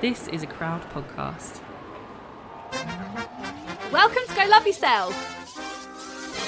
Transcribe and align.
This 0.00 0.28
is 0.28 0.44
a 0.44 0.46
crowd 0.46 0.80
podcast. 0.92 1.60
Welcome 3.90 4.22
to 4.28 4.34
Go 4.36 4.46
Love 4.48 4.64
Yourself. 4.64 5.12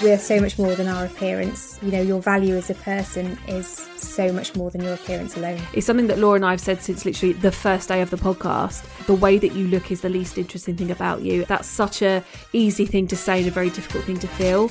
We're 0.01 0.19
so 0.19 0.41
much 0.41 0.57
more 0.57 0.77
than 0.77 0.87
our 0.87 1.07
appearance. 1.07 1.77
You 1.83 1.91
know, 1.91 2.01
your 2.01 2.23
value 2.23 2.55
as 2.55 2.71
a 2.71 2.75
person 2.75 3.37
is 3.49 3.67
so 3.97 4.33
much 4.33 4.55
more 4.55 4.71
than 4.71 4.83
your 4.83 4.95
appearance 4.95 5.37
alone. 5.37 5.61
It's 5.75 5.85
something 5.85 6.07
that 6.07 6.21
Laura 6.21 6.37
and 6.37 6.45
I 6.45 6.53
have 6.53 6.61
said 6.61 6.81
since 6.81 7.05
literally 7.05 7.33
the 7.33 7.51
first 7.51 7.89
day 7.89 8.01
of 8.03 8.11
the 8.11 8.19
podcast. 8.19 8.85
The 9.07 9.15
way 9.15 9.37
that 9.39 9.53
you 9.53 9.67
look 9.67 9.91
is 9.91 10.03
the 10.03 10.09
least 10.09 10.39
interesting 10.39 10.77
thing 10.77 10.93
about 10.93 11.23
you. 11.23 11.45
That's 11.47 11.67
such 11.67 12.03
a 12.03 12.23
easy 12.53 12.87
thing 12.87 13.09
to 13.09 13.17
say 13.17 13.41
and 13.41 13.49
a 13.49 13.51
very 13.51 13.71
difficult 13.71 14.05
thing 14.05 14.21
to 14.21 14.29
feel. 14.29 14.69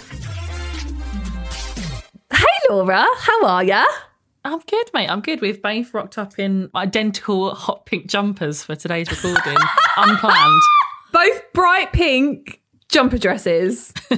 Hey 2.32 2.46
Laura, 2.70 3.06
how 3.18 3.46
are 3.46 3.64
ya? 3.66 3.84
I'm 4.46 4.60
good, 4.60 4.90
mate. 4.94 5.10
I'm 5.10 5.22
good. 5.22 5.42
We've 5.42 5.62
both 5.62 5.94
rocked 5.94 6.18
up 6.18 6.40
in 6.40 6.70
identical 6.74 7.54
hot 7.54 7.86
pink 7.86 8.08
jumpers 8.08 8.64
for 8.64 8.76
today's 8.76 9.10
recording, 9.12 9.58
unplanned. 9.98 10.62
Both 11.12 11.52
bright 11.54 11.92
pink 11.92 12.62
jumper 12.88 13.18
dresses. 13.18 13.94
I 14.12 14.16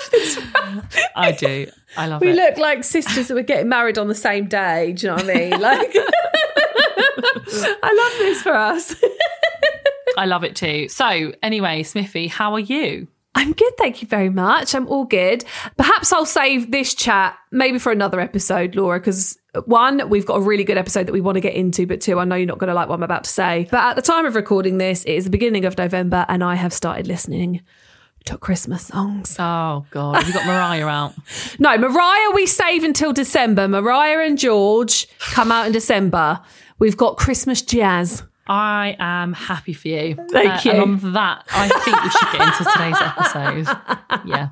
love 0.00 0.10
this. 0.10 0.36
One. 0.36 0.88
I 1.16 1.32
do. 1.32 1.66
I 1.96 2.06
love 2.06 2.20
We 2.20 2.28
it. 2.28 2.30
We 2.32 2.36
look 2.36 2.56
like 2.58 2.84
sisters 2.84 3.28
that 3.28 3.34
were 3.34 3.42
getting 3.42 3.68
married 3.68 3.98
on 3.98 4.08
the 4.08 4.14
same 4.14 4.46
day. 4.46 4.92
Do 4.92 5.06
you 5.06 5.10
know 5.10 5.16
what 5.16 5.30
I 5.30 5.34
mean? 5.34 5.60
Like, 5.60 5.92
I 7.82 8.10
love 8.10 8.18
this 8.18 8.42
for 8.42 8.54
us. 8.54 8.94
I 10.16 10.26
love 10.26 10.44
it 10.44 10.56
too. 10.56 10.88
So, 10.88 11.32
anyway, 11.42 11.82
Smithy, 11.82 12.28
how 12.28 12.52
are 12.54 12.60
you? 12.60 13.08
I'm 13.34 13.52
good, 13.52 13.72
thank 13.78 14.02
you 14.02 14.08
very 14.08 14.28
much. 14.28 14.74
I'm 14.74 14.86
all 14.88 15.04
good. 15.04 15.44
Perhaps 15.76 16.12
I'll 16.12 16.26
save 16.26 16.70
this 16.70 16.94
chat 16.94 17.36
maybe 17.50 17.78
for 17.78 17.90
another 17.90 18.20
episode, 18.20 18.74
Laura, 18.74 19.00
because 19.00 19.38
uh, 19.54 19.62
one, 19.62 20.08
we've 20.10 20.26
got 20.26 20.36
a 20.36 20.40
really 20.40 20.64
good 20.64 20.76
episode 20.76 21.06
that 21.06 21.12
we 21.12 21.20
want 21.20 21.36
to 21.36 21.40
get 21.40 21.54
into, 21.54 21.86
but 21.86 22.00
two, 22.00 22.18
I 22.18 22.24
know 22.24 22.36
you're 22.36 22.46
not 22.46 22.58
going 22.58 22.68
to 22.68 22.74
like 22.74 22.88
what 22.88 22.96
I'm 22.96 23.02
about 23.02 23.24
to 23.24 23.30
say. 23.30 23.68
But 23.70 23.80
at 23.84 23.96
the 23.96 24.02
time 24.02 24.26
of 24.26 24.34
recording 24.34 24.78
this, 24.78 25.04
it 25.04 25.12
is 25.12 25.24
the 25.24 25.30
beginning 25.30 25.64
of 25.64 25.78
November, 25.78 26.26
and 26.28 26.44
I 26.44 26.56
have 26.56 26.72
started 26.74 27.06
listening 27.06 27.62
to 28.26 28.38
Christmas 28.38 28.86
songs. 28.86 29.36
Oh, 29.38 29.86
God. 29.90 30.16
Have 30.16 30.26
you 30.26 30.34
got 30.34 30.46
Mariah 30.46 30.86
out? 30.86 31.14
No, 31.58 31.76
Mariah, 31.76 32.30
we 32.34 32.46
save 32.46 32.84
until 32.84 33.12
December. 33.12 33.66
Mariah 33.68 34.26
and 34.26 34.38
George 34.38 35.08
come 35.18 35.50
out 35.50 35.66
in 35.66 35.72
December. 35.72 36.40
We've 36.78 36.96
got 36.96 37.16
Christmas 37.16 37.62
jazz. 37.62 38.22
I 38.46 38.96
am 38.98 39.32
happy 39.32 39.72
for 39.72 39.88
you. 39.88 40.16
Thank 40.30 40.50
uh, 40.50 40.60
you. 40.64 40.70
And 40.72 40.80
on 40.80 41.12
that, 41.12 41.44
I 41.50 41.68
think 41.68 42.02
we 42.02 42.10
should 42.10 42.32
get 42.32 42.48
into 42.48 42.70
today's 42.72 42.96
episode. 43.00 43.78
Yeah. 44.24 44.50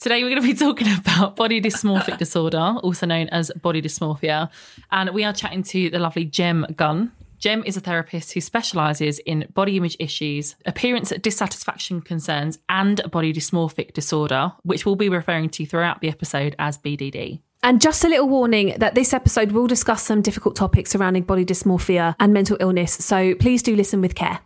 Today 0.00 0.22
we're 0.22 0.30
going 0.30 0.42
to 0.42 0.48
be 0.48 0.54
talking 0.54 0.86
about 0.98 1.36
body 1.36 1.60
dysmorphic 1.60 2.16
disorder, 2.18 2.58
also 2.82 3.06
known 3.06 3.28
as 3.28 3.50
body 3.60 3.82
dysmorphia. 3.82 4.50
And 4.90 5.10
we 5.10 5.24
are 5.24 5.32
chatting 5.32 5.62
to 5.64 5.90
the 5.90 5.98
lovely 5.98 6.24
Jem 6.24 6.66
Gunn. 6.76 7.12
Jem 7.38 7.62
is 7.64 7.76
a 7.76 7.80
therapist 7.80 8.32
who 8.32 8.40
specialises 8.40 9.18
in 9.20 9.46
body 9.52 9.76
image 9.76 9.96
issues, 9.98 10.56
appearance 10.64 11.12
dissatisfaction 11.20 12.00
concerns, 12.00 12.58
and 12.68 13.02
body 13.10 13.32
dysmorphic 13.32 13.92
disorder, 13.92 14.52
which 14.62 14.86
we'll 14.86 14.96
be 14.96 15.08
referring 15.08 15.50
to 15.50 15.66
throughout 15.66 16.00
the 16.00 16.08
episode 16.08 16.56
as 16.58 16.78
BDD. 16.78 17.40
And 17.64 17.80
just 17.80 18.04
a 18.04 18.08
little 18.08 18.28
warning 18.28 18.74
that 18.76 18.94
this 18.94 19.14
episode 19.14 19.52
will 19.52 19.66
discuss 19.66 20.02
some 20.02 20.20
difficult 20.20 20.54
topics 20.54 20.90
surrounding 20.90 21.22
body 21.22 21.46
dysmorphia 21.46 22.14
and 22.20 22.34
mental 22.34 22.58
illness. 22.60 22.92
So 22.92 23.34
please 23.36 23.62
do 23.62 23.74
listen 23.74 24.02
with 24.02 24.14
care. 24.14 24.38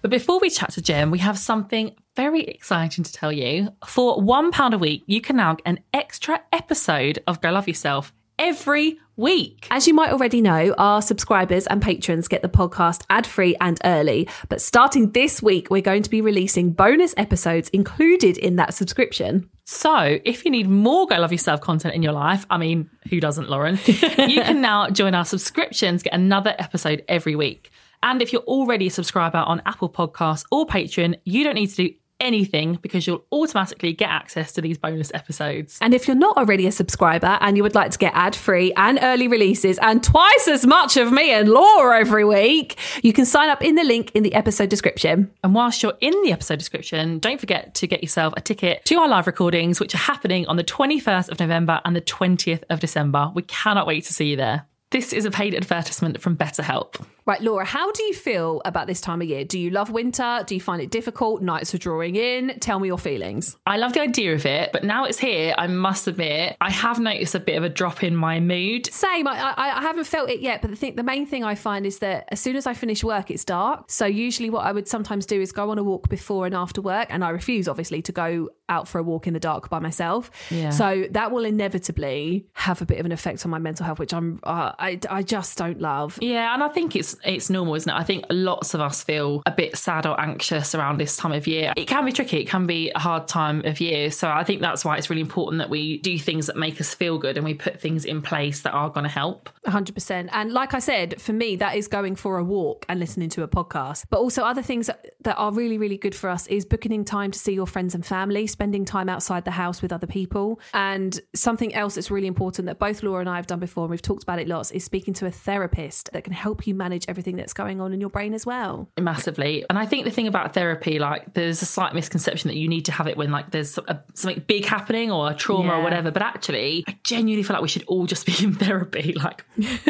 But 0.00 0.10
before 0.10 0.40
we 0.40 0.48
chat 0.48 0.70
to 0.72 0.80
Jem, 0.80 1.10
we 1.10 1.18
have 1.18 1.38
something 1.38 1.94
very 2.16 2.44
exciting 2.44 3.04
to 3.04 3.12
tell 3.12 3.30
you. 3.30 3.68
For 3.86 4.16
£1 4.16 4.72
a 4.72 4.78
week, 4.78 5.02
you 5.04 5.20
can 5.20 5.36
now 5.36 5.56
get 5.56 5.66
an 5.66 5.80
extra 5.92 6.40
episode 6.54 7.18
of 7.26 7.42
Go 7.42 7.50
Love 7.50 7.68
Yourself 7.68 8.14
every 8.38 8.98
week. 9.16 9.66
As 9.70 9.86
you 9.86 9.92
might 9.92 10.12
already 10.12 10.40
know, 10.40 10.74
our 10.78 11.02
subscribers 11.02 11.66
and 11.66 11.82
patrons 11.82 12.28
get 12.28 12.40
the 12.40 12.48
podcast 12.48 13.02
ad 13.10 13.26
free 13.26 13.54
and 13.60 13.78
early. 13.84 14.26
But 14.48 14.62
starting 14.62 15.10
this 15.10 15.42
week, 15.42 15.68
we're 15.70 15.82
going 15.82 16.02
to 16.02 16.08
be 16.08 16.22
releasing 16.22 16.72
bonus 16.72 17.12
episodes 17.18 17.68
included 17.68 18.38
in 18.38 18.56
that 18.56 18.72
subscription. 18.72 19.50
So, 19.72 20.18
if 20.24 20.44
you 20.44 20.50
need 20.50 20.68
more 20.68 21.06
Go 21.06 21.14
Love 21.20 21.30
Yourself 21.30 21.60
content 21.60 21.94
in 21.94 22.02
your 22.02 22.12
life, 22.12 22.44
I 22.50 22.58
mean, 22.58 22.90
who 23.08 23.20
doesn't, 23.20 23.48
Lauren? 23.48 23.78
you 23.86 24.42
can 24.42 24.60
now 24.60 24.90
join 24.90 25.14
our 25.14 25.24
subscriptions, 25.24 26.02
get 26.02 26.12
another 26.12 26.56
episode 26.58 27.04
every 27.06 27.36
week. 27.36 27.70
And 28.02 28.20
if 28.20 28.32
you're 28.32 28.42
already 28.42 28.88
a 28.88 28.90
subscriber 28.90 29.38
on 29.38 29.62
Apple 29.66 29.88
Podcasts 29.88 30.44
or 30.50 30.66
Patreon, 30.66 31.20
you 31.24 31.44
don't 31.44 31.54
need 31.54 31.68
to 31.68 31.76
do 31.76 31.94
anything 32.20 32.78
because 32.82 33.06
you'll 33.06 33.24
automatically 33.32 33.92
get 33.92 34.08
access 34.08 34.52
to 34.52 34.60
these 34.60 34.78
bonus 34.78 35.10
episodes. 35.14 35.78
And 35.80 35.94
if 35.94 36.06
you're 36.06 36.16
not 36.16 36.36
already 36.36 36.66
a 36.66 36.72
subscriber 36.72 37.38
and 37.40 37.56
you 37.56 37.62
would 37.62 37.74
like 37.74 37.90
to 37.92 37.98
get 37.98 38.12
ad 38.14 38.36
free 38.36 38.72
and 38.76 38.98
early 39.02 39.28
releases 39.28 39.78
and 39.78 40.02
twice 40.02 40.48
as 40.48 40.66
much 40.66 40.96
of 40.96 41.12
me 41.12 41.32
and 41.32 41.48
Laura 41.48 41.98
every 41.98 42.24
week, 42.24 42.78
you 43.02 43.12
can 43.12 43.24
sign 43.24 43.48
up 43.48 43.62
in 43.62 43.74
the 43.74 43.84
link 43.84 44.10
in 44.14 44.22
the 44.22 44.34
episode 44.34 44.68
description. 44.68 45.30
And 45.42 45.54
whilst 45.54 45.82
you're 45.82 45.98
in 46.00 46.14
the 46.22 46.32
episode 46.32 46.58
description, 46.58 47.18
don't 47.18 47.40
forget 47.40 47.74
to 47.76 47.86
get 47.86 48.02
yourself 48.02 48.34
a 48.36 48.40
ticket 48.40 48.84
to 48.86 48.96
our 48.96 49.08
live 49.08 49.26
recordings, 49.26 49.80
which 49.80 49.94
are 49.94 49.98
happening 49.98 50.46
on 50.46 50.56
the 50.56 50.64
21st 50.64 51.30
of 51.30 51.40
November 51.40 51.80
and 51.84 51.96
the 51.96 52.00
20th 52.00 52.62
of 52.70 52.80
December. 52.80 53.30
We 53.34 53.42
cannot 53.42 53.86
wait 53.86 54.04
to 54.04 54.12
see 54.12 54.26
you 54.26 54.36
there. 54.36 54.66
This 54.90 55.12
is 55.12 55.24
a 55.24 55.30
paid 55.30 55.54
advertisement 55.54 56.20
from 56.20 56.36
BetterHelp. 56.36 56.96
Right, 57.26 57.40
Laura, 57.42 57.64
how 57.64 57.92
do 57.92 58.02
you 58.02 58.14
feel 58.14 58.62
about 58.64 58.86
this 58.86 59.00
time 59.00 59.20
of 59.22 59.28
year? 59.28 59.44
Do 59.44 59.58
you 59.58 59.70
love 59.70 59.90
winter? 59.90 60.42
Do 60.46 60.54
you 60.54 60.60
find 60.60 60.80
it 60.80 60.90
difficult? 60.90 61.42
Nights 61.42 61.74
are 61.74 61.78
drawing 61.78 62.16
in. 62.16 62.58
Tell 62.60 62.80
me 62.80 62.88
your 62.88 62.98
feelings. 62.98 63.56
I 63.66 63.76
love 63.76 63.92
the 63.92 64.00
idea 64.00 64.34
of 64.34 64.46
it, 64.46 64.70
but 64.72 64.84
now 64.84 65.04
it's 65.04 65.18
here, 65.18 65.54
I 65.56 65.66
must 65.66 66.06
admit, 66.06 66.56
I 66.60 66.70
have 66.70 66.98
noticed 66.98 67.34
a 67.34 67.40
bit 67.40 67.56
of 67.56 67.64
a 67.64 67.68
drop 67.68 68.02
in 68.02 68.16
my 68.16 68.40
mood. 68.40 68.86
Same. 68.92 69.28
I, 69.28 69.52
I, 69.52 69.78
I 69.78 69.82
haven't 69.82 70.04
felt 70.04 70.30
it 70.30 70.40
yet, 70.40 70.62
but 70.62 70.70
the 70.70 70.76
thing, 70.76 70.96
the 70.96 71.02
main 71.02 71.26
thing 71.26 71.44
I 71.44 71.54
find 71.54 71.86
is 71.86 71.98
that 71.98 72.24
as 72.28 72.40
soon 72.40 72.56
as 72.56 72.66
I 72.66 72.74
finish 72.74 73.04
work, 73.04 73.30
it's 73.30 73.44
dark. 73.44 73.90
So 73.90 74.06
usually, 74.06 74.50
what 74.50 74.64
I 74.66 74.72
would 74.72 74.88
sometimes 74.88 75.26
do 75.26 75.40
is 75.40 75.52
go 75.52 75.70
on 75.70 75.78
a 75.78 75.84
walk 75.84 76.08
before 76.08 76.46
and 76.46 76.54
after 76.54 76.80
work, 76.80 77.08
and 77.10 77.24
I 77.24 77.30
refuse, 77.30 77.68
obviously, 77.68 78.02
to 78.02 78.12
go 78.12 78.48
out 78.68 78.86
for 78.88 78.98
a 78.98 79.02
walk 79.02 79.26
in 79.26 79.34
the 79.34 79.40
dark 79.40 79.68
by 79.68 79.80
myself. 79.80 80.30
Yeah. 80.50 80.70
So 80.70 81.06
that 81.10 81.32
will 81.32 81.44
inevitably 81.44 82.46
have 82.54 82.80
a 82.80 82.86
bit 82.86 83.00
of 83.00 83.06
an 83.06 83.12
effect 83.12 83.44
on 83.44 83.50
my 83.50 83.58
mental 83.58 83.84
health, 83.84 83.98
which 83.98 84.14
I'm, 84.14 84.40
uh, 84.44 84.72
I, 84.78 84.98
I 85.10 85.22
just 85.22 85.58
don't 85.58 85.80
love. 85.80 86.18
Yeah, 86.22 86.54
and 86.54 86.62
I 86.62 86.68
think 86.68 86.94
it's 86.94 87.09
it's 87.24 87.50
normal, 87.50 87.74
isn't 87.74 87.90
it? 87.90 87.96
I 87.96 88.04
think 88.04 88.24
lots 88.30 88.74
of 88.74 88.80
us 88.80 89.02
feel 89.02 89.42
a 89.46 89.50
bit 89.50 89.76
sad 89.76 90.06
or 90.06 90.20
anxious 90.20 90.74
around 90.74 90.98
this 90.98 91.16
time 91.16 91.32
of 91.32 91.46
year. 91.46 91.72
It 91.76 91.86
can 91.86 92.04
be 92.04 92.12
tricky, 92.12 92.38
it 92.38 92.48
can 92.48 92.66
be 92.66 92.90
a 92.90 92.98
hard 92.98 93.28
time 93.28 93.64
of 93.64 93.80
year. 93.80 94.10
So 94.10 94.28
I 94.28 94.44
think 94.44 94.60
that's 94.60 94.84
why 94.84 94.96
it's 94.96 95.10
really 95.10 95.22
important 95.22 95.58
that 95.58 95.70
we 95.70 95.98
do 95.98 96.18
things 96.18 96.46
that 96.46 96.56
make 96.56 96.80
us 96.80 96.94
feel 96.94 97.18
good 97.18 97.36
and 97.36 97.44
we 97.44 97.54
put 97.54 97.80
things 97.80 98.04
in 98.04 98.22
place 98.22 98.62
that 98.62 98.72
are 98.72 98.90
going 98.90 99.04
to 99.04 99.10
help. 99.10 99.48
100%. 99.66 100.28
And 100.32 100.52
like 100.52 100.74
I 100.74 100.78
said, 100.78 101.20
for 101.20 101.32
me, 101.32 101.56
that 101.56 101.76
is 101.76 101.88
going 101.88 102.16
for 102.16 102.38
a 102.38 102.44
walk 102.44 102.86
and 102.88 102.98
listening 103.00 103.28
to 103.30 103.42
a 103.42 103.48
podcast. 103.48 104.04
But 104.10 104.18
also, 104.18 104.42
other 104.42 104.62
things 104.62 104.86
that, 104.86 105.36
are 105.36 105.52
really, 105.52 105.78
really 105.78 105.96
good 105.96 106.14
for 106.14 106.28
us 106.28 106.46
is 106.48 106.64
booking 106.64 106.92
in 106.92 107.04
time 107.04 107.30
to 107.30 107.38
see 107.38 107.52
your 107.52 107.66
friends 107.66 107.94
and 107.94 108.04
family, 108.04 108.46
spending 108.46 108.84
time 108.84 109.08
outside 109.08 109.44
the 109.44 109.50
house 109.50 109.80
with 109.80 109.92
other 109.92 110.06
people. 110.06 110.60
And 110.74 111.18
something 111.34 111.74
else 111.74 111.94
that's 111.94 112.10
really 112.10 112.26
important 112.26 112.66
that 112.66 112.78
both 112.78 113.02
Laura 113.02 113.20
and 113.20 113.28
I 113.28 113.36
have 113.36 113.46
done 113.46 113.60
before, 113.60 113.84
and 113.84 113.90
we've 113.90 114.02
talked 114.02 114.22
about 114.22 114.38
it 114.38 114.48
lots, 114.48 114.70
is 114.70 114.84
speaking 114.84 115.14
to 115.14 115.26
a 115.26 115.30
therapist 115.30 116.10
that 116.12 116.24
can 116.24 116.32
help 116.32 116.66
you 116.66 116.74
manage 116.74 116.99
everything 117.08 117.36
that's 117.36 117.52
going 117.52 117.80
on 117.80 117.92
in 117.92 118.00
your 118.00 118.10
brain 118.10 118.34
as 118.34 118.44
well. 118.46 118.88
Massively. 118.98 119.64
And 119.68 119.78
I 119.78 119.86
think 119.86 120.04
the 120.04 120.10
thing 120.10 120.26
about 120.26 120.54
therapy, 120.54 120.98
like, 120.98 121.34
there's 121.34 121.62
a 121.62 121.66
slight 121.66 121.94
misconception 121.94 122.48
that 122.48 122.56
you 122.56 122.68
need 122.68 122.84
to 122.86 122.92
have 122.92 123.06
it 123.06 123.16
when, 123.16 123.30
like, 123.30 123.50
there's 123.50 123.78
a, 123.78 124.02
something 124.14 124.42
big 124.46 124.64
happening 124.64 125.10
or 125.10 125.30
a 125.30 125.34
trauma 125.34 125.74
or 125.74 125.82
whatever. 125.82 126.10
But 126.10 126.22
actually, 126.22 126.84
I 126.88 126.98
genuinely 127.04 127.42
feel 127.42 127.54
like 127.54 127.62
we 127.62 127.68
should 127.68 127.84
all 127.86 128.06
just 128.06 128.26
be 128.26 128.34
in 128.42 128.54
therapy, 128.54 129.12
like, 129.14 129.44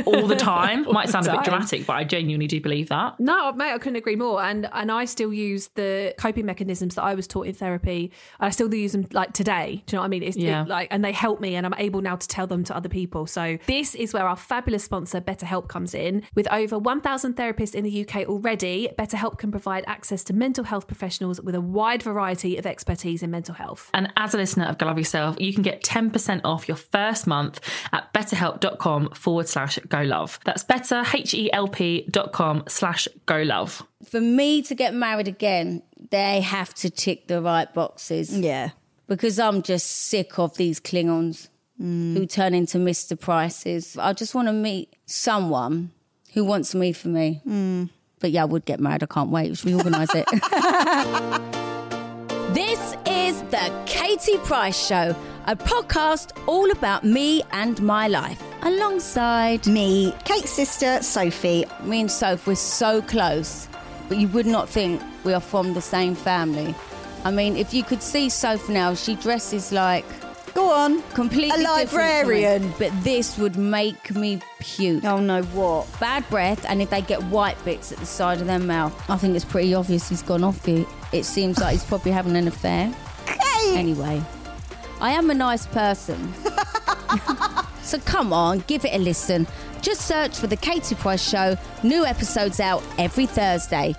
all 0.06 0.26
the 0.26 0.36
time. 0.36 0.82
Might 0.90 1.08
sound 1.08 1.26
a 1.26 1.32
bit 1.32 1.44
dramatic, 1.44 1.86
but 1.86 1.94
I 1.94 2.04
genuinely 2.04 2.46
do 2.46 2.60
believe 2.60 2.88
that. 2.88 3.18
No, 3.20 3.52
mate, 3.52 3.72
I 3.72 3.78
couldn't 3.78 3.96
agree 3.96 4.16
more. 4.16 4.42
And 4.42 4.68
and 4.72 4.90
I 4.90 5.04
still 5.04 5.32
use 5.32 5.68
the 5.74 6.14
coping 6.18 6.46
mechanisms 6.46 6.94
that 6.96 7.02
I 7.02 7.14
was 7.14 7.26
taught 7.26 7.46
in 7.46 7.54
therapy. 7.54 8.12
I 8.38 8.50
still 8.50 8.72
use 8.74 8.92
them 8.92 9.06
like 9.12 9.32
today. 9.32 9.82
Do 9.86 9.94
you 9.94 9.98
know 9.98 10.00
what 10.02 10.06
I 10.06 10.08
mean? 10.08 10.22
It's 10.22 10.36
it- 10.36 10.42
Yeah. 10.42 10.64
like, 10.66 10.88
and 10.90 11.04
they 11.04 11.12
help 11.12 11.40
me, 11.40 11.54
and 11.54 11.66
I'm 11.66 11.74
able 11.78 12.00
now 12.00 12.16
to 12.16 12.28
tell 12.28 12.46
them 12.46 12.64
to 12.64 12.76
other 12.76 12.88
people. 12.88 13.26
So 13.26 13.58
this 13.66 13.94
is 13.94 14.12
where 14.12 14.26
our 14.26 14.36
fabulous 14.36 14.84
sponsor 14.84 15.20
BetterHelp 15.20 15.68
comes 15.68 15.94
in. 15.94 16.22
With 16.34 16.50
over 16.52 16.78
1,000 17.00 17.34
therapists 17.34 17.74
in 17.74 17.82
the 17.82 18.06
UK 18.06 18.28
already, 18.28 18.90
BetterHelp 18.98 19.38
can 19.38 19.50
provide 19.50 19.84
access 19.86 20.22
to 20.24 20.34
mental 20.34 20.64
health 20.64 20.86
professionals 20.86 21.40
with 21.40 21.54
a 21.54 21.60
wide 21.60 22.02
variety 22.02 22.58
of 22.58 22.66
expertise 22.66 23.22
in 23.22 23.30
mental 23.30 23.54
health. 23.54 23.88
And 23.94 24.12
as 24.18 24.34
a 24.34 24.36
listener 24.36 24.66
of 24.66 24.76
Go 24.76 24.84
Love 24.84 24.98
Yourself, 24.98 25.36
you 25.40 25.54
can 25.54 25.62
get 25.62 25.82
10% 25.82 26.42
off 26.44 26.68
your 26.68 26.76
first 26.76 27.26
month 27.26 27.58
at 27.94 28.12
betterhelp.com 28.12 29.12
forward 29.12 29.48
slash 29.48 29.78
go 29.88 30.02
love. 30.02 30.38
That's 30.44 30.62
better, 30.62 31.02
H-E-L-P 31.10 32.08
dot 32.10 32.32
com 32.32 32.64
slash 32.68 33.08
go 33.24 33.40
love. 33.40 33.82
For 34.04 34.20
me 34.20 34.60
to 34.62 34.74
get 34.74 34.92
married 34.92 35.26
again, 35.26 35.82
they 36.10 36.42
have 36.42 36.74
to 36.74 36.90
tick 36.90 37.28
the 37.28 37.40
right 37.40 37.72
boxes. 37.72 38.38
Yeah. 38.38 38.72
Because 39.06 39.38
I'm 39.38 39.62
just 39.62 39.86
sick 39.86 40.38
of 40.38 40.54
these 40.58 40.80
Klingons 40.80 41.48
mm. 41.80 42.12
who 42.12 42.26
turn 42.26 42.52
into 42.52 42.76
Mr. 42.76 43.18
Prices. 43.18 43.96
I 43.96 44.12
just 44.12 44.34
want 44.34 44.48
to 44.48 44.52
meet 44.52 44.94
someone 45.06 45.92
who 46.32 46.44
wants 46.44 46.74
me 46.74 46.92
for 46.92 47.08
me. 47.08 47.40
Hmm. 47.44 47.84
But 48.20 48.30
yeah, 48.32 48.42
I 48.42 48.44
would 48.44 48.64
get 48.66 48.80
married. 48.80 49.02
I 49.02 49.06
can't 49.06 49.30
wait. 49.30 49.56
Should 49.56 49.64
we 49.66 49.74
organise 49.74 50.10
it? 50.14 50.26
this 52.52 52.96
is 53.06 53.40
the 53.44 53.72
Katie 53.86 54.38
Price 54.38 54.86
Show, 54.86 55.14
a 55.46 55.56
podcast 55.56 56.32
all 56.46 56.70
about 56.70 57.04
me 57.04 57.42
and 57.52 57.80
my 57.82 58.08
life. 58.08 58.42
alongside 58.62 59.66
Me, 59.66 60.14
Kate's 60.24 60.50
sister, 60.50 61.02
Sophie. 61.02 61.64
me 61.82 62.00
and 62.02 62.10
Soph. 62.10 62.46
We're 62.46 62.54
so 62.56 63.00
close, 63.02 63.68
but 64.08 64.18
you 64.18 64.28
would 64.28 64.46
not 64.46 64.68
think 64.68 65.00
we 65.24 65.32
are 65.32 65.40
from 65.40 65.72
the 65.74 65.80
same 65.80 66.14
family. 66.14 66.74
I 67.24 67.30
mean, 67.30 67.56
if 67.56 67.72
you 67.72 67.82
could 67.82 68.02
see 68.02 68.28
Soph 68.28 68.68
now, 68.68 68.94
she 68.94 69.14
dresses 69.14 69.72
like 69.72 70.04
Go 70.54 70.70
on. 70.70 71.02
completely 71.14 71.50
A 71.50 71.56
different 71.58 71.90
to 71.90 71.96
me. 71.96 72.02
librarian. 72.02 72.74
But 72.78 72.92
this 73.04 73.38
would 73.38 73.56
make 73.56 74.14
me 74.14 74.40
puke. 74.58 75.04
Oh 75.04 75.18
no, 75.20 75.42
what? 75.42 75.86
Bad 76.00 76.28
breath, 76.28 76.64
and 76.68 76.82
if 76.82 76.90
they 76.90 77.02
get 77.02 77.22
white 77.24 77.62
bits 77.64 77.92
at 77.92 77.98
the 77.98 78.06
side 78.06 78.40
of 78.40 78.46
their 78.46 78.58
mouth, 78.58 78.92
I 79.10 79.16
think 79.16 79.36
it's 79.36 79.44
pretty 79.44 79.74
obvious 79.74 80.08
he's 80.08 80.22
gone 80.22 80.42
off 80.44 80.66
it. 80.68 80.86
It 81.12 81.24
seems 81.24 81.58
like 81.58 81.72
he's 81.72 81.84
probably 81.84 82.12
having 82.12 82.36
an 82.36 82.48
affair. 82.48 82.92
Anyway, 83.68 84.22
I 85.00 85.12
am 85.12 85.30
a 85.30 85.34
nice 85.34 85.66
person. 85.66 86.32
so 87.82 87.98
come 88.00 88.32
on, 88.32 88.60
give 88.66 88.84
it 88.84 88.94
a 88.94 88.98
listen. 88.98 89.46
Just 89.82 90.02
search 90.02 90.36
for 90.38 90.46
The 90.46 90.56
Katie 90.56 90.94
Price 90.94 91.26
Show. 91.26 91.56
New 91.82 92.04
episodes 92.04 92.60
out 92.60 92.82
every 92.98 93.26
Thursday. 93.26 93.94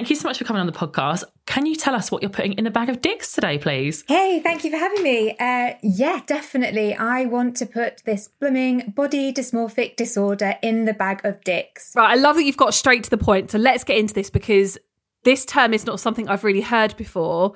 Thank 0.00 0.08
you 0.08 0.16
so 0.16 0.28
much 0.28 0.38
for 0.38 0.44
coming 0.44 0.60
on 0.60 0.66
the 0.66 0.72
podcast. 0.72 1.24
Can 1.44 1.66
you 1.66 1.76
tell 1.76 1.94
us 1.94 2.10
what 2.10 2.22
you're 2.22 2.30
putting 2.30 2.54
in 2.54 2.64
the 2.64 2.70
bag 2.70 2.88
of 2.88 3.02
dicks 3.02 3.32
today, 3.32 3.58
please? 3.58 4.02
Hey, 4.08 4.40
thank 4.40 4.64
you 4.64 4.70
for 4.70 4.78
having 4.78 5.02
me. 5.02 5.36
Uh, 5.38 5.74
yeah, 5.82 6.22
definitely. 6.26 6.94
I 6.94 7.26
want 7.26 7.54
to 7.58 7.66
put 7.66 8.02
this 8.06 8.26
blooming 8.26 8.94
body 8.96 9.30
dysmorphic 9.30 9.96
disorder 9.96 10.54
in 10.62 10.86
the 10.86 10.94
bag 10.94 11.22
of 11.22 11.44
dicks. 11.44 11.92
Right, 11.94 12.12
I 12.12 12.14
love 12.14 12.36
that 12.36 12.44
you've 12.44 12.56
got 12.56 12.72
straight 12.72 13.04
to 13.04 13.10
the 13.10 13.18
point. 13.18 13.50
So 13.50 13.58
let's 13.58 13.84
get 13.84 13.98
into 13.98 14.14
this 14.14 14.30
because 14.30 14.78
this 15.24 15.44
term 15.44 15.74
is 15.74 15.84
not 15.84 16.00
something 16.00 16.30
I've 16.30 16.44
really 16.44 16.62
heard 16.62 16.96
before. 16.96 17.52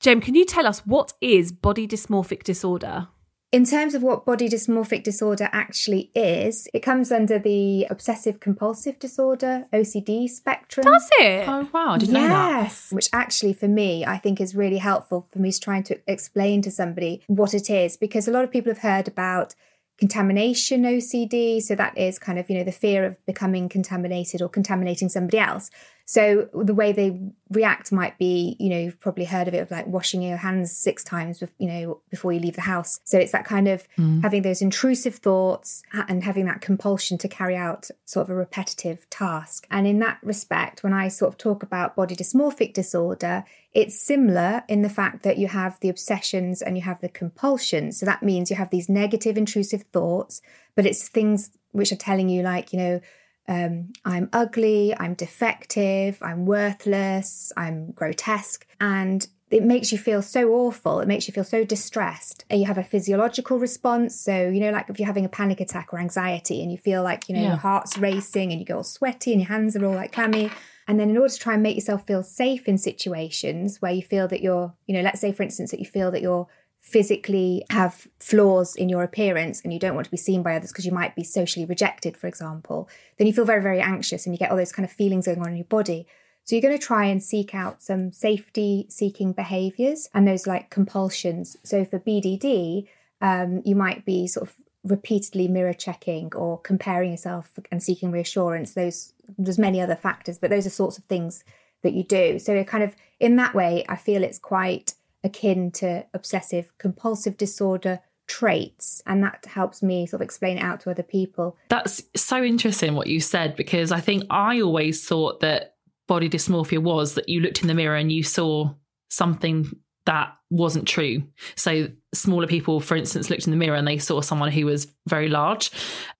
Jem, 0.00 0.20
can 0.20 0.34
you 0.34 0.44
tell 0.44 0.66
us 0.66 0.80
what 0.80 1.12
is 1.20 1.52
body 1.52 1.86
dysmorphic 1.86 2.42
disorder? 2.42 3.06
In 3.54 3.64
terms 3.64 3.94
of 3.94 4.02
what 4.02 4.26
body 4.26 4.48
dysmorphic 4.48 5.04
disorder 5.04 5.48
actually 5.52 6.10
is, 6.12 6.66
it 6.74 6.80
comes 6.80 7.12
under 7.12 7.38
the 7.38 7.86
obsessive 7.88 8.40
compulsive 8.40 8.98
disorder, 8.98 9.66
OCD 9.72 10.28
spectrum. 10.28 10.82
Does 10.82 11.08
it? 11.20 11.48
Oh, 11.48 11.68
wow. 11.72 11.90
I 11.90 11.98
didn't 11.98 12.14
know 12.14 12.26
that. 12.26 12.62
Yes, 12.64 12.90
which 12.90 13.08
actually 13.12 13.52
for 13.52 13.68
me, 13.68 14.04
I 14.04 14.18
think 14.18 14.40
is 14.40 14.56
really 14.56 14.78
helpful 14.78 15.28
for 15.32 15.38
me 15.38 15.52
trying 15.52 15.84
to 15.84 16.00
explain 16.08 16.62
to 16.62 16.70
somebody 16.72 17.22
what 17.28 17.54
it 17.54 17.70
is 17.70 17.96
because 17.96 18.26
a 18.26 18.32
lot 18.32 18.42
of 18.42 18.50
people 18.50 18.72
have 18.72 18.82
heard 18.82 19.06
about 19.06 19.54
contamination 19.98 20.82
OCD. 20.82 21.62
So 21.62 21.76
that 21.76 21.96
is 21.96 22.18
kind 22.18 22.40
of, 22.40 22.50
you 22.50 22.58
know, 22.58 22.64
the 22.64 22.72
fear 22.72 23.04
of 23.04 23.24
becoming 23.24 23.68
contaminated 23.68 24.42
or 24.42 24.48
contaminating 24.48 25.08
somebody 25.08 25.38
else. 25.38 25.70
So 26.06 26.48
the 26.52 26.74
way 26.74 26.92
they 26.92 27.18
react 27.50 27.90
might 27.90 28.18
be, 28.18 28.56
you 28.60 28.68
know, 28.68 28.78
you've 28.78 29.00
probably 29.00 29.24
heard 29.24 29.48
of 29.48 29.54
it 29.54 29.60
of 29.60 29.70
like 29.70 29.86
washing 29.86 30.20
your 30.20 30.36
hands 30.36 30.76
six 30.76 31.02
times, 31.02 31.42
you 31.58 31.66
know, 31.66 32.00
before 32.10 32.32
you 32.32 32.40
leave 32.40 32.56
the 32.56 32.62
house. 32.62 33.00
So 33.04 33.18
it's 33.18 33.32
that 33.32 33.46
kind 33.46 33.68
of 33.68 33.88
mm. 33.96 34.22
having 34.22 34.42
those 34.42 34.60
intrusive 34.60 35.16
thoughts 35.16 35.82
and 35.92 36.22
having 36.22 36.44
that 36.44 36.60
compulsion 36.60 37.16
to 37.18 37.28
carry 37.28 37.56
out 37.56 37.88
sort 38.04 38.24
of 38.24 38.30
a 38.30 38.34
repetitive 38.34 39.08
task. 39.08 39.66
And 39.70 39.86
in 39.86 39.98
that 40.00 40.18
respect, 40.22 40.82
when 40.82 40.92
I 40.92 41.08
sort 41.08 41.32
of 41.32 41.38
talk 41.38 41.62
about 41.62 41.96
body 41.96 42.14
dysmorphic 42.14 42.74
disorder, 42.74 43.44
it's 43.72 43.98
similar 43.98 44.62
in 44.68 44.82
the 44.82 44.90
fact 44.90 45.22
that 45.22 45.38
you 45.38 45.48
have 45.48 45.80
the 45.80 45.88
obsessions 45.88 46.60
and 46.60 46.76
you 46.76 46.82
have 46.82 47.00
the 47.00 47.08
compulsions. 47.08 47.98
So 47.98 48.06
that 48.06 48.22
means 48.22 48.50
you 48.50 48.56
have 48.56 48.70
these 48.70 48.88
negative, 48.90 49.38
intrusive 49.38 49.84
thoughts, 49.92 50.42
but 50.74 50.84
it's 50.84 51.08
things 51.08 51.50
which 51.72 51.92
are 51.92 51.96
telling 51.96 52.28
you, 52.28 52.42
like, 52.42 52.72
you 52.72 52.78
know, 52.78 53.00
um, 53.48 53.92
I'm 54.04 54.28
ugly, 54.32 54.94
I'm 54.98 55.14
defective, 55.14 56.18
I'm 56.22 56.46
worthless, 56.46 57.52
I'm 57.56 57.92
grotesque. 57.92 58.66
And 58.80 59.26
it 59.50 59.62
makes 59.62 59.92
you 59.92 59.98
feel 59.98 60.22
so 60.22 60.50
awful. 60.52 61.00
It 61.00 61.06
makes 61.06 61.28
you 61.28 61.34
feel 61.34 61.44
so 61.44 61.64
distressed. 61.64 62.44
And 62.50 62.60
you 62.60 62.66
have 62.66 62.78
a 62.78 62.82
physiological 62.82 63.58
response. 63.58 64.18
So, 64.18 64.48
you 64.48 64.58
know, 64.60 64.70
like 64.70 64.88
if 64.88 64.98
you're 64.98 65.06
having 65.06 65.26
a 65.26 65.28
panic 65.28 65.60
attack 65.60 65.92
or 65.92 65.98
anxiety 66.00 66.62
and 66.62 66.72
you 66.72 66.78
feel 66.78 67.02
like, 67.02 67.28
you 67.28 67.36
know, 67.36 67.42
Yeah. 67.42 67.48
your 67.48 67.56
heart's 67.58 67.96
racing 67.98 68.50
and 68.50 68.60
you 68.60 68.66
get 68.66 68.74
all 68.76 68.82
sweaty 68.82 69.32
and 69.32 69.40
your 69.40 69.48
hands 69.48 69.76
are 69.76 69.84
all 69.84 69.94
like 69.94 70.12
clammy. 70.12 70.50
And 70.88 70.98
then 70.98 71.10
in 71.10 71.16
order 71.16 71.32
to 71.32 71.38
try 71.38 71.54
and 71.54 71.62
make 71.62 71.76
yourself 71.76 72.06
feel 72.06 72.22
safe 72.22 72.66
in 72.66 72.78
situations 72.78 73.80
where 73.80 73.92
you 73.92 74.02
feel 74.02 74.26
that 74.28 74.42
you're, 74.42 74.74
you 74.86 74.94
know, 74.94 75.02
let's 75.02 75.20
say 75.20 75.32
for 75.32 75.42
instance 75.42 75.70
that 75.70 75.80
you 75.80 75.86
feel 75.86 76.10
that 76.10 76.20
you're 76.22 76.46
physically 76.84 77.64
have 77.70 78.06
flaws 78.20 78.76
in 78.76 78.90
your 78.90 79.02
appearance 79.02 79.62
and 79.62 79.72
you 79.72 79.78
don't 79.78 79.94
want 79.94 80.04
to 80.04 80.10
be 80.10 80.18
seen 80.18 80.42
by 80.42 80.54
others 80.54 80.70
because 80.70 80.84
you 80.84 80.92
might 80.92 81.16
be 81.16 81.24
socially 81.24 81.64
rejected, 81.64 82.14
for 82.14 82.26
example, 82.26 82.90
then 83.16 83.26
you 83.26 83.32
feel 83.32 83.46
very, 83.46 83.62
very 83.62 83.80
anxious 83.80 84.26
and 84.26 84.34
you 84.34 84.38
get 84.38 84.50
all 84.50 84.56
those 84.58 84.70
kind 84.70 84.84
of 84.84 84.92
feelings 84.92 85.24
going 85.24 85.40
on 85.40 85.48
in 85.48 85.56
your 85.56 85.64
body. 85.64 86.06
So 86.44 86.54
you're 86.54 86.62
going 86.62 86.78
to 86.78 86.86
try 86.86 87.06
and 87.06 87.22
seek 87.22 87.54
out 87.54 87.82
some 87.82 88.12
safety 88.12 88.84
seeking 88.90 89.32
behaviors 89.32 90.10
and 90.12 90.28
those 90.28 90.46
like 90.46 90.68
compulsions. 90.68 91.56
So 91.64 91.86
for 91.86 91.98
BDD, 91.98 92.86
um, 93.22 93.62
you 93.64 93.74
might 93.74 94.04
be 94.04 94.26
sort 94.26 94.50
of 94.50 94.54
repeatedly 94.84 95.48
mirror 95.48 95.72
checking 95.72 96.34
or 96.34 96.60
comparing 96.60 97.12
yourself 97.12 97.50
and 97.72 97.82
seeking 97.82 98.10
reassurance. 98.10 98.74
Those 98.74 99.14
there's 99.38 99.58
many 99.58 99.80
other 99.80 99.96
factors, 99.96 100.36
but 100.36 100.50
those 100.50 100.66
are 100.66 100.70
sorts 100.70 100.98
of 100.98 101.04
things 101.04 101.44
that 101.82 101.94
you 101.94 102.04
do. 102.04 102.38
So 102.38 102.62
kind 102.64 102.84
of 102.84 102.94
in 103.18 103.36
that 103.36 103.54
way, 103.54 103.86
I 103.88 103.96
feel 103.96 104.22
it's 104.22 104.38
quite 104.38 104.92
akin 105.24 105.70
to 105.72 106.06
obsessive 106.14 106.72
compulsive 106.78 107.36
disorder 107.36 108.00
traits 108.26 109.02
and 109.06 109.22
that 109.22 109.44
helps 109.46 109.82
me 109.82 110.06
sort 110.06 110.22
of 110.22 110.24
explain 110.24 110.56
it 110.56 110.62
out 110.62 110.80
to 110.80 110.90
other 110.90 111.02
people 111.02 111.56
That's 111.68 112.02
so 112.16 112.42
interesting 112.42 112.94
what 112.94 113.06
you 113.06 113.20
said 113.20 113.54
because 113.54 113.92
I 113.92 114.00
think 114.00 114.24
I 114.30 114.60
always 114.60 115.06
thought 115.06 115.40
that 115.40 115.74
body 116.06 116.28
dysmorphia 116.28 116.78
was 116.78 117.14
that 117.14 117.28
you 117.28 117.40
looked 117.40 117.62
in 117.62 117.68
the 117.68 117.74
mirror 117.74 117.96
and 117.96 118.10
you 118.10 118.22
saw 118.22 118.72
something 119.10 119.70
that 120.06 120.34
wasn't 120.50 120.86
true. 120.86 121.22
So 121.56 121.88
smaller 122.12 122.46
people, 122.46 122.80
for 122.80 122.96
instance, 122.96 123.30
looked 123.30 123.46
in 123.46 123.50
the 123.50 123.56
mirror 123.56 123.76
and 123.76 123.88
they 123.88 123.98
saw 123.98 124.20
someone 124.20 124.52
who 124.52 124.66
was 124.66 124.86
very 125.08 125.28
large. 125.28 125.70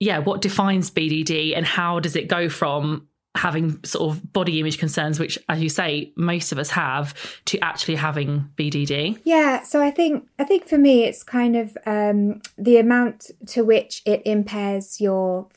Yeah, 0.00 0.18
what 0.18 0.40
defines 0.40 0.90
BDD 0.90 1.56
and 1.56 1.66
how 1.66 2.00
does 2.00 2.16
it 2.16 2.28
go 2.28 2.48
from 2.48 3.08
having 3.34 3.82
sort 3.84 4.10
of 4.10 4.32
body 4.32 4.60
image 4.60 4.78
concerns, 4.78 5.18
which, 5.18 5.38
as 5.48 5.62
you 5.62 5.68
say, 5.68 6.12
most 6.16 6.52
of 6.52 6.58
us 6.58 6.70
have, 6.70 7.14
to 7.46 7.58
actually 7.60 7.96
having 7.96 8.48
BDD? 8.56 9.20
Yeah, 9.24 9.62
so 9.62 9.82
I 9.82 9.90
think 9.90 10.28
I 10.38 10.44
think 10.44 10.66
for 10.66 10.78
me 10.78 11.04
it's 11.04 11.22
kind 11.22 11.56
of 11.56 11.76
um, 11.86 12.40
the 12.56 12.78
amount 12.78 13.30
to 13.48 13.64
which 13.64 14.02
it 14.04 14.22
impairs 14.24 15.00
your 15.00 15.48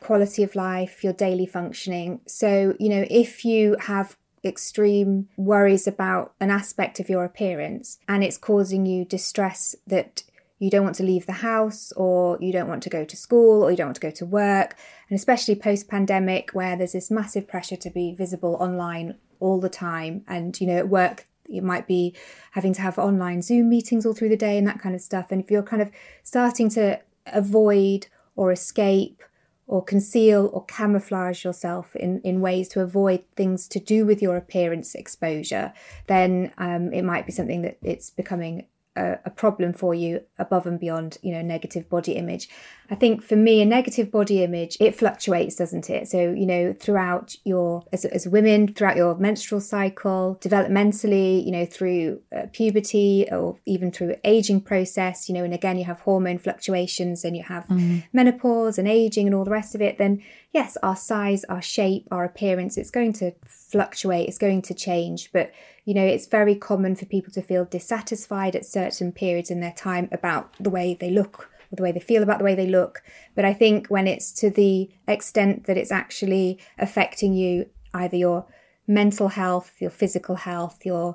quality 0.00 0.42
of 0.42 0.54
life, 0.54 1.04
your 1.04 1.12
daily 1.12 1.46
functioning. 1.46 2.20
So 2.26 2.74
you 2.78 2.88
know, 2.88 3.06
if 3.08 3.44
you 3.44 3.76
have 3.80 4.16
extreme 4.44 5.28
worries 5.36 5.86
about 5.86 6.32
an 6.40 6.50
aspect 6.50 6.98
of 6.98 7.08
your 7.10 7.24
appearance 7.24 7.98
and 8.08 8.24
it's 8.24 8.38
causing 8.38 8.86
you 8.86 9.04
distress 9.04 9.76
that 9.86 10.22
you 10.60 10.70
don't 10.70 10.84
want 10.84 10.94
to 10.96 11.02
leave 11.02 11.26
the 11.26 11.32
house 11.32 11.90
or 11.92 12.38
you 12.40 12.52
don't 12.52 12.68
want 12.68 12.82
to 12.82 12.90
go 12.90 13.04
to 13.04 13.16
school 13.16 13.64
or 13.64 13.70
you 13.70 13.76
don't 13.78 13.88
want 13.88 13.96
to 13.96 14.00
go 14.00 14.10
to 14.10 14.26
work. 14.26 14.76
And 15.08 15.18
especially 15.18 15.54
post 15.56 15.88
pandemic 15.88 16.50
where 16.52 16.76
there's 16.76 16.92
this 16.92 17.10
massive 17.10 17.48
pressure 17.48 17.76
to 17.76 17.90
be 17.90 18.14
visible 18.14 18.56
online 18.60 19.16
all 19.40 19.58
the 19.58 19.70
time. 19.70 20.22
And 20.28 20.58
you 20.60 20.66
know 20.66 20.76
at 20.76 20.88
work 20.88 21.26
you 21.48 21.62
might 21.62 21.88
be 21.88 22.14
having 22.52 22.74
to 22.74 22.82
have 22.82 22.98
online 22.98 23.42
zoom 23.42 23.70
meetings 23.70 24.04
all 24.06 24.12
through 24.12 24.28
the 24.28 24.36
day 24.36 24.58
and 24.58 24.66
that 24.66 24.78
kind 24.78 24.94
of 24.94 25.00
stuff. 25.00 25.32
And 25.32 25.42
if 25.42 25.50
you're 25.50 25.62
kind 25.62 25.82
of 25.82 25.90
starting 26.22 26.68
to 26.70 27.00
avoid 27.26 28.06
or 28.36 28.52
escape 28.52 29.22
or 29.66 29.82
conceal 29.82 30.50
or 30.52 30.64
camouflage 30.66 31.42
yourself 31.42 31.96
in, 31.96 32.20
in 32.20 32.40
ways 32.42 32.68
to 32.68 32.80
avoid 32.80 33.24
things 33.34 33.66
to 33.68 33.80
do 33.80 34.04
with 34.04 34.20
your 34.20 34.36
appearance 34.36 34.94
exposure, 34.94 35.72
then 36.06 36.52
um, 36.58 36.92
it 36.92 37.02
might 37.02 37.24
be 37.24 37.32
something 37.32 37.62
that 37.62 37.78
it's 37.82 38.10
becoming 38.10 38.66
a, 39.00 39.18
a 39.24 39.30
problem 39.30 39.72
for 39.72 39.94
you 39.94 40.22
above 40.38 40.66
and 40.66 40.78
beyond, 40.78 41.18
you 41.22 41.32
know, 41.32 41.42
negative 41.42 41.88
body 41.88 42.12
image. 42.12 42.48
I 42.92 42.96
think 42.96 43.22
for 43.22 43.36
me, 43.36 43.62
a 43.62 43.64
negative 43.64 44.10
body 44.10 44.42
image, 44.42 44.76
it 44.80 44.96
fluctuates, 44.96 45.54
doesn't 45.56 45.88
it? 45.88 46.08
So, 46.08 46.18
you 46.32 46.44
know, 46.44 46.72
throughout 46.72 47.36
your, 47.44 47.84
as, 47.92 48.04
as 48.04 48.26
women, 48.26 48.74
throughout 48.74 48.96
your 48.96 49.14
menstrual 49.16 49.60
cycle, 49.60 50.38
developmentally, 50.40 51.44
you 51.44 51.52
know, 51.52 51.64
through 51.64 52.20
uh, 52.36 52.46
puberty 52.52 53.28
or 53.30 53.58
even 53.64 53.92
through 53.92 54.16
aging 54.24 54.60
process, 54.62 55.28
you 55.28 55.34
know, 55.34 55.44
and 55.44 55.54
again, 55.54 55.78
you 55.78 55.84
have 55.84 56.00
hormone 56.00 56.38
fluctuations 56.38 57.24
and 57.24 57.36
you 57.36 57.44
have 57.44 57.64
menopause 58.12 58.76
and 58.76 58.88
aging 58.88 59.26
and 59.26 59.34
all 59.34 59.44
the 59.44 59.50
rest 59.50 59.74
of 59.74 59.80
it, 59.80 59.96
then 59.98 60.20
yes, 60.52 60.76
our 60.82 60.96
size, 60.96 61.44
our 61.44 61.62
shape, 61.62 62.08
our 62.10 62.24
appearance, 62.24 62.76
it's 62.76 62.90
going 62.90 63.12
to 63.14 63.32
fluctuate, 63.44 64.28
it's 64.28 64.38
going 64.38 64.62
to 64.62 64.74
change. 64.74 65.30
But, 65.32 65.52
you 65.84 65.94
know, 65.94 66.04
it's 66.04 66.26
very 66.26 66.54
common 66.54 66.96
for 66.96 67.06
people 67.06 67.32
to 67.34 67.42
feel 67.42 67.64
dissatisfied 67.64 68.56
at 68.56 68.66
certain 68.66 69.12
periods 69.12 69.50
in 69.50 69.60
their 69.60 69.72
time 69.72 70.08
about 70.12 70.54
the 70.58 70.70
way 70.70 70.96
they 70.98 71.10
look 71.10 71.50
or 71.70 71.76
the 71.76 71.82
way 71.82 71.92
they 71.92 72.00
feel 72.00 72.22
about 72.22 72.38
the 72.38 72.44
way 72.44 72.54
they 72.54 72.66
look. 72.66 73.02
But 73.34 73.44
I 73.44 73.52
think 73.52 73.88
when 73.88 74.06
it's 74.06 74.32
to 74.40 74.50
the 74.50 74.90
extent 75.06 75.66
that 75.66 75.76
it's 75.76 75.92
actually 75.92 76.58
affecting 76.78 77.32
you, 77.32 77.66
either 77.94 78.16
your 78.16 78.46
mental 78.86 79.28
health, 79.28 79.72
your 79.78 79.90
physical 79.90 80.34
health, 80.34 80.84
your 80.84 81.14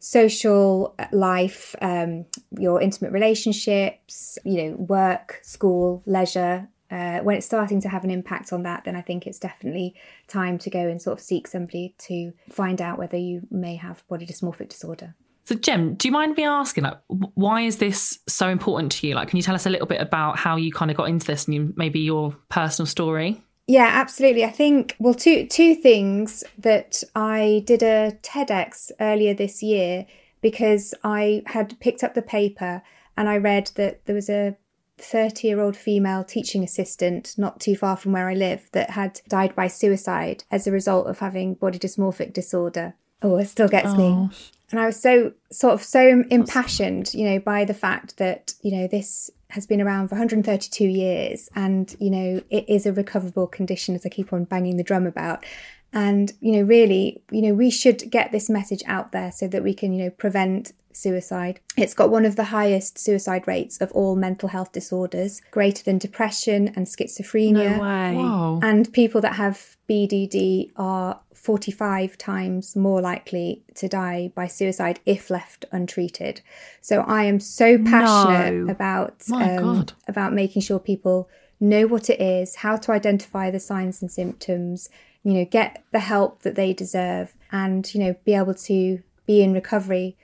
social 0.00 0.96
life, 1.12 1.76
um, 1.80 2.26
your 2.58 2.82
intimate 2.82 3.12
relationships, 3.12 4.38
you 4.44 4.64
know, 4.64 4.76
work, 4.76 5.38
school, 5.42 6.02
leisure. 6.06 6.68
Uh, 6.92 7.20
when 7.20 7.36
it's 7.36 7.46
starting 7.46 7.80
to 7.80 7.88
have 7.88 8.04
an 8.04 8.10
impact 8.10 8.52
on 8.52 8.64
that, 8.64 8.84
then 8.84 8.94
I 8.94 9.00
think 9.00 9.26
it's 9.26 9.38
definitely 9.38 9.94
time 10.28 10.58
to 10.58 10.68
go 10.68 10.80
and 10.80 11.00
sort 11.00 11.18
of 11.18 11.24
seek 11.24 11.46
somebody 11.48 11.94
to 12.00 12.34
find 12.50 12.82
out 12.82 12.98
whether 12.98 13.16
you 13.16 13.46
may 13.50 13.76
have 13.76 14.06
body 14.08 14.26
dysmorphic 14.26 14.68
disorder. 14.68 15.14
So, 15.44 15.54
Jem, 15.54 15.94
do 15.94 16.06
you 16.06 16.12
mind 16.12 16.36
me 16.36 16.44
asking, 16.44 16.84
like, 16.84 16.98
why 17.08 17.62
is 17.62 17.78
this 17.78 18.18
so 18.28 18.48
important 18.48 18.92
to 18.92 19.06
you? 19.06 19.14
Like, 19.14 19.28
can 19.28 19.38
you 19.38 19.42
tell 19.42 19.54
us 19.54 19.64
a 19.64 19.70
little 19.70 19.86
bit 19.86 20.02
about 20.02 20.38
how 20.38 20.56
you 20.56 20.70
kind 20.70 20.90
of 20.90 20.96
got 20.96 21.08
into 21.08 21.26
this 21.26 21.46
and 21.46 21.54
you, 21.54 21.72
maybe 21.76 22.00
your 22.00 22.36
personal 22.50 22.86
story? 22.86 23.42
Yeah, 23.66 23.88
absolutely. 23.90 24.44
I 24.44 24.50
think 24.50 24.94
well, 24.98 25.14
two 25.14 25.46
two 25.46 25.74
things 25.74 26.44
that 26.58 27.02
I 27.14 27.62
did 27.64 27.82
a 27.82 28.18
TEDx 28.22 28.90
earlier 29.00 29.34
this 29.34 29.62
year 29.62 30.04
because 30.40 30.94
I 31.04 31.42
had 31.46 31.78
picked 31.80 32.04
up 32.04 32.14
the 32.14 32.22
paper 32.22 32.82
and 33.16 33.28
I 33.28 33.36
read 33.38 33.70
that 33.76 34.04
there 34.04 34.14
was 34.14 34.28
a 34.28 34.56
30 34.98 35.46
year 35.46 35.60
old 35.60 35.76
female 35.76 36.24
teaching 36.24 36.62
assistant 36.62 37.34
not 37.36 37.60
too 37.60 37.76
far 37.76 37.96
from 37.96 38.12
where 38.12 38.28
I 38.28 38.34
live 38.34 38.68
that 38.72 38.90
had 38.90 39.20
died 39.28 39.54
by 39.54 39.66
suicide 39.68 40.44
as 40.50 40.66
a 40.66 40.72
result 40.72 41.06
of 41.06 41.18
having 41.18 41.54
body 41.54 41.78
dysmorphic 41.78 42.32
disorder. 42.32 42.94
Oh, 43.22 43.38
it 43.38 43.46
still 43.46 43.68
gets 43.68 43.94
me. 43.96 44.04
Oh, 44.04 44.30
and 44.72 44.80
I 44.80 44.86
was 44.86 44.98
so 44.98 45.32
sort 45.50 45.74
of 45.74 45.82
so 45.82 46.24
impassioned, 46.30 47.12
you 47.12 47.28
know, 47.28 47.38
by 47.38 47.64
the 47.64 47.74
fact 47.74 48.16
that, 48.16 48.54
you 48.62 48.72
know, 48.72 48.86
this 48.86 49.30
has 49.50 49.66
been 49.66 49.82
around 49.82 50.08
for 50.08 50.14
132 50.14 50.84
years 50.84 51.50
and, 51.54 51.94
you 52.00 52.10
know, 52.10 52.42
it 52.48 52.68
is 52.68 52.86
a 52.86 52.92
recoverable 52.92 53.46
condition 53.46 53.94
as 53.94 54.06
I 54.06 54.08
keep 54.08 54.32
on 54.32 54.44
banging 54.44 54.78
the 54.78 54.82
drum 54.82 55.06
about. 55.06 55.44
And, 55.92 56.32
you 56.40 56.52
know, 56.52 56.62
really, 56.62 57.22
you 57.30 57.42
know, 57.42 57.54
we 57.54 57.70
should 57.70 58.10
get 58.10 58.32
this 58.32 58.48
message 58.48 58.82
out 58.86 59.12
there 59.12 59.30
so 59.32 59.46
that 59.48 59.62
we 59.62 59.74
can, 59.74 59.92
you 59.92 60.04
know, 60.04 60.10
prevent 60.10 60.72
suicide. 60.94 61.60
It's 61.76 61.94
got 61.94 62.10
one 62.10 62.24
of 62.24 62.36
the 62.36 62.44
highest 62.44 62.98
suicide 62.98 63.46
rates 63.46 63.80
of 63.80 63.90
all 63.92 64.14
mental 64.16 64.48
health 64.50 64.72
disorders, 64.72 65.40
greater 65.50 65.82
than 65.82 65.98
depression 65.98 66.68
and 66.76 66.86
schizophrenia. 66.86 67.76
No 67.76 67.82
way. 67.82 68.14
Wow. 68.16 68.60
And 68.62 68.92
people 68.92 69.20
that 69.22 69.34
have 69.34 69.76
BDD 69.88 70.70
are 70.76 71.20
45 71.34 72.16
times 72.18 72.76
more 72.76 73.00
likely 73.00 73.62
to 73.74 73.88
die 73.88 74.32
by 74.34 74.46
suicide 74.46 75.00
if 75.06 75.30
left 75.30 75.64
untreated. 75.72 76.40
So 76.80 77.00
I 77.00 77.24
am 77.24 77.40
so 77.40 77.78
passionate 77.78 78.54
No. 78.54 78.70
about 78.72 79.22
um, 79.32 79.86
about 80.08 80.32
making 80.32 80.62
sure 80.62 80.78
people 80.78 81.28
know 81.58 81.86
what 81.86 82.10
it 82.10 82.20
is, 82.20 82.56
how 82.56 82.76
to 82.76 82.92
identify 82.92 83.50
the 83.50 83.60
signs 83.60 84.02
and 84.02 84.10
symptoms, 84.10 84.88
you 85.24 85.34
know, 85.34 85.44
get 85.44 85.84
the 85.92 86.00
help 86.00 86.42
that 86.42 86.54
they 86.54 86.72
deserve 86.72 87.34
and, 87.50 87.92
you 87.94 88.00
know, 88.00 88.16
be 88.24 88.34
able 88.34 88.54
to 88.54 89.02
be 89.26 89.42
in 89.42 89.52
recovery 89.52 90.16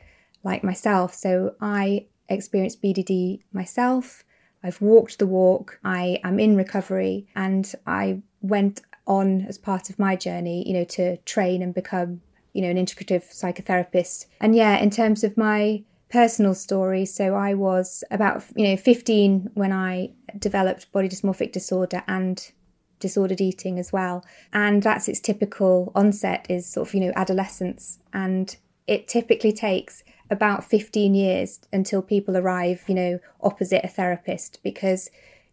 like 0.42 0.64
myself. 0.64 1.14
So 1.14 1.54
I 1.60 2.06
experienced 2.28 2.82
BDD 2.82 3.42
myself. 3.52 4.24
I've 4.62 4.80
walked 4.80 5.18
the 5.18 5.26
walk. 5.26 5.78
I 5.84 6.20
am 6.24 6.40
in 6.40 6.56
recovery 6.56 7.28
and 7.36 7.72
I 7.86 8.22
went 8.40 8.82
on 9.06 9.42
as 9.42 9.56
part 9.56 9.88
of 9.88 9.98
my 9.98 10.16
journey, 10.16 10.66
you 10.66 10.74
know, 10.74 10.84
to 10.84 11.16
train 11.18 11.62
and 11.62 11.72
become, 11.72 12.20
you 12.52 12.62
know, 12.62 12.68
an 12.68 12.76
integrative 12.76 13.24
psychotherapist. 13.32 14.26
And 14.40 14.54
yeah, 14.54 14.76
in 14.78 14.90
terms 14.90 15.24
of 15.24 15.36
my 15.36 15.84
personal 16.10 16.54
story, 16.54 17.04
so 17.04 17.34
I 17.34 17.54
was 17.54 18.02
about, 18.10 18.44
you 18.56 18.66
know, 18.66 18.76
15 18.76 19.50
when 19.54 19.72
I 19.72 20.10
developed 20.38 20.90
body 20.92 21.08
dysmorphic 21.08 21.52
disorder 21.52 22.02
and 22.06 22.50
disordered 22.98 23.40
eating 23.40 23.78
as 23.78 23.92
well. 23.92 24.24
And 24.52 24.82
that's 24.82 25.08
its 25.08 25.20
typical 25.20 25.92
onset 25.94 26.46
is 26.48 26.66
sort 26.66 26.88
of, 26.88 26.94
you 26.94 27.00
know, 27.00 27.12
adolescence. 27.16 27.98
And 28.12 28.56
it 28.86 29.08
typically 29.08 29.52
takes 29.52 30.02
about 30.30 30.64
15 30.64 31.14
years 31.14 31.60
until 31.72 32.02
people 32.02 32.36
arrive, 32.36 32.84
you 32.86 32.94
know, 32.94 33.18
opposite 33.40 33.84
a 33.84 33.88
therapist 33.88 34.60
because 34.62 35.10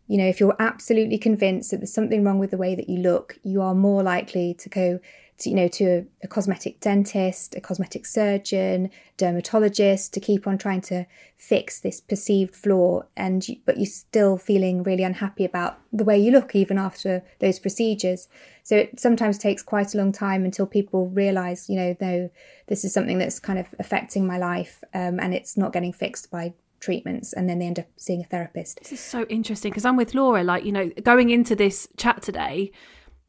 you 0.07 0.17
know, 0.17 0.27
if 0.27 0.39
you're 0.39 0.55
absolutely 0.59 1.17
convinced 1.17 1.71
that 1.71 1.77
there's 1.77 1.93
something 1.93 2.23
wrong 2.23 2.39
with 2.39 2.51
the 2.51 2.57
way 2.57 2.75
that 2.75 2.89
you 2.89 2.99
look, 2.99 3.39
you 3.43 3.61
are 3.61 3.73
more 3.73 4.03
likely 4.03 4.53
to 4.55 4.69
go 4.69 4.99
to, 5.37 5.49
you 5.49 5.55
know, 5.55 5.67
to 5.67 5.85
a, 5.85 6.05
a 6.23 6.27
cosmetic 6.27 6.79
dentist, 6.79 7.55
a 7.55 7.61
cosmetic 7.61 8.05
surgeon, 8.05 8.89
dermatologist 9.17 10.13
to 10.13 10.19
keep 10.19 10.47
on 10.47 10.57
trying 10.57 10.79
to 10.79 11.05
fix 11.35 11.79
this 11.79 11.99
perceived 11.99 12.55
flaw. 12.55 13.01
And 13.17 13.45
you, 13.47 13.57
but 13.65 13.77
you're 13.77 13.85
still 13.85 14.37
feeling 14.37 14.83
really 14.83 15.03
unhappy 15.03 15.43
about 15.43 15.79
the 15.91 16.05
way 16.05 16.17
you 16.17 16.31
look 16.31 16.55
even 16.55 16.77
after 16.77 17.23
those 17.39 17.59
procedures. 17.59 18.29
So 18.63 18.77
it 18.77 18.99
sometimes 18.99 19.37
takes 19.37 19.61
quite 19.61 19.93
a 19.93 19.97
long 19.97 20.11
time 20.11 20.45
until 20.45 20.67
people 20.67 21.09
realize, 21.09 21.69
you 21.69 21.75
know, 21.75 21.97
no, 21.99 22.29
this 22.67 22.85
is 22.85 22.93
something 22.93 23.17
that's 23.17 23.39
kind 23.39 23.59
of 23.59 23.67
affecting 23.77 24.25
my 24.25 24.37
life, 24.37 24.83
um, 24.93 25.19
and 25.19 25.33
it's 25.33 25.57
not 25.57 25.73
getting 25.73 25.91
fixed 25.93 26.31
by 26.31 26.53
treatments 26.79 27.33
and 27.33 27.49
then 27.49 27.59
they 27.59 27.65
end 27.65 27.79
up 27.79 27.87
seeing 27.97 28.21
a 28.21 28.25
therapist. 28.25 28.79
This 28.79 28.91
is 28.91 28.99
so 28.99 29.25
interesting 29.29 29.71
because 29.71 29.85
I'm 29.85 29.97
with 29.97 30.13
Laura. 30.13 30.43
Like, 30.43 30.65
you 30.65 30.71
know, 30.71 30.89
going 31.03 31.29
into 31.29 31.55
this 31.55 31.87
chat 31.97 32.21
today, 32.21 32.71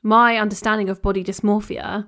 my 0.03 0.39
understanding 0.39 0.89
of 0.89 1.03
body 1.03 1.25
dysmorphia, 1.25 2.07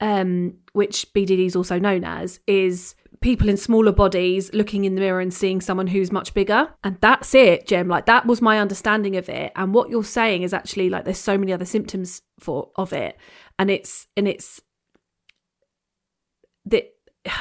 um, 0.00 0.54
which 0.72 1.06
BDD 1.14 1.46
is 1.46 1.56
also 1.56 1.78
known 1.78 2.04
as, 2.04 2.40
is 2.46 2.94
people 3.20 3.48
in 3.48 3.56
smaller 3.56 3.92
bodies 3.92 4.52
looking 4.54 4.84
in 4.84 4.94
the 4.94 5.00
mirror 5.00 5.20
and 5.20 5.34
seeing 5.34 5.60
someone 5.60 5.86
who's 5.86 6.10
much 6.10 6.32
bigger. 6.32 6.68
And 6.82 6.96
that's 7.00 7.34
it, 7.34 7.66
Jem. 7.66 7.88
Like, 7.88 8.06
that 8.06 8.26
was 8.26 8.40
my 8.40 8.58
understanding 8.58 9.16
of 9.16 9.28
it. 9.28 9.52
And 9.56 9.74
what 9.74 9.90
you're 9.90 10.04
saying 10.04 10.42
is 10.42 10.54
actually 10.54 10.88
like 10.88 11.04
there's 11.04 11.18
so 11.18 11.36
many 11.36 11.52
other 11.52 11.66
symptoms 11.66 12.22
for 12.38 12.70
of 12.76 12.92
it. 12.92 13.16
And 13.58 13.70
it's, 13.70 14.06
and 14.16 14.26
it's, 14.26 14.60
that 16.66 16.84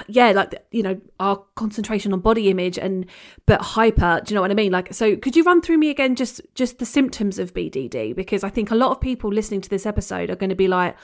yeah 0.07 0.31
like 0.31 0.53
you 0.71 0.83
know 0.83 0.99
our 1.19 1.41
concentration 1.55 2.11
on 2.11 2.19
body 2.19 2.49
image 2.49 2.77
and 2.77 3.05
but 3.45 3.61
hyper 3.61 4.21
do 4.25 4.33
you 4.33 4.35
know 4.35 4.41
what 4.41 4.51
i 4.51 4.53
mean? 4.53 4.71
Like 4.71 4.93
so 4.93 5.15
could 5.15 5.35
you 5.35 5.43
run 5.43 5.61
through 5.61 5.77
me 5.77 5.89
again 5.89 6.15
just 6.15 6.41
just 6.53 6.79
the 6.79 6.85
symptoms 6.85 7.39
of 7.39 7.53
bdd 7.53 8.13
because 8.15 8.43
i 8.43 8.49
think 8.49 8.71
a 8.71 8.75
lot 8.75 8.91
of 8.91 8.99
people 8.99 9.31
listening 9.31 9.61
to 9.61 9.69
this 9.69 9.85
episode 9.85 10.29
are 10.29 10.35
going 10.35 10.49
to 10.49 10.55
be 10.55 10.67
like 10.67 10.97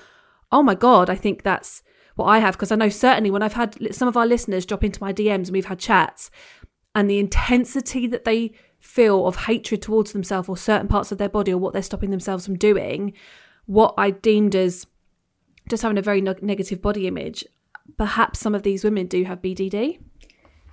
oh 0.51 0.61
my 0.61 0.75
god 0.75 1.09
i 1.09 1.15
think 1.15 1.43
that's 1.43 1.83
what 2.15 2.25
i 2.25 2.39
have. 2.39 2.55
Because 2.55 2.71
i 2.71 2.75
know 2.75 2.89
certainly 2.89 3.31
when 3.31 3.41
i've 3.41 3.53
had 3.53 3.95
some 3.95 4.09
of 4.09 4.17
our 4.17 4.25
listeners 4.25 4.65
drop 4.65 4.83
into 4.83 5.01
my 5.01 5.13
dms 5.13 5.47
and 5.47 5.51
we've 5.51 5.65
had 5.65 5.79
chats 5.79 6.29
and 6.93 7.09
the 7.09 7.19
intensity 7.19 8.07
that 8.07 8.25
they 8.25 8.51
feel 8.79 9.25
of 9.25 9.45
hatred 9.45 9.81
towards 9.81 10.11
themselves 10.11 10.49
or 10.49 10.57
certain 10.57 10.87
parts 10.87 11.13
of 11.13 11.17
their 11.17 11.29
body 11.29 11.53
or 11.53 11.57
what 11.57 11.71
they're 11.71 11.81
stopping 11.81 12.11
themselves 12.11 12.45
from 12.45 12.57
doing 12.57 13.13
what 13.67 13.93
i 13.97 14.11
deemed 14.11 14.53
as 14.53 14.85
just 15.69 15.81
having 15.81 15.97
a 15.97 16.01
very 16.01 16.21
negative 16.21 16.81
body 16.81 17.07
image 17.07 17.45
perhaps 17.97 18.39
some 18.39 18.55
of 18.55 18.63
these 18.63 18.83
women 18.83 19.07
do 19.07 19.23
have 19.23 19.41
BDD. 19.41 19.99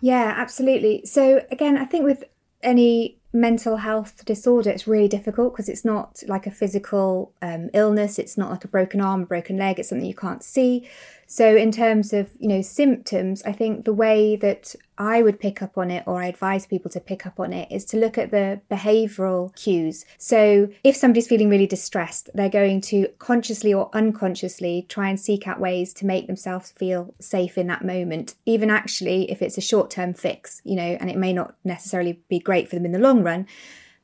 Yeah, 0.00 0.35
absolutely. 0.37 1.07
So 1.07 1.42
again, 1.50 1.76
I 1.76 1.85
think 1.85 2.04
with 2.04 2.25
any 2.62 3.19
mental 3.33 3.76
health 3.76 4.25
disorder, 4.25 4.71
it's 4.71 4.87
really 4.87 5.09
difficult 5.09 5.52
because 5.52 5.69
it's 5.69 5.85
not 5.85 6.23
like 6.26 6.47
a 6.47 6.50
physical 6.50 7.33
um, 7.40 7.71
illness. 7.73 8.19
It's 8.19 8.37
not 8.37 8.50
like 8.50 8.64
a 8.64 8.69
broken 8.69 9.00
arm, 9.00 9.23
a 9.23 9.26
broken 9.26 9.57
leg. 9.57 9.78
It's 9.78 9.88
something 9.88 10.07
you 10.07 10.14
can't 10.14 10.42
see. 10.42 10.88
So 11.32 11.56
in 11.56 11.72
terms 11.72 12.12
of 12.12 12.28
you 12.40 12.48
know 12.48 12.60
symptoms, 12.60 13.42
I 13.44 13.52
think 13.52 13.86
the 13.86 13.94
way 13.94 14.36
that 14.36 14.74
I 14.98 15.22
would 15.22 15.40
pick 15.40 15.62
up 15.62 15.78
on 15.78 15.90
it, 15.90 16.04
or 16.06 16.20
I 16.20 16.26
advise 16.26 16.66
people 16.66 16.90
to 16.90 17.00
pick 17.00 17.24
up 17.24 17.40
on 17.40 17.54
it, 17.54 17.72
is 17.72 17.86
to 17.86 17.96
look 17.96 18.18
at 18.18 18.30
the 18.30 18.60
behavioural 18.70 19.56
cues. 19.56 20.04
So 20.18 20.68
if 20.84 20.94
somebody's 20.94 21.26
feeling 21.26 21.48
really 21.48 21.66
distressed, 21.66 22.28
they're 22.34 22.50
going 22.50 22.82
to 22.82 23.08
consciously 23.18 23.72
or 23.72 23.88
unconsciously 23.94 24.84
try 24.90 25.08
and 25.08 25.18
seek 25.18 25.48
out 25.48 25.58
ways 25.58 25.94
to 25.94 26.04
make 26.04 26.26
themselves 26.26 26.70
feel 26.72 27.14
safe 27.18 27.56
in 27.56 27.66
that 27.68 27.82
moment. 27.82 28.34
Even 28.44 28.68
actually, 28.68 29.30
if 29.30 29.40
it's 29.40 29.56
a 29.56 29.62
short-term 29.62 30.12
fix, 30.12 30.60
you 30.64 30.76
know, 30.76 30.98
and 31.00 31.08
it 31.08 31.16
may 31.16 31.32
not 31.32 31.54
necessarily 31.64 32.20
be 32.28 32.40
great 32.40 32.68
for 32.68 32.76
them 32.76 32.84
in 32.84 32.92
the 32.92 32.98
long 32.98 33.22
run, 33.22 33.46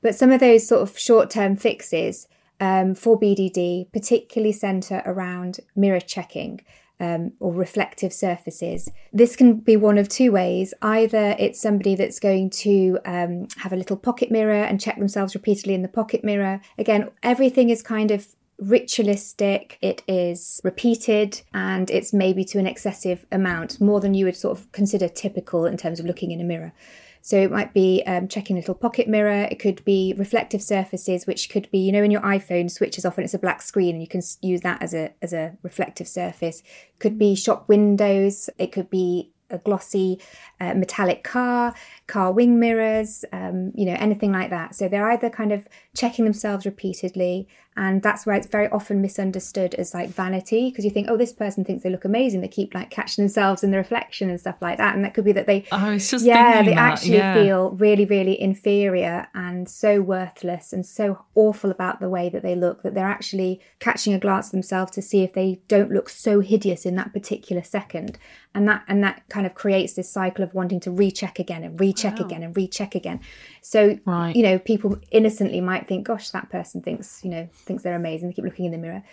but 0.01 0.15
some 0.15 0.31
of 0.31 0.41
those 0.41 0.67
sort 0.67 0.81
of 0.81 0.99
short-term 0.99 1.57
fixes 1.57 2.27
um, 2.59 2.95
for 2.95 3.21
BDD 3.21 3.93
particularly 3.93 4.53
centre 4.53 5.03
around 5.05 5.61
mirror 5.77 6.01
checking 6.01 6.63
um, 7.01 7.33
or 7.41 7.53
reflective 7.53 8.13
surfaces. 8.13 8.91
This 9.13 9.37
can 9.37 9.55
be 9.55 9.77
one 9.77 9.99
of 9.99 10.09
two 10.09 10.33
ways. 10.33 10.75
Either 10.83 11.37
it's 11.39 11.61
somebody 11.61 11.95
that's 11.95 12.21
going 12.21 12.51
to 12.51 12.99
um, 13.05 13.49
have 13.59 13.73
a 13.73 13.77
little 13.77 13.97
pocket 13.97 14.31
mirror 14.31 14.63
and 14.65 14.81
check 14.81 14.99
themselves 14.99 15.35
repeatedly 15.35 15.75
in 15.75 15.83
the 15.83 15.89
pocket 15.89 16.25
mirror. 16.25 16.61
Again, 16.77 17.11
everything 17.23 17.71
is 17.71 17.83
kind 17.83 18.11
of 18.11 18.27
ritualistic, 18.59 19.79
it 19.81 20.03
is 20.09 20.61
repeated, 20.65 21.43
and 21.55 21.91
it's 21.91 22.13
maybe 22.13 22.45
to 22.45 22.59
an 22.59 22.67
excessive 22.67 23.25
amount, 23.31 23.81
more 23.81 24.01
than 24.01 24.15
you 24.15 24.25
would 24.25 24.37
sort 24.37 24.59
of 24.59 24.71
consider 24.73 25.09
typical 25.09 25.65
in 25.65 25.77
terms 25.77 26.01
of 26.01 26.07
looking 26.07 26.33
in 26.33 26.41
a 26.41 26.45
mirror. 26.45 26.73
So 27.21 27.37
it 27.37 27.51
might 27.51 27.75
be 27.75 28.03
um, 28.07 28.29
checking 28.29 28.57
a 28.57 28.61
little 28.61 28.75
pocket 28.75 29.09
mirror. 29.09 29.49
It 29.51 29.59
could 29.59 29.85
be 29.85 30.15
reflective 30.17 30.63
surfaces, 30.63 31.27
which 31.27 31.51
could 31.51 31.71
be, 31.71 31.79
you 31.79 31.93
know, 31.93 32.01
when 32.01 32.11
your 32.11 32.23
iPhone 32.23 32.71
switches 32.71 33.05
off 33.05 33.19
and 33.19 33.25
it's 33.25 33.35
a 33.35 33.39
black 33.39 33.63
screen, 33.63 33.95
and 33.95 34.03
you 34.03 34.09
can 34.09 34.23
use 34.41 34.61
that 34.63 34.83
as 34.83 34.95
a 34.95 35.13
as 35.23 35.33
a 35.33 35.57
reflective 35.63 36.09
surface. 36.09 36.63
Could 36.99 37.19
be 37.19 37.35
shop 37.35 37.69
windows. 37.69 38.51
It 38.59 38.73
could 38.73 38.91
be 38.91 39.33
a 39.51 39.59
glossy 39.59 40.21
uh, 40.61 40.75
metallic 40.75 41.25
car, 41.25 41.75
car 42.07 42.33
wing 42.33 42.59
mirrors, 42.59 43.25
um, 43.33 43.73
you 43.75 43.87
know, 43.87 43.97
anything 43.99 44.33
like 44.33 44.51
that. 44.51 44.75
So 44.75 44.89
they're 44.89 45.11
either 45.11 45.31
kind 45.31 45.53
of 45.53 45.69
checking 45.97 46.25
themselves 46.25 46.67
repeatedly, 46.67 47.49
and 47.79 48.03
that's 48.03 48.27
where 48.27 48.35
it's 48.35 48.49
very 48.49 48.69
often 48.71 49.01
misunderstood 49.01 49.73
as 49.77 49.95
like 49.95 50.11
vanity 50.11 50.69
because 50.69 50.85
you 50.85 50.91
think, 50.91 51.07
oh, 51.09 51.17
this 51.17 51.33
person 51.33 51.65
thinks 51.65 51.85
they 51.85 51.91
look 51.91 52.05
amazing. 52.05 52.41
They 52.41 52.49
keep 52.49 52.75
like 52.75 52.91
catching 52.91 53.23
themselves 53.23 53.63
in 53.63 53.71
the 53.71 53.77
reflection 53.77 54.29
and 54.29 54.41
stuff 54.41 54.57
like 54.61 54.79
that, 54.79 54.97
and 54.97 55.05
that 55.05 55.15
could 55.15 55.25
be 55.25 55.31
that 55.33 55.47
they 55.47 55.65
oh, 55.71 55.77
I 55.77 55.93
was 55.93 56.11
just 56.11 56.25
yeah, 56.25 56.63
they 56.63 56.75
that, 56.75 56.93
actually 56.93 57.19
yeah. 57.19 57.35
feel 57.35 57.71
really, 57.71 58.05
really 58.05 58.39
inferior 58.41 59.29
and 59.33 59.69
so 59.69 60.01
worthless 60.01 60.73
and 60.73 60.85
so 60.85 61.25
awful 61.37 61.71
about 61.71 62.01
the 62.01 62.09
way 62.09 62.29
that 62.29 62.43
they 62.43 62.57
look 62.57 62.83
that 62.83 62.95
they're 62.95 63.07
actually 63.07 63.61
catching 63.79 64.13
a 64.13 64.19
glance 64.19 64.51
themselves 64.51 64.91
to 64.93 65.01
see 65.01 65.23
if 65.23 65.33
they 65.33 65.61
don't 65.69 65.93
look 65.93 66.09
so 66.09 66.41
hideous 66.41 66.85
in 66.85 66.97
that 66.97 67.13
particular 67.13 67.63
second. 67.63 68.19
And 68.55 68.67
that 68.67 68.83
and 68.89 69.05
that 69.05 69.23
kind 69.29 69.47
of 69.47 69.55
creates 69.55 69.93
this 69.93 70.11
cycle 70.11 70.43
of 70.43 70.53
wanting 70.53 70.81
to 70.81 70.91
recheck 70.91 71.39
again 71.39 71.63
and 71.63 71.79
recheck 71.79 72.19
again 72.19 72.43
and 72.43 72.57
recheck 72.57 72.97
again. 72.97 73.21
So, 73.61 73.99
Right. 74.05 74.35
you 74.35 74.43
know, 74.43 74.59
people 74.59 74.99
innocently 75.13 75.61
might 75.61 75.87
think, 75.87 76.07
gosh, 76.07 76.31
that 76.31 76.51
person 76.51 76.81
thinks, 76.83 77.23
you 77.23 77.31
know, 77.31 77.49
thinks 77.69 77.85
they're 77.85 77.95
amazing. 77.95 78.29
They 78.29 78.35
keep 78.35 78.45
looking 78.45 78.65
in 78.65 78.73
the 78.73 78.79
mirror. 78.79 79.05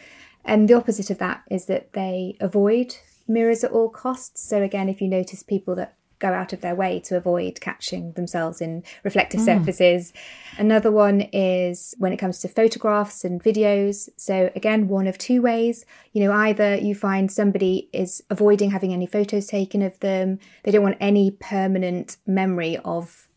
And 0.43 0.67
the 0.67 0.73
opposite 0.73 1.09
of 1.09 1.19
that 1.19 1.43
is 1.49 1.65
that 1.65 1.93
they 1.93 2.37
avoid 2.39 2.95
mirrors 3.27 3.63
at 3.63 3.71
all 3.71 3.89
costs. 3.89 4.47
So, 4.47 4.61
again, 4.61 4.89
if 4.89 5.01
you 5.01 5.07
notice 5.07 5.43
people 5.43 5.75
that 5.75 5.95
go 6.19 6.29
out 6.29 6.53
of 6.53 6.61
their 6.61 6.75
way 6.75 6.99
to 6.99 7.17
avoid 7.17 7.59
catching 7.59 8.13
themselves 8.13 8.61
in 8.61 8.83
reflective 9.03 9.41
mm. 9.41 9.45
surfaces. 9.45 10.13
Another 10.57 10.91
one 10.91 11.21
is 11.33 11.93
when 11.97 12.13
it 12.13 12.17
comes 12.17 12.39
to 12.39 12.47
photographs 12.47 13.23
and 13.23 13.43
videos. 13.43 14.09
So, 14.17 14.49
again, 14.55 14.87
one 14.87 15.07
of 15.07 15.17
two 15.17 15.41
ways. 15.41 15.85
You 16.13 16.23
know, 16.23 16.31
either 16.31 16.75
you 16.75 16.95
find 16.95 17.31
somebody 17.31 17.89
is 17.91 18.23
avoiding 18.29 18.71
having 18.71 18.93
any 18.93 19.05
photos 19.05 19.47
taken 19.47 19.81
of 19.81 19.99
them, 19.99 20.39
they 20.63 20.71
don't 20.71 20.83
want 20.83 20.97
any 20.99 21.31
permanent 21.31 22.17
memory 22.25 22.77
of 22.77 23.27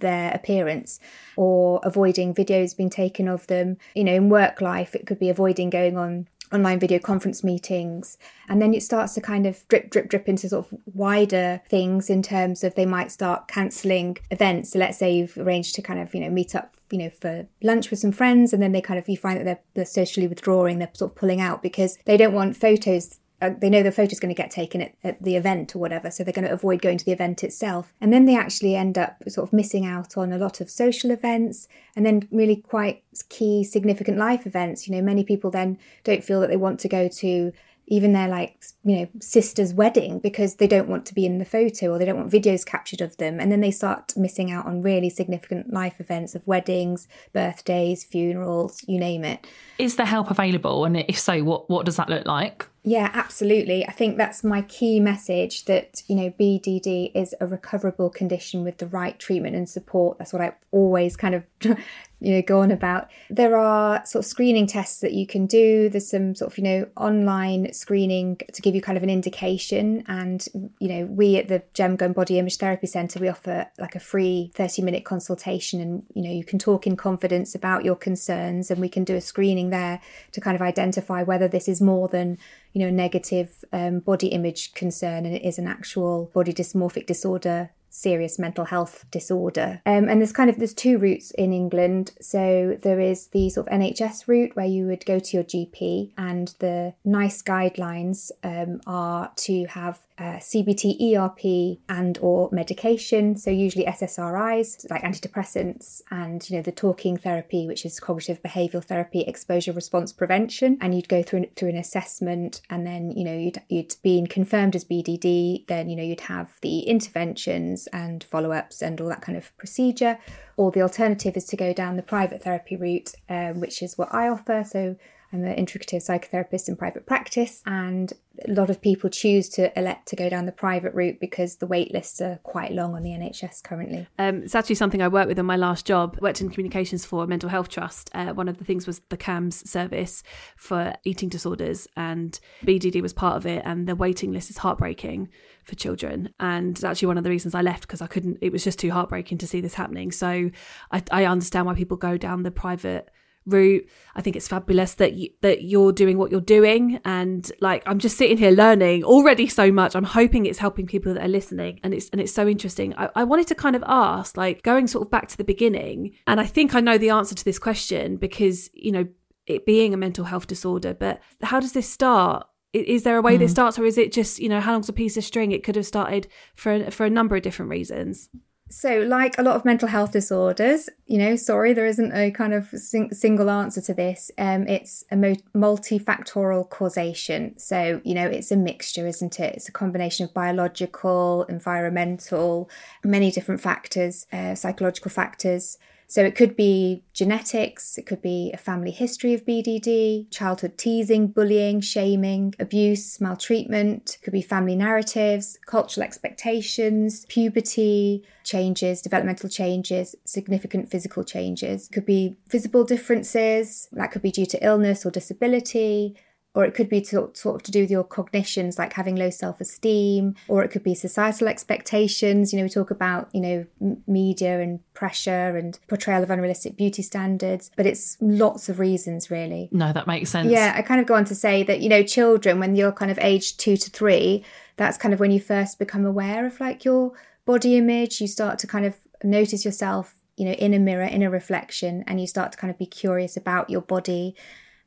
their 0.00 0.32
appearance 0.32 0.98
or 1.36 1.80
avoiding 1.82 2.34
videos 2.34 2.76
being 2.76 2.90
taken 2.90 3.28
of 3.28 3.46
them. 3.46 3.76
You 3.94 4.04
know, 4.04 4.14
in 4.14 4.28
work 4.28 4.60
life, 4.60 4.94
it 4.94 5.06
could 5.06 5.18
be 5.18 5.28
avoiding 5.28 5.70
going 5.70 5.96
on 5.96 6.28
online 6.52 6.78
video 6.78 6.98
conference 6.98 7.42
meetings. 7.42 8.18
And 8.48 8.60
then 8.60 8.74
it 8.74 8.82
starts 8.82 9.14
to 9.14 9.20
kind 9.20 9.46
of 9.46 9.66
drip, 9.68 9.90
drip, 9.90 10.08
drip 10.08 10.28
into 10.28 10.48
sort 10.48 10.66
of 10.66 10.78
wider 10.94 11.62
things 11.68 12.10
in 12.10 12.22
terms 12.22 12.62
of 12.62 12.74
they 12.74 12.86
might 12.86 13.10
start 13.10 13.48
cancelling 13.48 14.18
events. 14.30 14.72
So 14.72 14.78
let's 14.78 14.98
say 14.98 15.14
you've 15.14 15.36
arranged 15.38 15.74
to 15.76 15.82
kind 15.82 15.98
of, 15.98 16.14
you 16.14 16.20
know, 16.20 16.30
meet 16.30 16.54
up, 16.54 16.76
you 16.90 16.98
know, 16.98 17.10
for 17.10 17.46
lunch 17.62 17.90
with 17.90 18.00
some 18.00 18.12
friends 18.12 18.52
and 18.52 18.62
then 18.62 18.72
they 18.72 18.82
kind 18.82 18.98
of, 18.98 19.08
you 19.08 19.16
find 19.16 19.38
that 19.40 19.44
they're, 19.44 19.60
they're 19.74 19.84
socially 19.86 20.28
withdrawing, 20.28 20.78
they're 20.78 20.90
sort 20.92 21.12
of 21.12 21.16
pulling 21.16 21.40
out 21.40 21.62
because 21.62 21.98
they 22.04 22.16
don't 22.16 22.34
want 22.34 22.56
photos 22.56 23.18
uh, 23.42 23.50
they 23.58 23.68
know 23.68 23.82
the 23.82 23.90
photo's 23.90 24.20
going 24.20 24.32
to 24.34 24.40
get 24.40 24.52
taken 24.52 24.80
at, 24.80 24.94
at 25.02 25.22
the 25.22 25.34
event 25.34 25.74
or 25.74 25.80
whatever, 25.80 26.10
so 26.10 26.22
they're 26.22 26.32
going 26.32 26.46
to 26.46 26.52
avoid 26.52 26.80
going 26.80 26.96
to 26.96 27.04
the 27.04 27.12
event 27.12 27.42
itself. 27.42 27.92
And 28.00 28.12
then 28.12 28.24
they 28.24 28.36
actually 28.36 28.76
end 28.76 28.96
up 28.96 29.16
sort 29.28 29.48
of 29.48 29.52
missing 29.52 29.84
out 29.84 30.16
on 30.16 30.32
a 30.32 30.38
lot 30.38 30.60
of 30.60 30.70
social 30.70 31.10
events 31.10 31.66
and 31.96 32.06
then 32.06 32.28
really 32.30 32.56
quite 32.56 33.02
key, 33.28 33.64
significant 33.64 34.16
life 34.16 34.46
events. 34.46 34.86
You 34.86 34.94
know, 34.94 35.02
many 35.02 35.24
people 35.24 35.50
then 35.50 35.76
don't 36.04 36.22
feel 36.22 36.40
that 36.40 36.50
they 36.50 36.56
want 36.56 36.78
to 36.80 36.88
go 36.88 37.08
to 37.08 37.52
even 37.86 38.12
their 38.12 38.28
like 38.28 38.64
you 38.84 38.96
know 38.96 39.08
sister's 39.20 39.74
wedding 39.74 40.18
because 40.18 40.56
they 40.56 40.66
don't 40.66 40.88
want 40.88 41.04
to 41.06 41.14
be 41.14 41.26
in 41.26 41.38
the 41.38 41.44
photo 41.44 41.92
or 41.92 41.98
they 41.98 42.04
don't 42.04 42.16
want 42.16 42.30
videos 42.30 42.64
captured 42.64 43.00
of 43.00 43.16
them 43.16 43.40
and 43.40 43.50
then 43.50 43.60
they 43.60 43.70
start 43.70 44.12
missing 44.16 44.50
out 44.50 44.66
on 44.66 44.82
really 44.82 45.10
significant 45.10 45.72
life 45.72 46.00
events 46.00 46.34
of 46.34 46.46
weddings 46.46 47.08
birthdays 47.32 48.04
funerals 48.04 48.84
you 48.86 48.98
name 48.98 49.24
it 49.24 49.46
Is 49.78 49.96
there 49.96 50.06
help 50.06 50.30
available? 50.30 50.84
And 50.84 50.96
if 50.96 51.18
so, 51.18 51.42
what, 51.42 51.68
what 51.68 51.86
does 51.86 51.96
that 51.96 52.08
look 52.08 52.26
like? 52.26 52.68
Yeah, 52.84 53.10
absolutely. 53.14 53.86
I 53.86 53.92
think 53.92 54.16
that's 54.16 54.42
my 54.42 54.62
key 54.62 55.00
message 55.00 55.64
that, 55.66 56.02
you 56.08 56.16
know, 56.16 56.30
BDD 56.30 57.12
is 57.14 57.34
a 57.40 57.46
recoverable 57.46 58.10
condition 58.10 58.64
with 58.64 58.78
the 58.78 58.86
right 58.86 59.18
treatment 59.18 59.56
and 59.56 59.68
support. 59.68 60.18
That's 60.18 60.32
what 60.32 60.42
I 60.42 60.54
always 60.72 61.16
kind 61.16 61.34
of, 61.34 61.44
you 62.22 62.34
know, 62.34 62.42
go 62.42 62.60
on 62.60 62.70
about. 62.70 63.10
There 63.28 63.56
are 63.56 64.04
sort 64.06 64.24
of 64.24 64.28
screening 64.28 64.68
tests 64.68 65.00
that 65.00 65.12
you 65.12 65.26
can 65.26 65.46
do. 65.46 65.88
There's 65.88 66.08
some 66.08 66.36
sort 66.36 66.52
of, 66.52 66.58
you 66.58 66.64
know, 66.64 66.86
online 66.96 67.72
screening 67.72 68.38
to 68.52 68.62
give 68.62 68.76
you 68.76 68.80
kind 68.80 68.96
of 68.96 69.02
an 69.02 69.10
indication. 69.10 70.04
And, 70.06 70.46
you 70.78 70.88
know, 70.88 71.06
we 71.06 71.36
at 71.36 71.48
the 71.48 71.64
Jem 71.74 71.96
Gunn 71.96 72.12
Body 72.12 72.38
Image 72.38 72.58
Therapy 72.58 72.86
Centre, 72.86 73.18
we 73.18 73.28
offer 73.28 73.66
like 73.78 73.96
a 73.96 74.00
free 74.00 74.52
30 74.54 74.82
minute 74.82 75.04
consultation 75.04 75.80
and, 75.80 76.04
you 76.14 76.22
know, 76.22 76.30
you 76.30 76.44
can 76.44 76.60
talk 76.60 76.86
in 76.86 76.96
confidence 76.96 77.56
about 77.56 77.84
your 77.84 77.96
concerns 77.96 78.70
and 78.70 78.80
we 78.80 78.88
can 78.88 79.02
do 79.02 79.16
a 79.16 79.20
screening 79.20 79.70
there 79.70 80.00
to 80.30 80.40
kind 80.40 80.54
of 80.54 80.62
identify 80.62 81.24
whether 81.24 81.48
this 81.48 81.66
is 81.66 81.80
more 81.80 82.06
than 82.06 82.38
you 82.72 82.80
know, 82.80 82.90
negative 82.90 83.64
um, 83.72 83.98
body 83.98 84.28
image 84.28 84.72
concern 84.74 85.26
and 85.26 85.34
it 85.34 85.44
is 85.44 85.58
an 85.58 85.66
actual 85.66 86.30
body 86.32 86.54
dysmorphic 86.54 87.06
disorder 87.06 87.70
serious 87.92 88.38
mental 88.38 88.64
health 88.64 89.04
disorder 89.10 89.80
um, 89.86 90.08
and 90.08 90.20
there's 90.20 90.32
kind 90.32 90.48
of 90.48 90.56
there's 90.58 90.74
two 90.74 90.98
routes 90.98 91.30
in 91.32 91.52
england 91.52 92.12
so 92.20 92.78
there 92.82 93.00
is 93.00 93.28
the 93.28 93.50
sort 93.50 93.66
of 93.68 93.72
nhs 93.72 94.26
route 94.26 94.54
where 94.54 94.66
you 94.66 94.86
would 94.86 95.04
go 95.04 95.18
to 95.18 95.36
your 95.36 95.44
gp 95.44 96.10
and 96.16 96.54
the 96.58 96.94
nice 97.04 97.42
guidelines 97.42 98.30
um, 98.42 98.80
are 98.86 99.30
to 99.36 99.64
have 99.66 100.00
uh, 100.22 100.38
CBT, 100.38 101.16
ERP, 101.16 101.80
and 101.88 102.16
or 102.20 102.48
medication. 102.52 103.36
So 103.36 103.50
usually 103.50 103.84
SSRIs 103.86 104.88
like 104.88 105.02
antidepressants, 105.02 106.02
and 106.10 106.48
you 106.48 106.56
know 106.56 106.62
the 106.62 106.70
talking 106.70 107.16
therapy, 107.16 107.66
which 107.66 107.84
is 107.84 107.98
cognitive 107.98 108.40
behavioural 108.40 108.84
therapy, 108.84 109.22
exposure 109.22 109.72
response 109.72 110.12
prevention. 110.12 110.78
And 110.80 110.94
you'd 110.94 111.08
go 111.08 111.22
through 111.22 111.46
through 111.56 111.70
an 111.70 111.76
assessment, 111.76 112.60
and 112.70 112.86
then 112.86 113.10
you 113.10 113.24
know 113.24 113.36
you'd 113.36 113.62
you'd 113.68 113.96
been 114.02 114.28
confirmed 114.28 114.76
as 114.76 114.84
BDD. 114.84 115.66
Then 115.66 115.88
you 115.88 115.96
know 115.96 116.04
you'd 116.04 116.20
have 116.20 116.52
the 116.60 116.80
interventions 116.80 117.81
and 117.88 118.24
follow 118.24 118.52
ups 118.52 118.82
and 118.82 119.00
all 119.00 119.08
that 119.08 119.22
kind 119.22 119.36
of 119.38 119.56
procedure. 119.56 120.18
Or 120.56 120.70
the 120.70 120.82
alternative 120.82 121.36
is 121.36 121.44
to 121.46 121.56
go 121.56 121.72
down 121.72 121.96
the 121.96 122.02
private 122.02 122.42
therapy 122.42 122.76
route, 122.76 123.14
um, 123.28 123.60
which 123.60 123.82
is 123.82 123.96
what 123.96 124.12
I 124.12 124.28
offer. 124.28 124.64
So 124.66 124.96
I'm 125.32 125.44
an 125.44 125.56
integrative 125.56 126.02
psychotherapist 126.06 126.68
in 126.68 126.76
private 126.76 127.06
practice, 127.06 127.62
and 127.64 128.12
a 128.46 128.52
lot 128.52 128.68
of 128.68 128.82
people 128.82 129.08
choose 129.08 129.48
to 129.50 129.76
elect 129.78 130.08
to 130.08 130.16
go 130.16 130.28
down 130.28 130.44
the 130.44 130.52
private 130.52 130.92
route 130.94 131.20
because 131.20 131.56
the 131.56 131.66
wait 131.66 131.92
lists 131.92 132.20
are 132.20 132.38
quite 132.42 132.72
long 132.72 132.94
on 132.94 133.02
the 133.02 133.10
NHS 133.10 133.62
currently. 133.62 134.06
Um, 134.18 134.42
it's 134.42 134.54
actually 134.54 134.74
something 134.74 135.00
I 135.00 135.08
worked 135.08 135.28
with 135.28 135.38
on 135.38 135.46
my 135.46 135.56
last 135.56 135.86
job. 135.86 136.18
Worked 136.20 136.42
in 136.42 136.50
communications 136.50 137.06
for 137.06 137.24
a 137.24 137.26
mental 137.26 137.48
health 137.48 137.70
trust. 137.70 138.10
Uh, 138.12 138.34
one 138.34 138.48
of 138.48 138.58
the 138.58 138.64
things 138.64 138.86
was 138.86 139.00
the 139.08 139.16
CAMHS 139.16 139.66
service 139.66 140.22
for 140.56 140.92
eating 141.04 141.30
disorders, 141.30 141.88
and 141.96 142.38
BDD 142.64 143.00
was 143.00 143.14
part 143.14 143.36
of 143.36 143.46
it. 143.46 143.62
And 143.64 143.88
the 143.88 143.96
waiting 143.96 144.32
list 144.32 144.50
is 144.50 144.58
heartbreaking 144.58 145.30
for 145.64 145.74
children. 145.76 146.28
And 146.40 146.72
it's 146.76 146.84
actually 146.84 147.08
one 147.08 147.18
of 147.18 147.24
the 147.24 147.30
reasons 147.30 147.54
I 147.54 147.62
left 147.62 147.82
because 147.82 148.02
I 148.02 148.06
couldn't. 148.06 148.38
It 148.42 148.52
was 148.52 148.64
just 148.64 148.78
too 148.78 148.90
heartbreaking 148.90 149.38
to 149.38 149.46
see 149.46 149.62
this 149.62 149.74
happening. 149.74 150.12
So 150.12 150.50
I, 150.90 151.02
I 151.10 151.24
understand 151.24 151.66
why 151.66 151.74
people 151.74 151.96
go 151.96 152.18
down 152.18 152.42
the 152.42 152.50
private 152.50 153.08
route. 153.46 153.88
I 154.14 154.22
think 154.22 154.36
it's 154.36 154.48
fabulous 154.48 154.94
that 154.94 155.14
you, 155.14 155.30
that 155.40 155.62
you're 155.62 155.92
doing 155.92 156.18
what 156.18 156.30
you're 156.30 156.40
doing, 156.40 157.00
and 157.04 157.50
like 157.60 157.82
I'm 157.86 157.98
just 157.98 158.16
sitting 158.16 158.38
here 158.38 158.50
learning 158.50 159.04
already 159.04 159.46
so 159.46 159.72
much. 159.72 159.94
I'm 159.94 160.04
hoping 160.04 160.46
it's 160.46 160.58
helping 160.58 160.86
people 160.86 161.14
that 161.14 161.24
are 161.24 161.28
listening, 161.28 161.80
and 161.82 161.94
it's 161.94 162.08
and 162.10 162.20
it's 162.20 162.32
so 162.32 162.46
interesting. 162.48 162.94
I, 162.96 163.10
I 163.14 163.24
wanted 163.24 163.46
to 163.48 163.54
kind 163.54 163.76
of 163.76 163.84
ask, 163.86 164.36
like 164.36 164.62
going 164.62 164.86
sort 164.86 165.06
of 165.06 165.10
back 165.10 165.28
to 165.28 165.36
the 165.36 165.44
beginning, 165.44 166.14
and 166.26 166.40
I 166.40 166.46
think 166.46 166.74
I 166.74 166.80
know 166.80 166.98
the 166.98 167.10
answer 167.10 167.34
to 167.34 167.44
this 167.44 167.58
question 167.58 168.16
because 168.16 168.70
you 168.74 168.92
know 168.92 169.06
it 169.46 169.66
being 169.66 169.92
a 169.92 169.96
mental 169.96 170.24
health 170.24 170.46
disorder, 170.46 170.94
but 170.94 171.20
how 171.42 171.60
does 171.60 171.72
this 171.72 171.88
start? 171.88 172.46
Is 172.72 173.02
there 173.02 173.18
a 173.18 173.22
way 173.22 173.36
this 173.36 173.50
hmm. 173.50 173.56
starts, 173.56 173.78
or 173.78 173.84
is 173.84 173.98
it 173.98 174.12
just 174.12 174.38
you 174.38 174.48
know 174.48 174.60
how 174.60 174.72
long's 174.72 174.88
a 174.88 174.94
piece 174.94 175.16
of 175.16 175.24
string? 175.24 175.52
It 175.52 175.64
could 175.64 175.76
have 175.76 175.86
started 175.86 176.28
for 176.54 176.90
for 176.90 177.04
a 177.04 177.10
number 177.10 177.36
of 177.36 177.42
different 177.42 177.70
reasons. 177.70 178.30
So, 178.72 179.00
like 179.00 179.38
a 179.38 179.42
lot 179.42 179.54
of 179.56 179.66
mental 179.66 179.86
health 179.86 180.12
disorders, 180.12 180.88
you 181.06 181.18
know, 181.18 181.36
sorry, 181.36 181.74
there 181.74 181.84
isn't 181.84 182.12
a 182.12 182.30
kind 182.30 182.54
of 182.54 182.68
sing- 182.68 183.12
single 183.12 183.50
answer 183.50 183.82
to 183.82 183.92
this. 183.92 184.30
Um, 184.38 184.66
it's 184.66 185.04
a 185.10 185.16
mo- 185.16 185.36
multifactorial 185.54 186.70
causation. 186.70 187.58
So, 187.58 188.00
you 188.02 188.14
know, 188.14 188.26
it's 188.26 188.50
a 188.50 188.56
mixture, 188.56 189.06
isn't 189.06 189.38
it? 189.38 189.56
It's 189.56 189.68
a 189.68 189.72
combination 189.72 190.24
of 190.24 190.32
biological, 190.32 191.44
environmental, 191.50 192.70
many 193.04 193.30
different 193.30 193.60
factors, 193.60 194.26
uh, 194.32 194.54
psychological 194.54 195.10
factors. 195.10 195.76
So 196.12 196.22
it 196.22 196.34
could 196.34 196.56
be 196.56 197.04
genetics, 197.14 197.96
it 197.96 198.04
could 198.04 198.20
be 198.20 198.50
a 198.52 198.58
family 198.58 198.90
history 198.90 199.32
of 199.32 199.46
BDD, 199.46 200.30
childhood 200.30 200.76
teasing, 200.76 201.28
bullying, 201.28 201.80
shaming, 201.80 202.54
abuse, 202.58 203.18
maltreatment, 203.18 204.18
it 204.20 204.22
could 204.22 204.34
be 204.34 204.42
family 204.42 204.76
narratives, 204.76 205.58
cultural 205.64 206.04
expectations, 206.04 207.24
puberty, 207.30 208.24
changes, 208.54 209.02
developmental 209.02 209.48
changes, 209.48 210.14
significant 210.24 210.90
physical 210.90 211.24
changes. 211.24 211.88
It 211.88 211.92
could 211.94 212.06
be 212.06 212.36
visible 212.50 212.84
differences, 212.84 213.88
that 213.92 214.10
could 214.12 214.22
be 214.22 214.30
due 214.38 214.46
to 214.46 214.64
illness 214.64 215.06
or 215.06 215.10
disability, 215.10 216.16
or 216.54 216.64
it 216.64 216.74
could 216.74 216.88
be 216.88 217.00
to, 217.00 217.30
sort 217.32 217.56
of 217.56 217.62
to 217.62 217.70
do 217.70 217.80
with 217.80 217.90
your 217.90 218.04
cognitions, 218.04 218.78
like 218.78 218.92
having 218.92 219.16
low 219.16 219.30
self-esteem, 219.30 220.34
or 220.48 220.62
it 220.62 220.70
could 220.70 220.82
be 220.82 220.94
societal 220.94 221.48
expectations. 221.48 222.52
You 222.52 222.58
know, 222.58 222.64
we 222.64 222.68
talk 222.68 222.90
about 222.90 223.30
you 223.32 223.40
know 223.40 223.66
m- 223.80 224.02
media 224.06 224.60
and 224.60 224.80
pressure 224.92 225.56
and 225.56 225.78
portrayal 225.88 226.22
of 226.22 226.30
unrealistic 226.30 226.76
beauty 226.76 227.02
standards, 227.02 227.70
but 227.76 227.86
it's 227.86 228.18
lots 228.20 228.68
of 228.68 228.78
reasons 228.78 229.30
really. 229.30 229.68
No, 229.72 229.92
that 229.92 230.06
makes 230.06 230.30
sense. 230.30 230.50
Yeah, 230.50 230.74
I 230.76 230.82
kind 230.82 231.00
of 231.00 231.06
go 231.06 231.14
on 231.14 231.24
to 231.26 231.34
say 231.34 231.62
that 231.62 231.80
you 231.80 231.88
know, 231.88 232.02
children 232.02 232.60
when 232.60 232.76
you're 232.76 232.92
kind 232.92 233.10
of 233.10 233.18
aged 233.20 233.58
two 233.58 233.76
to 233.78 233.88
three, 233.90 234.44
that's 234.76 234.98
kind 234.98 235.14
of 235.14 235.20
when 235.20 235.30
you 235.30 235.40
first 235.40 235.78
become 235.78 236.04
aware 236.04 236.44
of 236.44 236.60
like 236.60 236.84
your 236.84 237.12
body 237.44 237.76
image. 237.76 238.20
You 238.20 238.26
start 238.26 238.58
to 238.60 238.66
kind 238.66 238.86
of 238.86 238.96
notice 239.22 239.64
yourself, 239.64 240.14
you 240.36 240.44
know, 240.44 240.52
in 240.52 240.74
a 240.74 240.78
mirror, 240.78 241.04
in 241.04 241.22
a 241.22 241.30
reflection, 241.30 242.04
and 242.06 242.20
you 242.20 242.26
start 242.26 242.52
to 242.52 242.58
kind 242.58 242.70
of 242.70 242.78
be 242.78 242.86
curious 242.86 243.36
about 243.36 243.70
your 243.70 243.82
body 243.82 244.34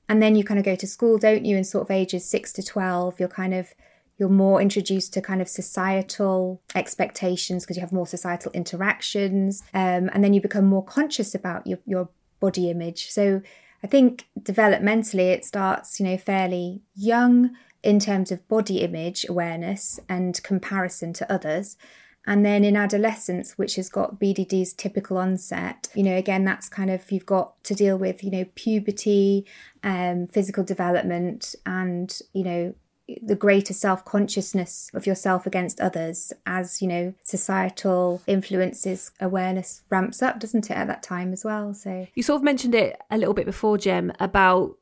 and 0.07 0.21
then 0.21 0.35
you 0.35 0.43
kind 0.43 0.59
of 0.59 0.65
go 0.65 0.75
to 0.75 0.87
school 0.87 1.17
don't 1.17 1.45
you 1.45 1.57
in 1.57 1.63
sort 1.63 1.83
of 1.83 1.91
ages 1.91 2.27
6 2.29 2.53
to 2.53 2.63
12 2.63 3.19
you're 3.19 3.29
kind 3.29 3.53
of 3.53 3.73
you're 4.17 4.29
more 4.29 4.61
introduced 4.61 5.13
to 5.13 5.21
kind 5.21 5.41
of 5.41 5.49
societal 5.49 6.61
expectations 6.73 7.63
because 7.63 7.75
you 7.75 7.81
have 7.81 7.91
more 7.91 8.07
societal 8.07 8.51
interactions 8.53 9.63
um, 9.73 10.09
and 10.13 10.23
then 10.23 10.33
you 10.33 10.39
become 10.39 10.65
more 10.65 10.83
conscious 10.83 11.35
about 11.35 11.65
your, 11.67 11.79
your 11.85 12.09
body 12.39 12.69
image 12.69 13.09
so 13.09 13.41
i 13.83 13.87
think 13.87 14.27
developmentally 14.39 15.31
it 15.33 15.43
starts 15.43 15.99
you 15.99 16.05
know 16.05 16.17
fairly 16.17 16.81
young 16.95 17.51
in 17.85 17.99
terms 17.99 18.31
of 18.31 18.45
body 18.47 18.79
image 18.79 19.25
awareness 19.29 19.99
and 20.09 20.41
comparison 20.41 21.13
to 21.13 21.31
others. 21.31 21.77
And 22.27 22.45
then 22.45 22.63
in 22.63 22.75
adolescence, 22.75 23.57
which 23.57 23.75
has 23.75 23.89
got 23.89 24.19
BDD's 24.19 24.73
typical 24.73 25.17
onset, 25.17 25.89
you 25.93 26.03
know, 26.03 26.15
again, 26.15 26.43
that's 26.43 26.67
kind 26.67 26.89
of 26.89 27.11
you've 27.11 27.25
got 27.25 27.63
to 27.65 27.75
deal 27.75 27.97
with, 27.97 28.23
you 28.23 28.31
know, 28.31 28.45
puberty, 28.55 29.45
um, 29.83 30.27
physical 30.27 30.63
development, 30.63 31.55
and, 31.65 32.19
you 32.33 32.43
know, 32.43 32.75
the 33.21 33.35
greater 33.35 33.73
self 33.73 34.03
consciousness 34.03 34.89
of 34.93 35.05
yourself 35.05 35.45
against 35.45 35.79
others 35.79 36.33
as, 36.45 36.81
you 36.81 36.87
know, 36.87 37.13
societal 37.23 38.21
influences 38.25 39.11
awareness 39.19 39.83
ramps 39.89 40.23
up, 40.23 40.39
doesn't 40.39 40.71
it, 40.71 40.77
at 40.77 40.87
that 40.87 41.03
time 41.03 41.31
as 41.31 41.45
well? 41.45 41.73
So 41.73 42.07
You 42.15 42.23
sort 42.23 42.37
of 42.37 42.43
mentioned 42.43 42.73
it 42.75 42.99
a 43.11 43.17
little 43.17 43.33
bit 43.35 43.45
before, 43.45 43.77
Jem, 43.77 44.11
about 44.19 44.77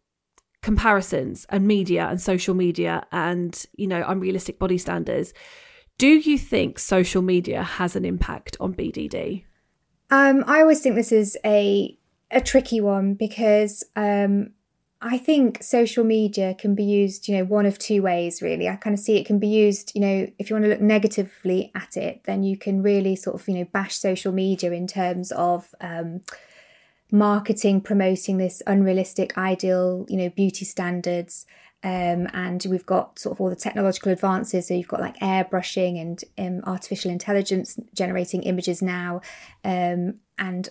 comparisons 0.62 1.46
and 1.50 1.68
media 1.68 2.08
and 2.08 2.22
social 2.22 2.56
media 2.56 3.06
and, 3.12 3.66
you 3.76 3.86
know, 3.86 4.04
unrealistic 4.08 4.58
body 4.58 4.78
standards. 4.78 5.34
Do 5.98 6.08
you 6.08 6.38
think 6.38 6.80
social 6.80 7.22
media 7.22 7.64
has 7.64 7.96
an 7.96 8.06
impact 8.06 8.58
on 8.60 8.74
BDD? 8.74 9.44
Um, 10.10 10.44
I 10.48 10.62
always 10.62 10.82
think 10.82 10.96
this 10.96 11.12
is 11.12 11.38
a 11.46 11.98
a 12.32 12.42
tricky 12.42 12.82
one 12.82 13.14
because 13.14 13.84
um, 13.96 14.52
I 15.02 15.18
think 15.18 15.62
social 15.62 16.04
media 16.04 16.56
can 16.56 16.76
be 16.76 16.84
used, 16.84 17.28
you 17.28 17.38
know, 17.38 17.44
one 17.44 17.66
of 17.66 17.78
two 17.78 18.02
ways. 18.02 18.42
Really, 18.42 18.68
I 18.70 18.76
kind 18.76 18.94
of 18.94 19.00
see 19.00 19.18
it 19.18 19.26
can 19.26 19.38
be 19.38 19.48
used, 19.48 19.92
you 19.94 20.02
know, 20.02 20.28
if 20.40 20.50
you 20.50 20.56
want 20.56 20.66
to 20.66 20.70
look 20.70 20.82
negatively 20.82 21.72
at 21.76 21.98
it, 21.98 22.22
then 22.26 22.44
you 22.44 22.58
can 22.58 22.82
really 22.82 23.16
sort 23.16 23.40
of, 23.40 23.48
you 23.48 23.56
know, 23.56 23.66
bash 23.66 23.96
social 23.96 24.32
media 24.32 24.72
in 24.72 24.88
terms 24.88 25.32
of 25.32 25.76
um, 25.82 26.22
marketing, 27.12 27.82
promoting 27.82 28.38
this 28.38 28.62
unrealistic, 28.66 29.38
ideal, 29.38 30.06
you 30.10 30.18
know, 30.18 30.30
beauty 30.30 30.66
standards. 30.66 31.46
Um, 31.84 32.30
and 32.34 32.66
we've 32.70 32.86
got 32.86 33.20
sort 33.20 33.36
of 33.36 33.42
all 33.42 33.50
the 33.50 33.58
technological 33.58 34.12
advances. 34.12 34.68
So 34.68 34.74
you've 34.74 34.88
got 34.88 35.02
like 35.02 35.18
airbrushing 35.20 36.00
and 36.00 36.24
um, 36.38 36.64
artificial 36.66 37.12
intelligence 37.12 37.78
generating 37.94 38.44
images 38.44 38.82
now, 38.82 39.22
um, 39.66 40.16
and 40.38 40.70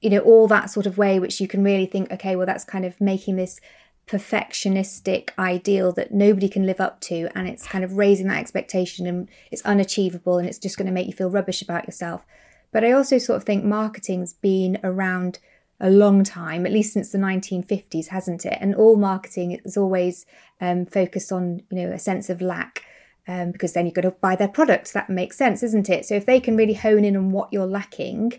you 0.00 0.10
know 0.10 0.20
all 0.20 0.46
that 0.48 0.70
sort 0.70 0.86
of 0.86 0.96
way, 0.96 1.18
which 1.18 1.40
you 1.40 1.48
can 1.48 1.64
really 1.64 1.86
think, 1.86 2.12
okay, 2.12 2.36
well 2.36 2.46
that's 2.46 2.64
kind 2.64 2.84
of 2.84 3.00
making 3.00 3.36
this 3.36 3.60
perfectionistic 4.06 5.30
ideal 5.36 5.90
that 5.92 6.14
nobody 6.14 6.48
can 6.48 6.64
live 6.64 6.80
up 6.80 7.00
to, 7.00 7.28
and 7.34 7.48
it's 7.48 7.66
kind 7.66 7.82
of 7.82 7.96
raising 7.96 8.28
that 8.28 8.38
expectation, 8.38 9.06
and 9.06 9.28
it's 9.50 9.62
unachievable, 9.62 10.38
and 10.38 10.46
it's 10.46 10.58
just 10.58 10.78
going 10.78 10.86
to 10.86 10.92
make 10.92 11.08
you 11.08 11.12
feel 11.12 11.30
rubbish 11.30 11.62
about 11.62 11.86
yourself. 11.86 12.24
But 12.70 12.84
I 12.84 12.92
also 12.92 13.18
sort 13.18 13.38
of 13.38 13.44
think 13.44 13.64
marketing's 13.64 14.34
been 14.34 14.78
around 14.84 15.40
a 15.80 15.90
long 15.90 16.24
time, 16.24 16.64
at 16.64 16.72
least 16.72 16.92
since 16.92 17.12
the 17.12 17.18
1950s, 17.18 18.08
hasn't 18.08 18.46
it? 18.46 18.58
And 18.60 18.74
all 18.74 18.96
marketing 18.96 19.60
is 19.64 19.76
always 19.76 20.26
um, 20.60 20.86
focused 20.86 21.32
on, 21.32 21.62
you 21.70 21.82
know, 21.82 21.92
a 21.92 21.98
sense 21.98 22.30
of 22.30 22.40
lack. 22.40 22.84
Um, 23.28 23.50
because 23.50 23.72
then 23.72 23.86
you've 23.86 23.94
got 23.96 24.02
to 24.02 24.12
buy 24.12 24.36
their 24.36 24.46
product. 24.46 24.92
That 24.92 25.10
makes 25.10 25.36
sense, 25.36 25.64
isn't 25.64 25.90
it? 25.90 26.06
So 26.06 26.14
if 26.14 26.26
they 26.26 26.38
can 26.38 26.56
really 26.56 26.74
hone 26.74 27.04
in 27.04 27.16
on 27.16 27.32
what 27.32 27.52
you're 27.52 27.66
lacking, 27.66 28.34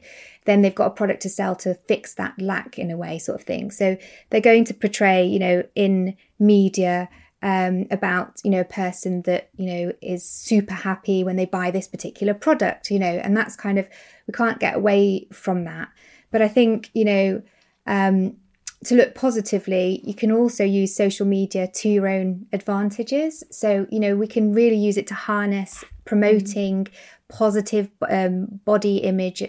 then 0.46 0.62
they've 0.62 0.74
got 0.74 0.88
a 0.88 0.92
product 0.92 1.22
to 1.24 1.30
sell 1.30 1.58
to 1.58 1.74
fix 1.90 2.14
that 2.14 2.42
lack 2.42 2.80
in 2.80 2.90
a 2.90 2.96
way, 2.96 3.20
sort 3.20 3.42
of 3.42 3.46
thing. 3.46 3.70
So 3.70 3.98
they're 4.30 4.40
going 4.40 4.64
to 4.64 4.74
portray, 4.74 5.28
you 5.28 5.40
know, 5.40 5.64
in 5.76 6.16
media 6.40 7.10
um, 7.42 7.86
about, 7.92 8.40
you 8.46 8.50
know, 8.50 8.62
a 8.62 8.66
person 8.66 9.24
that, 9.24 9.50
you 9.58 9.66
know, 9.66 9.92
is 10.02 10.28
super 10.28 10.74
happy 10.74 11.22
when 11.22 11.36
they 11.36 11.46
buy 11.46 11.70
this 11.70 11.88
particular 11.88 12.34
product, 12.34 12.90
you 12.90 12.98
know, 12.98 13.06
and 13.06 13.36
that's 13.36 13.58
kind 13.58 13.78
of, 13.78 13.90
we 14.26 14.32
can't 14.32 14.60
get 14.60 14.76
away 14.76 15.28
from 15.34 15.66
that. 15.66 15.90
But 16.32 16.42
I 16.42 16.48
think, 16.48 16.90
you 16.94 17.06
know, 17.06 17.42
um, 17.86 18.38
to 18.86 18.96
look 18.96 19.16
positively, 19.16 20.02
you 20.04 20.14
can 20.14 20.32
also 20.32 20.64
use 20.64 20.96
social 20.96 21.26
media 21.26 21.68
to 21.68 21.90
your 21.90 22.08
own 22.08 22.46
advantages. 22.54 23.44
So, 23.50 23.88
you 23.90 24.00
know, 24.00 24.16
we 24.16 24.28
can 24.28 24.54
really 24.54 24.78
use 24.78 24.98
it 24.98 25.08
to 25.08 25.14
harness 25.14 25.84
promoting 26.06 26.86
mm. 26.86 26.92
positive 27.28 27.90
um, 28.10 28.62
body 28.66 28.98
image 28.98 29.44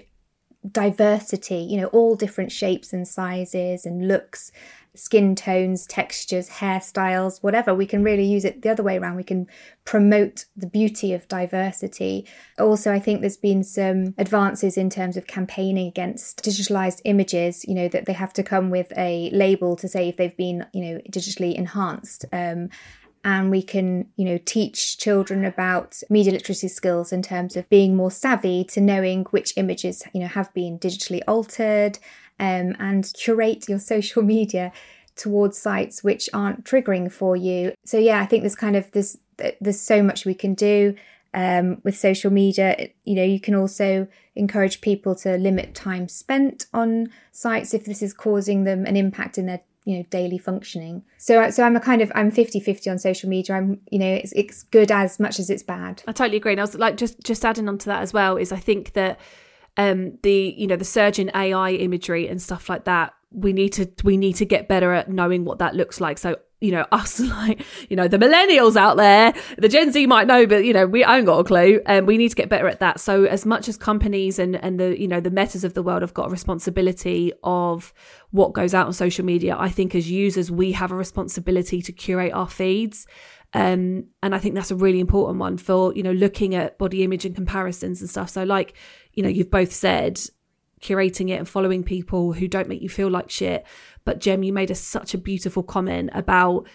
diversity, 0.73 1.59
you 1.59 1.81
know, 1.81 1.87
all 1.89 2.15
different 2.15 2.53
shapes 2.53 2.93
and 2.93 3.07
sizes 3.07 3.87
and 3.87 4.09
looks, 4.09 4.51
skin 4.99 5.35
tones, 5.35 5.87
textures, 5.87 6.49
hairstyles, 6.49 7.43
whatever. 7.43 7.75
We 7.75 7.87
can 7.87 8.03
really 8.03 8.25
use 8.25 8.45
it 8.45 8.63
the 8.63 8.71
other 8.71 8.83
way 8.83 8.99
around. 8.99 9.17
We 9.17 9.25
can 9.25 9.47
promote 9.85 10.47
the 10.57 10.67
beauty 10.67 11.13
of 11.13 11.29
diversity. 11.29 12.27
Also, 12.59 12.93
I 12.93 12.99
think 12.99 13.21
there's 13.21 13.37
been 13.37 13.65
some 13.65 14.15
advances 14.19 14.77
in 14.77 14.91
terms 14.91 15.17
of 15.17 15.27
campaigning 15.27 15.87
against 15.87 16.43
digitalized 16.45 17.01
images, 17.05 17.65
you 17.67 17.75
know, 17.75 17.89
that 17.89 18.07
they 18.07 18.13
have 18.13 18.33
to 18.35 18.43
come 18.43 18.71
with 18.71 18.93
a 18.97 19.31
label 19.31 19.77
to 19.77 19.89
say 19.89 20.09
if 20.09 20.17
they've 20.17 20.37
been, 20.37 20.67
you 20.73 20.83
know, 20.83 21.01
digitally 21.11 21.55
enhanced. 21.55 22.25
Um, 22.33 22.71
and 23.25 23.51
we 23.51 23.63
can 23.63 24.09
you 24.17 24.25
know 24.25 24.39
teach 24.45 24.97
children 24.97 25.45
about 25.45 26.01
media 26.09 26.33
literacy 26.33 26.69
skills 26.69 27.13
in 27.13 27.21
terms 27.21 27.57
of 27.57 27.69
being 27.69 27.97
more 27.97 28.11
savvy 28.11 28.65
to 28.65 28.81
knowing 28.81 29.25
which 29.31 29.53
images 29.57 30.03
you 30.15 30.21
know 30.21 30.29
have 30.29 30.53
been 30.55 30.79
digitally 30.79 31.21
altered 31.27 31.99
um, 32.39 32.77
and 32.79 33.13
curate 33.15 33.69
your 33.69 33.79
social 33.95 34.23
media 34.23 34.73
towards 35.17 35.59
sites 35.59 36.05
which 36.05 36.29
aren't 36.33 36.65
triggering 36.65 37.11
for 37.11 37.37
you. 37.37 37.73
So 37.85 37.99
yeah 37.99 38.21
i 38.21 38.27
think 38.27 38.43
there's 38.43 38.55
kind 38.55 38.77
of 38.77 38.91
this 38.93 39.19
there's 39.61 39.81
so 39.81 40.03
much 40.03 40.25
we 40.25 40.35
can 40.35 40.55
do 40.55 40.95
um, 41.35 41.81
with 41.85 41.97
social 41.97 42.31
media. 42.31 42.91
You 43.05 43.15
know 43.15 43.25
you 43.25 43.41
can 43.41 43.55
also 43.55 44.09
encourage 44.35 44.81
people 44.81 45.15
to 45.17 45.37
limit 45.37 45.75
time 45.75 46.09
spent 46.09 46.67
on 46.73 47.09
sites 47.33 47.75
if 47.75 47.85
this 47.85 48.03
is 48.03 48.15
causing 48.15 48.65
them 48.65 48.87
an 48.87 48.97
impact 48.97 49.39
in 49.39 49.47
their 49.47 49.61
you 49.85 49.97
know 49.97 50.03
daily 50.11 50.39
functioning. 50.39 51.03
So 51.19 51.51
so 51.51 51.65
i'm 51.65 51.77
a 51.77 51.81
kind 51.81 52.03
of 52.03 52.11
i'm 52.15 52.31
50 52.31 52.61
50 52.61 52.91
on 52.91 52.99
social 52.99 53.29
media. 53.29 53.57
I'm 53.57 53.81
you 53.91 53.99
know 53.99 54.13
it's, 54.13 54.33
it's 54.33 54.63
good 54.63 54.91
as 54.91 55.21
much 55.21 55.39
as 55.39 55.51
it's 55.51 55.63
bad. 55.63 56.03
I 56.07 56.13
totally 56.13 56.39
agree. 56.39 56.53
And 56.53 56.61
i 56.61 56.65
was 56.65 56.75
like 56.75 56.97
just 56.97 57.21
just 57.21 57.45
adding 57.45 57.69
on 57.69 57.79
to 57.79 57.87
that 57.87 58.03
as 58.03 58.13
well 58.13 58.37
is 58.37 58.53
i 58.53 58.59
think 58.59 58.93
that 58.95 59.19
um 59.79 60.19
the 60.23 60.55
you 60.59 60.67
know 60.67 60.77
the 60.77 60.85
surge 60.85 61.19
in 61.19 61.31
ai 61.35 61.73
imagery 61.73 62.29
and 62.29 62.43
stuff 62.43 62.69
like 62.69 62.85
that 62.85 63.15
we 63.31 63.53
need 63.53 63.71
to 63.75 63.89
we 64.05 64.17
need 64.17 64.35
to 64.35 64.45
get 64.45 64.69
better 64.69 64.93
at 64.93 65.11
knowing 65.11 65.45
what 65.45 65.59
that 65.59 65.75
looks 65.75 66.01
like. 66.01 66.19
So 66.19 66.37
you 66.61 66.73
know 66.73 66.85
us 66.93 67.21
like 67.21 67.65
you 67.89 67.97
know 67.97 68.09
the 68.09 68.19
millennials 68.19 68.75
out 68.75 68.97
there 68.97 69.33
the 69.59 69.69
gen 69.69 69.93
z 69.93 70.07
might 70.07 70.27
know 70.27 70.45
but 70.45 70.65
you 70.65 70.73
know 70.73 70.87
we 70.87 71.05
I 71.05 71.13
haven't 71.13 71.27
got 71.27 71.39
a 71.39 71.45
clue. 71.45 71.81
And 71.87 72.07
we 72.07 72.17
need 72.17 72.31
to 72.31 72.37
get 72.37 72.49
better 72.49 72.69
at 72.69 72.81
that. 72.81 73.01
So 73.01 73.25
as 73.25 73.45
much 73.45 73.69
as 73.69 73.77
companies 73.77 74.39
and 74.39 74.57
and 74.57 74.81
the 74.81 74.99
you 74.99 75.09
know 75.09 75.21
the 75.21 75.31
metas 75.31 75.65
of 75.65 75.75
the 75.75 75.83
world 75.83 76.03
have 76.03 76.15
got 76.15 76.29
a 76.29 76.31
responsibility 76.31 77.33
of 77.43 77.93
what 78.31 78.53
goes 78.53 78.75
out 78.75 78.87
on 78.87 78.93
social 78.93 79.25
media 79.25 79.57
i 79.59 79.69
think 79.69 79.95
as 79.95 80.11
users 80.11 80.51
we 80.51 80.73
have 80.73 80.93
a 80.93 80.95
responsibility 80.95 81.81
to 81.81 81.93
curate 81.93 82.33
our 82.33 82.49
feeds 82.49 83.07
um, 83.55 84.05
and 84.23 84.35
I 84.35 84.39
think 84.39 84.55
that's 84.55 84.71
a 84.71 84.77
really 84.77 85.01
important 85.01 85.39
one 85.39 85.57
for 85.57 85.95
you 85.95 86.03
know 86.03 86.13
looking 86.13 86.55
at 86.55 86.79
body 86.79 87.03
image 87.03 87.25
and 87.25 87.35
comparisons 87.35 88.01
and 88.01 88.11
stuff. 88.11 88.31
So 88.31 88.45
like 88.45 88.75
you 89.13 89.23
know 89.23 89.29
you've 89.29 89.51
both 89.51 89.73
said 89.73 90.21
curating 90.81 91.31
it 91.31 91.35
and 91.35 91.49
following 91.49 91.83
people 91.83 92.33
who 92.33 92.47
don't 92.47 92.69
make 92.69 92.83
you 92.83 92.89
feel 92.89 93.11
like 93.11 93.31
shit. 93.31 93.67
But 94.05 94.21
Jem, 94.21 94.43
you 94.43 94.53
made 94.53 94.71
a, 94.71 94.75
such 94.75 95.15
a 95.15 95.19
beautiful 95.19 95.63
comment 95.63 96.11
about 96.13 96.69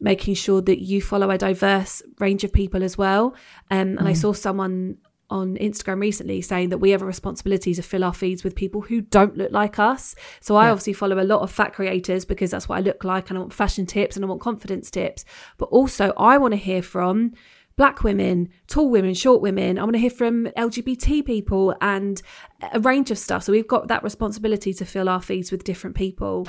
making 0.00 0.34
sure 0.34 0.62
that 0.62 0.82
you 0.82 1.02
follow 1.02 1.30
a 1.30 1.36
diverse 1.36 2.02
range 2.18 2.42
of 2.42 2.52
people 2.52 2.82
as 2.82 2.96
well. 2.96 3.34
Um, 3.70 3.98
and 3.98 3.98
mm. 3.98 4.06
I 4.06 4.14
saw 4.14 4.32
someone 4.32 4.96
on 5.30 5.56
Instagram 5.56 6.00
recently 6.00 6.40
saying 6.42 6.70
that 6.70 6.78
we 6.78 6.90
have 6.90 7.02
a 7.02 7.06
responsibility 7.06 7.74
to 7.74 7.82
fill 7.82 8.04
our 8.04 8.12
feeds 8.12 8.44
with 8.44 8.54
people 8.54 8.80
who 8.80 9.00
don't 9.00 9.36
look 9.36 9.52
like 9.52 9.78
us. 9.78 10.14
So 10.40 10.56
I 10.56 10.66
yeah. 10.66 10.72
obviously 10.72 10.92
follow 10.92 11.20
a 11.20 11.24
lot 11.24 11.40
of 11.40 11.50
fat 11.50 11.72
creators 11.72 12.24
because 12.24 12.50
that's 12.50 12.68
what 12.68 12.76
I 12.76 12.80
look 12.80 13.04
like 13.04 13.30
and 13.30 13.38
I 13.38 13.40
want 13.40 13.52
fashion 13.52 13.86
tips 13.86 14.16
and 14.16 14.24
I 14.24 14.28
want 14.28 14.40
confidence 14.40 14.90
tips. 14.90 15.24
But 15.58 15.66
also 15.66 16.12
I 16.16 16.38
want 16.38 16.52
to 16.52 16.58
hear 16.58 16.82
from 16.82 17.32
black 17.76 18.02
women, 18.02 18.48
tall 18.66 18.90
women, 18.90 19.14
short 19.14 19.40
women. 19.40 19.78
I 19.78 19.82
want 19.82 19.94
to 19.94 20.00
hear 20.00 20.10
from 20.10 20.46
LGBT 20.56 21.24
people 21.24 21.74
and 21.80 22.20
a 22.72 22.80
range 22.80 23.10
of 23.10 23.18
stuff. 23.18 23.44
So 23.44 23.52
we've 23.52 23.66
got 23.66 23.88
that 23.88 24.02
responsibility 24.02 24.74
to 24.74 24.84
fill 24.84 25.08
our 25.08 25.22
feeds 25.22 25.50
with 25.50 25.64
different 25.64 25.96
people. 25.96 26.46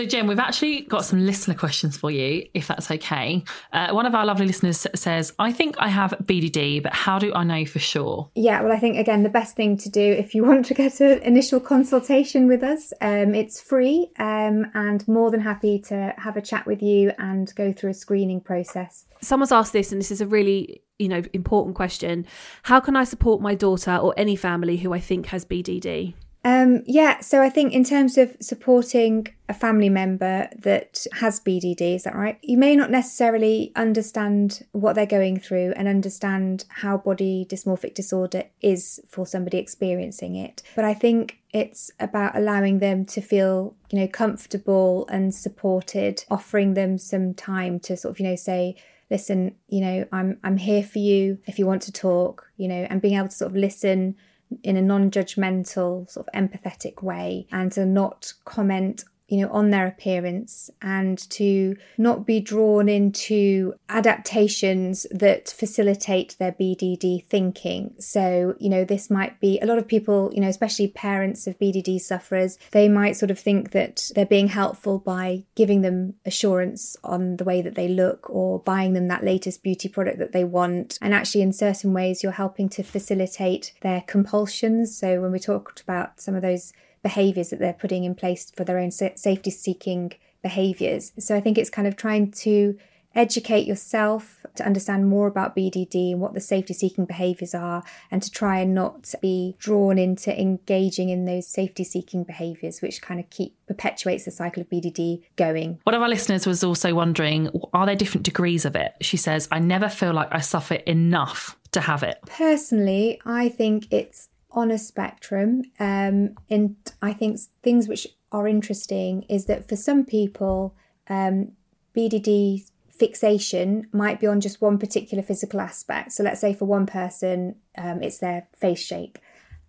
So, 0.00 0.06
Jem, 0.06 0.26
we've 0.26 0.38
actually 0.38 0.80
got 0.80 1.04
some 1.04 1.26
listener 1.26 1.54
questions 1.54 1.94
for 1.94 2.10
you, 2.10 2.48
if 2.54 2.68
that's 2.68 2.90
okay. 2.90 3.44
Uh, 3.70 3.92
one 3.92 4.06
of 4.06 4.14
our 4.14 4.24
lovely 4.24 4.46
listeners 4.46 4.86
says, 4.94 5.34
I 5.38 5.52
think 5.52 5.76
I 5.78 5.88
have 5.88 6.12
BDD, 6.22 6.82
but 6.82 6.94
how 6.94 7.18
do 7.18 7.34
I 7.34 7.44
know 7.44 7.66
for 7.66 7.80
sure? 7.80 8.30
Yeah, 8.34 8.62
well, 8.62 8.72
I 8.72 8.78
think, 8.78 8.96
again, 8.96 9.24
the 9.24 9.28
best 9.28 9.56
thing 9.56 9.76
to 9.76 9.90
do 9.90 10.00
if 10.00 10.34
you 10.34 10.42
want 10.46 10.64
to 10.64 10.72
get 10.72 11.02
an 11.02 11.18
initial 11.18 11.60
consultation 11.60 12.48
with 12.48 12.62
us, 12.62 12.94
um, 13.02 13.34
it's 13.34 13.60
free 13.60 14.10
um, 14.18 14.70
and 14.72 15.06
more 15.06 15.30
than 15.30 15.40
happy 15.40 15.78
to 15.88 16.14
have 16.16 16.34
a 16.38 16.40
chat 16.40 16.64
with 16.64 16.80
you 16.80 17.12
and 17.18 17.54
go 17.54 17.70
through 17.70 17.90
a 17.90 17.94
screening 17.94 18.40
process. 18.40 19.04
Someone's 19.20 19.52
asked 19.52 19.74
this, 19.74 19.92
and 19.92 20.00
this 20.00 20.10
is 20.10 20.22
a 20.22 20.26
really 20.26 20.82
you 20.98 21.08
know 21.08 21.22
important 21.32 21.74
question 21.74 22.26
how 22.64 22.78
can 22.78 22.94
i 22.94 23.04
support 23.04 23.40
my 23.40 23.54
daughter 23.54 23.96
or 23.96 24.12
any 24.18 24.36
family 24.36 24.76
who 24.76 24.92
i 24.92 25.00
think 25.00 25.24
has 25.24 25.46
bdd 25.46 26.12
Um, 26.42 26.82
yeah, 26.86 27.20
so 27.20 27.42
I 27.42 27.50
think 27.50 27.74
in 27.74 27.84
terms 27.84 28.16
of 28.16 28.36
supporting 28.40 29.28
a 29.48 29.54
family 29.54 29.90
member 29.90 30.48
that 30.58 31.06
has 31.14 31.38
BDD, 31.40 31.96
is 31.96 32.04
that 32.04 32.14
right? 32.14 32.38
You 32.42 32.56
may 32.56 32.76
not 32.76 32.90
necessarily 32.90 33.72
understand 33.76 34.64
what 34.72 34.94
they're 34.94 35.04
going 35.04 35.38
through 35.38 35.74
and 35.76 35.86
understand 35.86 36.64
how 36.68 36.96
body 36.96 37.46
dysmorphic 37.48 37.94
disorder 37.94 38.44
is 38.62 39.00
for 39.06 39.26
somebody 39.26 39.58
experiencing 39.58 40.34
it. 40.34 40.62
But 40.74 40.86
I 40.86 40.94
think 40.94 41.40
it's 41.52 41.90
about 42.00 42.36
allowing 42.36 42.78
them 42.78 43.04
to 43.06 43.20
feel, 43.20 43.74
you 43.90 43.98
know, 44.00 44.08
comfortable 44.08 45.06
and 45.08 45.34
supported, 45.34 46.24
offering 46.30 46.72
them 46.72 46.96
some 46.96 47.34
time 47.34 47.80
to 47.80 47.96
sort 47.98 48.14
of, 48.14 48.20
you 48.20 48.26
know, 48.26 48.36
say, 48.36 48.76
listen, 49.10 49.56
you 49.68 49.80
know, 49.80 50.06
I'm 50.10 50.38
I'm 50.42 50.56
here 50.56 50.84
for 50.84 51.00
you 51.00 51.38
if 51.46 51.58
you 51.58 51.66
want 51.66 51.82
to 51.82 51.92
talk, 51.92 52.50
you 52.56 52.68
know, 52.68 52.86
and 52.88 53.02
being 53.02 53.18
able 53.18 53.28
to 53.28 53.36
sort 53.36 53.50
of 53.50 53.56
listen 53.56 54.16
in 54.62 54.76
a 54.76 54.82
non-judgmental 54.82 56.10
sort 56.10 56.26
of 56.26 56.32
empathetic 56.34 57.02
way 57.02 57.46
and 57.52 57.72
to 57.72 57.86
not 57.86 58.32
comment 58.44 59.04
you 59.30 59.38
know, 59.38 59.48
on 59.52 59.70
their 59.70 59.86
appearance 59.86 60.70
and 60.82 61.18
to 61.30 61.76
not 61.96 62.26
be 62.26 62.40
drawn 62.40 62.88
into 62.88 63.72
adaptations 63.88 65.06
that 65.12 65.48
facilitate 65.48 66.34
their 66.40 66.50
BDD 66.50 67.24
thinking. 67.26 67.94
So, 68.00 68.56
you 68.58 68.68
know, 68.68 68.84
this 68.84 69.08
might 69.08 69.40
be 69.40 69.60
a 69.60 69.66
lot 69.66 69.78
of 69.78 69.86
people, 69.86 70.30
you 70.34 70.40
know, 70.40 70.48
especially 70.48 70.88
parents 70.88 71.46
of 71.46 71.58
BDD 71.60 72.00
sufferers, 72.00 72.58
they 72.72 72.88
might 72.88 73.16
sort 73.16 73.30
of 73.30 73.38
think 73.38 73.70
that 73.70 74.10
they're 74.16 74.26
being 74.26 74.48
helpful 74.48 74.98
by 74.98 75.44
giving 75.54 75.82
them 75.82 76.14
assurance 76.26 76.96
on 77.04 77.36
the 77.36 77.44
way 77.44 77.62
that 77.62 77.76
they 77.76 77.86
look 77.86 78.28
or 78.28 78.58
buying 78.58 78.94
them 78.94 79.06
that 79.06 79.22
latest 79.22 79.62
beauty 79.62 79.88
product 79.88 80.18
that 80.18 80.32
they 80.32 80.42
want. 80.42 80.98
And 81.00 81.14
actually, 81.14 81.42
in 81.42 81.52
certain 81.52 81.92
ways, 81.92 82.24
you're 82.24 82.32
helping 82.32 82.68
to 82.70 82.82
facilitate 82.82 83.74
their 83.82 84.02
compulsions. 84.08 84.98
So, 84.98 85.20
when 85.20 85.30
we 85.30 85.38
talked 85.38 85.80
about 85.80 86.20
some 86.20 86.34
of 86.34 86.42
those 86.42 86.72
behaviors 87.02 87.50
that 87.50 87.58
they're 87.58 87.72
putting 87.72 88.04
in 88.04 88.14
place 88.14 88.50
for 88.54 88.64
their 88.64 88.78
own 88.78 88.90
safety 88.90 89.50
seeking 89.50 90.12
behaviors. 90.42 91.12
So 91.18 91.36
I 91.36 91.40
think 91.40 91.58
it's 91.58 91.70
kind 91.70 91.88
of 91.88 91.96
trying 91.96 92.30
to 92.32 92.78
educate 93.14 93.66
yourself 93.66 94.46
to 94.54 94.64
understand 94.64 95.08
more 95.08 95.26
about 95.26 95.56
BDD 95.56 96.12
and 96.12 96.20
what 96.20 96.32
the 96.32 96.40
safety 96.40 96.72
seeking 96.72 97.04
behaviors 97.04 97.54
are, 97.54 97.82
and 98.10 98.22
to 98.22 98.30
try 98.30 98.60
and 98.60 98.72
not 98.72 99.12
be 99.20 99.56
drawn 99.58 99.98
into 99.98 100.38
engaging 100.40 101.08
in 101.08 101.24
those 101.24 101.48
safety 101.48 101.82
seeking 101.82 102.22
behaviors, 102.22 102.80
which 102.80 103.02
kind 103.02 103.18
of 103.18 103.28
keep 103.30 103.56
perpetuates 103.66 104.26
the 104.26 104.30
cycle 104.30 104.60
of 104.60 104.70
BDD 104.70 105.22
going. 105.34 105.80
One 105.82 105.94
of 105.94 106.02
our 106.02 106.08
listeners 106.08 106.46
was 106.46 106.62
also 106.62 106.94
wondering 106.94 107.50
are 107.72 107.84
there 107.84 107.96
different 107.96 108.24
degrees 108.24 108.64
of 108.64 108.76
it? 108.76 108.94
She 109.00 109.16
says, 109.16 109.48
I 109.50 109.58
never 109.58 109.88
feel 109.88 110.12
like 110.12 110.28
I 110.30 110.40
suffer 110.40 110.74
enough 110.74 111.58
to 111.72 111.80
have 111.80 112.04
it. 112.04 112.18
Personally, 112.26 113.20
I 113.24 113.48
think 113.48 113.88
it's 113.90 114.28
on 114.52 114.70
a 114.70 114.78
spectrum. 114.78 115.62
Um, 115.78 116.34
and 116.48 116.76
I 117.00 117.12
think 117.12 117.38
things 117.62 117.88
which 117.88 118.06
are 118.32 118.48
interesting 118.48 119.22
is 119.28 119.46
that 119.46 119.68
for 119.68 119.76
some 119.76 120.04
people, 120.04 120.74
um, 121.08 121.52
BDD 121.96 122.70
fixation 122.90 123.88
might 123.92 124.20
be 124.20 124.26
on 124.26 124.40
just 124.40 124.60
one 124.60 124.78
particular 124.78 125.22
physical 125.22 125.60
aspect. 125.60 126.12
So 126.12 126.22
let's 126.22 126.40
say 126.40 126.52
for 126.52 126.66
one 126.66 126.86
person, 126.86 127.56
um, 127.76 128.02
it's 128.02 128.18
their 128.18 128.46
face 128.58 128.84
shape. 128.84 129.18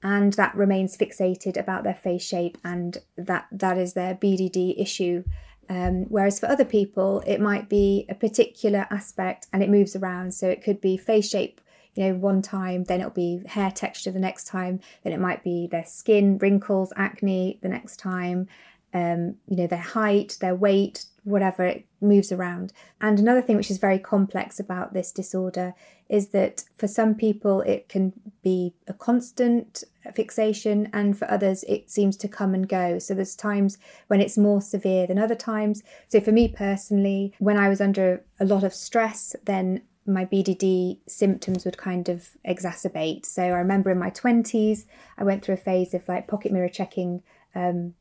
And 0.04 0.34
that 0.34 0.56
remains 0.56 0.98
fixated 0.98 1.58
about 1.58 1.84
their 1.84 1.94
face 1.94 2.24
shape, 2.24 2.58
and 2.63 2.98
that 3.17 3.46
that 3.52 3.78
is 3.78 3.94
their 3.94 4.15
BDD 4.15 4.74
issue. 4.82 5.24
Um, 5.70 6.06
whereas 6.10 6.39
for 6.39 6.48
other 6.48 6.65
people, 6.65 7.24
it 7.26 7.39
might 7.39 7.70
be 7.70 8.06
a 8.10 8.15
particular 8.15 8.88
aspect 8.89 9.48
and 9.54 9.62
it 9.62 9.70
moves 9.70 9.96
around. 9.96 10.34
So 10.34 10.50
it 10.50 10.63
could 10.63 10.82
be 10.82 10.98
face 10.98 11.30
shape 11.30 11.62
you 11.95 12.08
know, 12.08 12.15
one 12.15 12.41
time, 12.41 12.84
then 12.86 12.99
it'll 12.99 13.12
be 13.12 13.41
hair 13.47 13.71
texture 13.71 14.12
the 14.12 14.19
next 14.19 14.45
time, 14.47 14.80
then 15.04 15.13
it 15.13 15.19
might 15.19 15.43
be 15.43 15.67
their 15.67 15.86
skin, 15.86 16.38
wrinkles, 16.38 16.93
acne 16.95 17.60
the 17.62 17.69
next 17.69 17.97
time, 17.97 18.47
um, 18.93 19.36
you 19.47 19.58
know, 19.58 19.67
their 19.67 19.80
height, 19.80 20.38
their 20.41 20.56
weight, 20.56 21.06
whatever, 21.23 21.63
it 21.63 21.86
moves 22.01 22.32
around. 22.32 22.73
And 22.99 23.19
another 23.19 23.41
thing 23.41 23.56
which 23.56 23.71
is 23.71 23.77
very 23.77 23.99
complex 23.99 24.60
about 24.60 24.93
this 24.93 25.12
disorder 25.12 25.73
is 26.10 26.30
that 26.30 26.63
for 26.75 26.88
some 26.88 27.15
people 27.15 27.62
it 27.62 27.88
can 27.88 28.12
be 28.43 28.73
a 28.88 28.93
constant 28.93 29.84
fixation, 30.13 30.89
and 30.91 31.17
for 31.17 31.30
others 31.30 31.63
it 31.69 31.89
seems 31.89 32.17
to 32.17 32.27
come 32.27 32.54
and 32.54 32.67
go. 32.67 32.99
So 32.99 33.13
there's 33.13 33.36
times 33.36 33.77
when 34.08 34.19
it's 34.19 34.38
more 34.38 34.62
severe 34.62 35.08
than 35.08 35.19
other 35.19 35.36
times. 35.36 35.84
So 36.10 36.19
for 36.19 36.32
me 36.32 36.47
personally, 36.49 37.34
when 37.39 37.58
I 37.58 37.69
was 37.69 37.80
under 37.80 38.25
a 38.39 38.45
lot 38.45 38.63
of 38.63 38.73
stress, 38.73 39.36
then 39.45 39.84
my 40.13 40.26
BDD 40.26 41.00
symptoms 41.08 41.65
would 41.65 41.78
kind 41.78 42.10
of 42.10 42.30
exacerbate. 42.47 43.26
So 43.26 43.43
I 43.43 43.47
remember 43.47 43.91
in 43.91 44.00
my 44.00 44.12
20s, 44.12 44.86
I 45.17 45.24
went 45.24 45.43
through 45.43 45.56
a 45.56 45.58
phase 45.58 45.93
of 45.93 46.08
like 46.08 46.28
pocket 46.28 46.52
mirror 46.52 46.69
checking 46.69 47.24
um, 47.56 47.95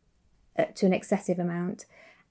uh, 0.59 0.66
to 0.77 0.87
an 0.87 0.92
excessive 0.92 1.38
amount. 1.38 1.87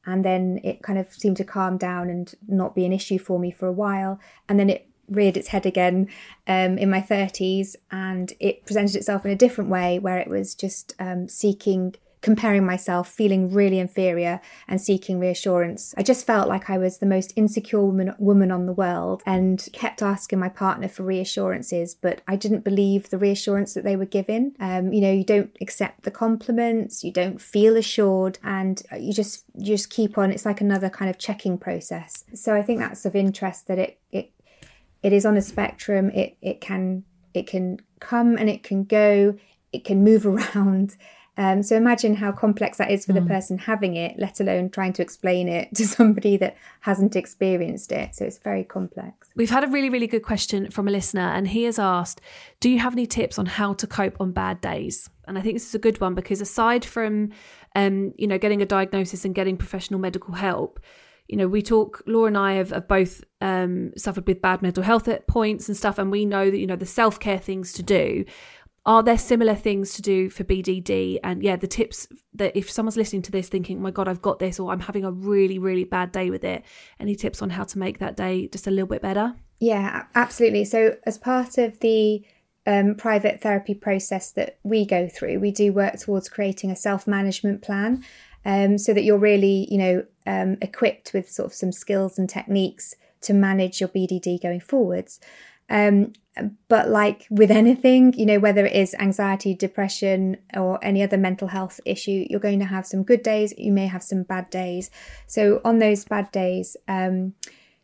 And 0.06 0.24
then 0.24 0.60
it 0.64 0.82
kind 0.82 0.98
of 0.98 1.14
seemed 1.14 1.38
to 1.38 1.44
calm 1.44 1.78
down 1.78 2.10
and 2.10 2.34
not 2.48 2.76
be 2.76 2.86
an 2.86 2.94
issue 2.94 3.20
for 3.20 3.38
me 3.38 3.52
for 3.52 3.68
a 3.68 3.72
while. 3.72 4.20
And 4.48 4.60
then 4.60 4.70
it 4.70 4.88
reared 5.10 5.38
its 5.38 5.50
head 5.50 5.66
again 5.66 6.08
um, 6.48 6.78
in 6.78 6.90
my 6.90 7.02
30s 7.02 7.76
and 7.92 8.34
it 8.40 8.66
presented 8.66 8.96
itself 8.96 9.26
in 9.26 9.32
a 9.32 9.36
different 9.36 9.70
way 9.70 10.00
where 10.00 10.20
it 10.20 10.28
was 10.28 10.56
just 10.56 10.94
um, 11.00 11.28
seeking 11.28 11.96
comparing 12.22 12.66
myself, 12.66 13.10
feeling 13.10 13.52
really 13.52 13.80
inferior, 13.80 14.42
and 14.68 14.82
seeking 14.82 15.20
reassurance. 15.20 15.94
I 15.98 16.04
just 16.04 16.26
felt 16.26 16.50
like 16.50 16.70
I 16.70 16.78
was 16.78 16.98
the 16.98 17.06
most 17.06 17.32
insecure 17.36 17.82
woman, 17.82 18.14
woman 18.20 18.52
on 18.52 18.66
the 18.66 18.74
world 18.74 19.24
and 19.26 19.68
kept 19.74 20.02
asking 20.02 20.40
my 20.40 20.50
partner 20.50 20.88
for 20.88 21.04
reassurances, 21.04 21.96
but 21.96 22.22
I 22.28 22.36
didn't 22.36 22.64
believe 22.64 23.10
the 23.10 23.18
reassurance 23.18 23.74
that 23.74 23.84
they 23.84 23.96
were 23.96 24.06
giving. 24.06 24.56
Um, 24.60 24.92
you 24.92 25.02
know, 25.02 25.12
you 25.12 25.24
don't 25.24 25.56
accept 25.62 26.04
the 26.04 26.12
compliments, 26.12 27.04
you 27.04 27.12
don't 27.12 27.42
feel 27.42 27.78
assured, 27.78 28.40
and 28.44 28.82
you 28.98 29.14
just 29.14 29.46
you 29.56 29.68
just 29.68 29.90
keep 29.90 30.18
on. 30.18 30.32
It's 30.32 30.46
like 30.46 30.62
another 30.62 30.90
kind 30.90 31.10
of 31.10 31.18
checking 31.18 31.58
process. 31.58 32.26
So 32.34 32.56
I 32.56 32.62
think 32.62 32.80
that's 32.80 33.06
of 33.06 33.16
interest 33.16 33.68
that 33.68 33.80
it 33.80 34.00
it 34.12 34.32
it 35.04 35.14
is 35.14 35.26
on 35.26 35.38
a 35.38 35.42
spectrum. 35.42 36.10
It 36.12 36.38
it 36.42 36.62
can 36.62 37.04
it 37.34 37.48
can 37.48 37.80
come 38.00 38.38
and 38.38 38.50
it 38.50 38.64
can 38.64 38.84
go. 38.84 39.36
It 39.72 39.86
can 39.86 40.04
move 40.04 40.26
around. 40.56 40.98
Um, 41.40 41.64
so 41.64 41.78
imagine 41.78 42.16
how 42.16 42.34
complex 42.34 42.80
that 42.80 42.92
is 42.92 43.06
for 43.06 43.14
mm. 43.14 43.22
the 43.22 43.22
person 43.22 43.58
having 43.58 43.96
it, 43.96 44.20
let 44.20 44.42
alone 44.42 44.70
trying 44.70 44.92
to 44.94 45.02
explain 45.02 45.48
it 45.48 45.70
to 45.76 45.88
somebody 45.88 46.36
that 46.36 46.58
hasn't 46.82 47.16
experienced 47.16 47.94
it. 47.94 48.14
So 48.14 48.26
it's 48.26 48.38
very 48.38 48.66
complex. 48.66 49.30
We've 49.38 49.50
had 49.50 49.64
a 49.64 49.68
really, 49.68 49.90
really 49.90 50.06
good 50.08 50.24
question 50.24 50.70
from 50.70 50.90
a 50.90 50.92
listener, 50.92 51.22
and 51.22 51.48
he 51.48 51.64
has 51.64 51.80
asked 51.80 52.20
Do 52.60 52.70
you 52.70 52.80
have 52.80 52.92
any 52.92 53.08
tips 53.08 53.40
on 53.40 53.46
how 53.46 53.74
to 53.76 53.88
cope 53.88 54.18
on 54.20 54.34
bad 54.34 54.60
days? 54.60 55.10
And 55.30 55.38
I 55.38 55.42
think 55.42 55.56
this 55.56 55.66
is 55.66 55.76
a 55.76 55.80
good 55.80 56.02
one 56.02 56.14
because 56.14 56.42
aside 56.42 56.84
from, 56.84 57.32
um, 57.74 58.14
you 58.18 58.28
know, 58.28 58.38
getting 58.38 58.62
a 58.62 58.66
diagnosis 58.66 59.24
and 59.24 59.34
getting 59.34 59.56
professional 59.56 60.02
medical 60.02 60.34
help, 60.34 60.82
you 61.30 61.38
know, 61.38 61.48
we 61.48 61.62
talk, 61.62 62.02
Laura 62.08 62.28
and 62.28 62.38
I 62.38 62.54
have, 62.54 62.72
have 62.72 62.88
both 62.88 63.24
um, 63.40 63.94
suffered 63.96 64.28
with 64.28 64.42
bad 64.42 64.62
mental 64.62 64.84
health 64.84 65.08
at 65.08 65.28
points 65.28 65.70
and 65.70 65.78
stuff, 65.78 66.00
and 66.00 66.12
we 66.12 66.26
know 66.26 66.50
that, 66.50 66.58
you 66.58 66.68
know, 66.68 66.76
the 66.76 66.86
self 66.86 67.20
care 67.20 67.38
things 67.38 67.72
to 67.74 67.84
do 67.84 68.26
are 68.90 69.04
there 69.04 69.20
similar 69.20 69.54
things 69.54 69.94
to 69.94 70.02
do 70.02 70.32
for 70.32 70.44
BDD? 70.44 71.20
And 71.24 71.44
yeah, 71.44 71.56
the 71.56 71.68
tips 71.68 72.08
that 72.34 72.58
if 72.58 72.72
someone's 72.72 72.98
listening 72.98 73.22
to 73.22 73.32
this 73.32 73.48
thinking, 73.48 73.78
oh 73.78 73.82
my 73.82 73.92
God, 73.92 74.08
I've 74.08 74.24
got 74.24 74.40
this, 74.40 74.60
or 74.60 74.72
I'm 74.72 74.80
having 74.80 75.06
a 75.06 75.12
really, 75.12 75.60
really 75.60 75.84
bad 75.84 76.12
day 76.12 76.32
with 76.32 76.44
it, 76.44 76.66
any 77.00 77.14
tips 77.14 77.44
on 77.44 77.52
how 77.52 77.66
to 77.66 77.78
make 77.78 78.00
that 78.00 78.18
day 78.18 78.48
just 78.48 78.66
a 78.66 78.72
little 78.72 78.88
bit 78.88 79.04
better? 79.04 79.36
Yeah, 79.60 80.06
absolutely. 80.16 80.66
So, 80.66 80.96
as 81.06 81.20
part 81.20 81.60
of 81.60 81.80
the 81.82 82.26
um, 82.66 82.96
private 82.96 83.42
therapy 83.42 83.76
process 83.76 84.32
that 84.32 84.58
we 84.64 84.88
go 84.88 85.08
through, 85.08 85.40
we 85.40 85.52
do 85.52 85.72
work 85.72 86.00
towards 86.00 86.28
creating 86.28 86.72
a 86.72 86.76
self 86.76 87.06
management 87.06 87.62
plan 87.62 88.04
um, 88.44 88.80
so 88.80 88.96
that 88.96 89.04
you're 89.04 89.20
really, 89.20 89.68
you 89.70 89.78
know, 89.78 90.04
um, 90.26 90.58
equipped 90.64 91.12
with 91.14 91.30
sort 91.30 91.46
of 91.46 91.54
some 91.54 91.72
skills 91.72 92.18
and 92.18 92.28
techniques 92.28 92.96
to 93.22 93.34
manage 93.34 93.82
your 93.82 93.90
BDD 93.90 94.42
going 94.42 94.62
forwards. 94.62 95.20
Um, 95.70 96.14
but 96.68 96.90
like 96.90 97.28
with 97.30 97.52
anything, 97.52 98.14
you 98.14 98.26
know, 98.26 98.40
whether 98.40 98.66
it 98.66 98.74
is 98.74 98.96
anxiety, 99.00 99.54
depression, 99.54 100.38
or 100.56 100.84
any 100.84 101.04
other 101.04 101.18
mental 101.18 101.50
health 101.50 101.80
issue, 101.86 102.26
you're 102.30 102.40
going 102.40 102.60
to 102.60 102.66
have 102.66 102.86
some 102.86 103.04
good 103.04 103.24
days, 103.24 103.54
you 103.58 103.72
may 103.72 103.88
have 103.88 104.04
some 104.04 104.24
bad 104.24 104.50
days. 104.50 104.90
So, 105.28 105.62
on 105.66 105.80
those 105.80 106.06
bad 106.06 106.32
days, 106.32 106.78
um, 106.88 107.34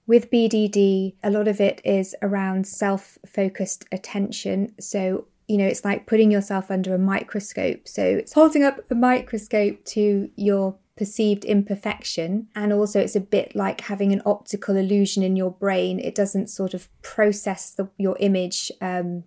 with 0.07 0.29
BDD, 0.29 1.15
a 1.23 1.31
lot 1.31 1.47
of 1.47 1.59
it 1.59 1.81
is 1.83 2.15
around 2.21 2.67
self 2.67 3.17
focused 3.25 3.85
attention. 3.91 4.73
So, 4.79 5.25
you 5.47 5.57
know, 5.57 5.65
it's 5.65 5.85
like 5.85 6.07
putting 6.07 6.31
yourself 6.31 6.71
under 6.71 6.93
a 6.95 6.99
microscope. 6.99 7.87
So, 7.87 8.03
it's 8.03 8.33
holding 8.33 8.63
up 8.63 8.79
a 8.89 8.95
microscope 8.95 9.83
to 9.85 10.29
your 10.35 10.75
perceived 10.97 11.45
imperfection. 11.45 12.47
And 12.55 12.71
also, 12.71 12.99
it's 12.99 13.15
a 13.15 13.21
bit 13.21 13.55
like 13.55 13.81
having 13.81 14.11
an 14.11 14.21
optical 14.25 14.75
illusion 14.75 15.23
in 15.23 15.35
your 15.35 15.51
brain. 15.51 15.99
It 15.99 16.15
doesn't 16.15 16.49
sort 16.49 16.73
of 16.73 16.89
process 17.01 17.71
the, 17.71 17.89
your 17.97 18.17
image 18.19 18.71
um, 18.81 19.23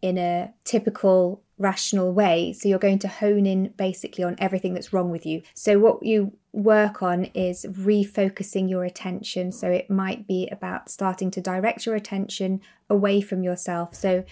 in 0.00 0.18
a 0.18 0.52
typical 0.64 1.42
rational 1.58 2.12
way. 2.12 2.52
So, 2.52 2.68
you're 2.68 2.78
going 2.78 3.00
to 3.00 3.08
hone 3.08 3.46
in 3.46 3.68
basically 3.76 4.24
on 4.24 4.36
everything 4.38 4.74
that's 4.74 4.92
wrong 4.92 5.10
with 5.10 5.26
you. 5.26 5.42
So, 5.54 5.78
what 5.78 6.02
you 6.02 6.32
work 6.52 7.02
on 7.02 7.26
is 7.26 7.66
refocusing 7.68 8.70
your 8.70 8.84
attention. 8.84 9.52
So, 9.52 9.70
it 9.70 9.90
might 9.90 10.26
be 10.26 10.48
about 10.52 10.90
starting 10.90 11.30
to 11.32 11.40
direct 11.40 11.86
your 11.86 11.96
attention 11.96 12.60
away 12.88 13.20
from 13.20 13.42
yourself. 13.42 13.94
So, 13.94 14.24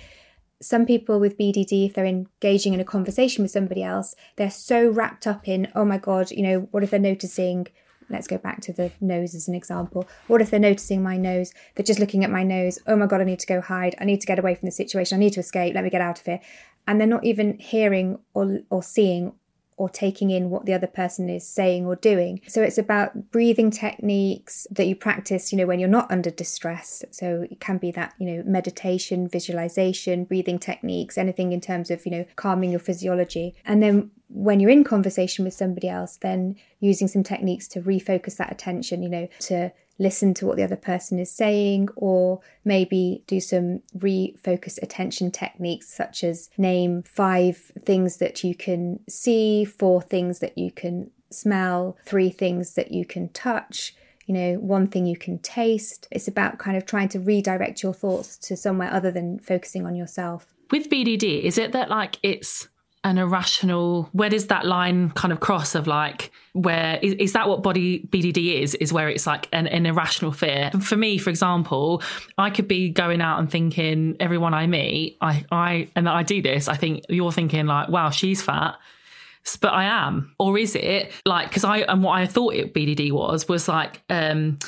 some 0.60 0.86
people 0.86 1.20
with 1.20 1.38
BDD, 1.38 1.86
if 1.86 1.94
they're 1.94 2.04
engaging 2.04 2.74
in 2.74 2.80
a 2.80 2.84
conversation 2.84 3.42
with 3.42 3.50
somebody 3.50 3.82
else, 3.82 4.14
they're 4.36 4.50
so 4.50 4.88
wrapped 4.90 5.26
up 5.26 5.46
in, 5.46 5.68
oh 5.74 5.84
my 5.84 5.98
God, 5.98 6.30
you 6.30 6.42
know, 6.42 6.68
what 6.70 6.82
if 6.82 6.90
they're 6.90 6.98
noticing? 6.98 7.68
Let's 8.10 8.26
go 8.26 8.38
back 8.38 8.60
to 8.62 8.72
the 8.72 8.90
nose 9.00 9.34
as 9.34 9.48
an 9.48 9.54
example. 9.54 10.08
What 10.26 10.40
if 10.40 10.50
they're 10.50 10.58
noticing 10.58 11.02
my 11.02 11.16
nose? 11.16 11.52
They're 11.74 11.84
just 11.84 12.00
looking 12.00 12.24
at 12.24 12.30
my 12.30 12.42
nose. 12.42 12.78
Oh 12.86 12.96
my 12.96 13.06
God, 13.06 13.20
I 13.20 13.24
need 13.24 13.38
to 13.40 13.46
go 13.46 13.60
hide. 13.60 13.94
I 14.00 14.04
need 14.04 14.20
to 14.20 14.26
get 14.26 14.38
away 14.38 14.54
from 14.54 14.66
the 14.66 14.72
situation. 14.72 15.16
I 15.16 15.20
need 15.20 15.34
to 15.34 15.40
escape. 15.40 15.74
Let 15.74 15.84
me 15.84 15.90
get 15.90 16.00
out 16.00 16.18
of 16.18 16.24
here. 16.24 16.40
And 16.86 16.98
they're 16.98 17.06
not 17.06 17.24
even 17.24 17.58
hearing 17.58 18.18
or, 18.32 18.60
or 18.70 18.82
seeing 18.82 19.34
or 19.78 19.88
taking 19.88 20.30
in 20.30 20.50
what 20.50 20.66
the 20.66 20.74
other 20.74 20.86
person 20.86 21.30
is 21.30 21.48
saying 21.48 21.86
or 21.86 21.96
doing. 21.96 22.40
So 22.48 22.62
it's 22.62 22.78
about 22.78 23.30
breathing 23.30 23.70
techniques 23.70 24.66
that 24.70 24.86
you 24.86 24.96
practice, 24.96 25.52
you 25.52 25.58
know, 25.58 25.66
when 25.66 25.78
you're 25.78 25.88
not 25.88 26.10
under 26.10 26.30
distress. 26.30 27.04
So 27.10 27.46
it 27.50 27.60
can 27.60 27.78
be 27.78 27.90
that, 27.92 28.12
you 28.18 28.26
know, 28.26 28.42
meditation, 28.44 29.28
visualization, 29.28 30.24
breathing 30.24 30.58
techniques, 30.58 31.16
anything 31.16 31.52
in 31.52 31.60
terms 31.60 31.90
of, 31.90 32.04
you 32.04 32.12
know, 32.12 32.24
calming 32.36 32.70
your 32.70 32.80
physiology. 32.80 33.54
And 33.64 33.82
then 33.82 34.10
when 34.28 34.60
you're 34.60 34.70
in 34.70 34.84
conversation 34.84 35.44
with 35.44 35.54
somebody 35.54 35.88
else, 35.88 36.18
then 36.18 36.56
using 36.80 37.08
some 37.08 37.22
techniques 37.22 37.66
to 37.68 37.80
refocus 37.80 38.36
that 38.36 38.52
attention, 38.52 39.02
you 39.02 39.08
know, 39.08 39.28
to 39.40 39.72
listen 39.98 40.32
to 40.34 40.46
what 40.46 40.56
the 40.56 40.62
other 40.62 40.76
person 40.76 41.18
is 41.18 41.30
saying, 41.30 41.88
or 41.96 42.40
maybe 42.64 43.22
do 43.26 43.40
some 43.40 43.80
refocus 43.96 44.80
attention 44.82 45.30
techniques, 45.30 45.92
such 45.92 46.22
as 46.22 46.50
name 46.56 47.02
five 47.02 47.56
things 47.80 48.18
that 48.18 48.44
you 48.44 48.54
can 48.54 49.00
see, 49.08 49.64
four 49.64 50.00
things 50.00 50.38
that 50.38 50.56
you 50.56 50.70
can 50.70 51.10
smell, 51.30 51.96
three 52.04 52.30
things 52.30 52.74
that 52.74 52.92
you 52.92 53.04
can 53.04 53.28
touch. 53.30 53.94
You 54.26 54.34
know, 54.34 54.54
one 54.56 54.86
thing 54.86 55.06
you 55.06 55.16
can 55.16 55.38
taste. 55.38 56.06
It's 56.10 56.28
about 56.28 56.58
kind 56.58 56.76
of 56.76 56.84
trying 56.84 57.08
to 57.10 57.18
redirect 57.18 57.82
your 57.82 57.94
thoughts 57.94 58.36
to 58.38 58.56
somewhere 58.56 58.92
other 58.92 59.10
than 59.10 59.38
focusing 59.38 59.86
on 59.86 59.96
yourself. 59.96 60.46
With 60.70 60.90
BDD, 60.90 61.42
is 61.42 61.56
it 61.56 61.72
that 61.72 61.88
like 61.88 62.18
it's 62.22 62.68
an 63.04 63.16
irrational 63.16 64.08
where 64.12 64.28
does 64.28 64.48
that 64.48 64.66
line 64.66 65.10
kind 65.10 65.32
of 65.32 65.38
cross 65.38 65.74
of 65.74 65.86
like 65.86 66.32
where 66.52 66.98
is, 67.00 67.14
is 67.14 67.32
that 67.32 67.48
what 67.48 67.62
body 67.62 68.00
bdd 68.10 68.60
is 68.60 68.74
is 68.76 68.92
where 68.92 69.08
it's 69.08 69.26
like 69.26 69.48
an, 69.52 69.66
an, 69.68 69.86
irrational 69.86 70.32
fear? 70.32 70.70
For 70.80 70.96
me 70.96 71.16
for 71.16 71.30
example 71.30 72.02
i 72.36 72.50
could 72.50 72.66
be 72.66 72.90
going 72.90 73.20
out 73.20 73.38
and 73.38 73.50
thinking 73.50 74.16
everyone 74.18 74.52
i 74.52 74.66
meet 74.66 75.16
i 75.20 75.44
i 75.52 75.88
and 75.94 76.08
i 76.08 76.22
do 76.22 76.42
this 76.42 76.66
i 76.68 76.74
think 76.74 77.04
you're 77.08 77.32
thinking 77.32 77.66
like 77.66 77.88
wow 77.88 78.10
she's 78.10 78.42
fat. 78.42 78.76
But 79.60 79.72
i 79.72 79.84
am. 79.84 80.34
Or 80.38 80.58
is 80.58 80.74
it 80.74 81.12
like 81.24 81.48
because 81.48 81.64
i 81.64 81.78
and 81.78 82.02
what 82.02 82.12
i 82.12 82.26
thought 82.26 82.54
it 82.54 82.74
bdd 82.74 83.12
was 83.12 83.48
was 83.48 83.68
like 83.68 84.02
um 84.10 84.58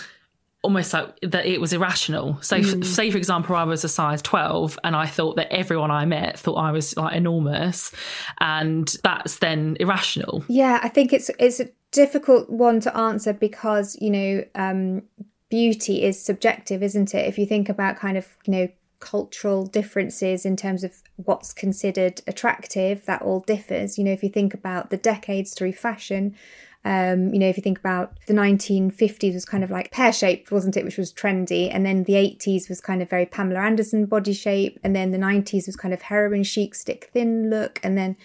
almost 0.62 0.92
like 0.92 1.18
that 1.22 1.46
it 1.46 1.60
was 1.60 1.72
irrational. 1.72 2.38
So, 2.42 2.58
mm. 2.58 2.82
f- 2.82 2.86
say 2.86 3.10
for 3.10 3.18
example, 3.18 3.56
I 3.56 3.64
was 3.64 3.84
a 3.84 3.88
size 3.88 4.20
12 4.22 4.78
and 4.84 4.94
I 4.94 5.06
thought 5.06 5.36
that 5.36 5.52
everyone 5.52 5.90
I 5.90 6.04
met 6.04 6.38
thought 6.38 6.56
I 6.56 6.70
was 6.70 6.96
like 6.96 7.14
enormous, 7.14 7.92
and 8.38 8.88
that's 9.02 9.38
then 9.38 9.76
irrational. 9.80 10.44
Yeah, 10.48 10.80
I 10.82 10.88
think 10.88 11.12
it's 11.12 11.30
it's 11.38 11.60
a 11.60 11.68
difficult 11.92 12.50
one 12.50 12.80
to 12.80 12.96
answer 12.96 13.32
because 13.32 13.96
you 14.00 14.10
know 14.10 14.44
um, 14.54 15.02
beauty 15.48 16.02
is 16.02 16.22
subjective, 16.22 16.82
isn't 16.82 17.14
it? 17.14 17.26
If 17.26 17.38
you 17.38 17.46
think 17.46 17.68
about 17.68 17.96
kind 17.96 18.16
of 18.16 18.36
you 18.44 18.52
know 18.52 18.68
cultural 19.00 19.64
differences 19.64 20.44
in 20.44 20.56
terms 20.56 20.84
of 20.84 20.92
what's 21.16 21.54
considered 21.54 22.20
attractive, 22.26 23.06
that 23.06 23.22
all 23.22 23.40
differs. 23.40 23.96
You 23.98 24.04
know, 24.04 24.12
if 24.12 24.22
you 24.22 24.28
think 24.28 24.52
about 24.52 24.90
the 24.90 24.98
decades 24.98 25.54
through 25.54 25.72
fashion 25.72 26.36
um, 26.84 27.34
you 27.34 27.38
know, 27.38 27.48
if 27.48 27.56
you 27.56 27.62
think 27.62 27.78
about 27.78 28.18
the 28.26 28.32
1950s 28.32 29.34
was 29.34 29.44
kind 29.44 29.62
of 29.62 29.70
like 29.70 29.90
pear 29.90 30.12
shaped, 30.12 30.50
wasn't 30.50 30.76
it, 30.76 30.84
which 30.84 30.96
was 30.96 31.12
trendy, 31.12 31.68
and 31.72 31.84
then 31.84 32.04
the 32.04 32.14
80s 32.14 32.68
was 32.70 32.80
kind 32.80 33.02
of 33.02 33.10
very 33.10 33.26
Pamela 33.26 33.60
Anderson 33.60 34.06
body 34.06 34.32
shape, 34.32 34.78
and 34.82 34.96
then 34.96 35.10
the 35.10 35.18
90s 35.18 35.66
was 35.66 35.76
kind 35.76 35.92
of 35.92 36.02
heroin 36.02 36.42
chic, 36.42 36.74
stick 36.74 37.10
thin 37.12 37.50
look, 37.50 37.80
and 37.82 37.98
then 37.98 38.16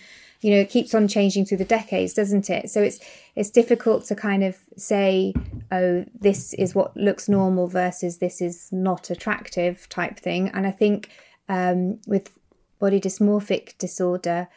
you 0.41 0.51
know 0.51 0.59
it 0.59 0.69
keeps 0.69 0.93
on 0.93 1.07
changing 1.07 1.43
through 1.45 1.57
the 1.57 1.65
decades 1.65 2.13
doesn't 2.13 2.49
it? 2.49 2.69
So 2.69 2.81
it's 2.81 2.99
it's 3.35 3.49
difficult 3.49 4.05
to 4.05 4.15
kind 4.15 4.43
of 4.43 4.57
say 4.77 5.33
oh 5.71 6.05
this 6.17 6.53
is 6.53 6.75
what 6.75 6.95
looks 6.95 7.27
normal 7.27 7.67
versus 7.67 8.19
this 8.19 8.41
is 8.41 8.69
not 8.71 9.09
attractive 9.09 9.89
type 9.89 10.19
thing. 10.19 10.49
And 10.49 10.67
i 10.67 10.71
think 10.71 11.09
um, 11.49 11.99
with 12.05 12.31
body 12.79 12.99
dysmorphic 12.99 13.77
disorder 13.77 14.47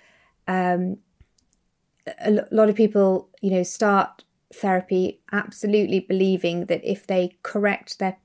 um, 0.46 0.98
a 2.20 2.46
lot 2.50 2.68
of 2.68 2.76
people, 2.76 3.28
you 3.40 3.50
know, 3.50 3.62
start 3.62 4.24
therapy 4.52 5.20
absolutely 5.32 6.00
believing 6.00 6.66
that 6.66 6.80
if 6.82 7.06
they 7.06 7.36
correct 7.42 7.98
their 7.98 8.16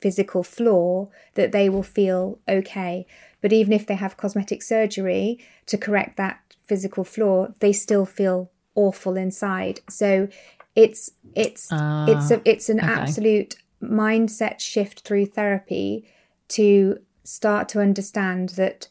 physical 0.00 0.42
flaw 0.42 1.08
that 1.34 1.52
they 1.52 1.68
will 1.68 1.82
feel 1.82 2.38
okay 2.48 3.06
but 3.40 3.52
even 3.52 3.72
if 3.72 3.86
they 3.86 3.94
have 3.94 4.16
cosmetic 4.16 4.62
surgery 4.62 5.38
to 5.64 5.76
correct 5.76 6.16
that 6.16 6.38
physical 6.64 7.02
flaw 7.02 7.48
they 7.60 7.72
still 7.72 8.04
feel 8.04 8.50
awful 8.74 9.16
inside 9.16 9.80
so 9.88 10.28
it's 10.76 11.10
it's 11.34 11.72
uh, 11.72 12.06
it's 12.08 12.30
a, 12.30 12.40
it's 12.44 12.68
an 12.68 12.78
okay. 12.78 12.88
absolute 12.88 13.56
mindset 13.82 14.60
shift 14.60 15.00
through 15.00 15.26
therapy 15.26 16.06
to 16.48 16.98
start 17.24 17.68
to 17.68 17.80
understand 17.80 18.50
that 18.50 18.88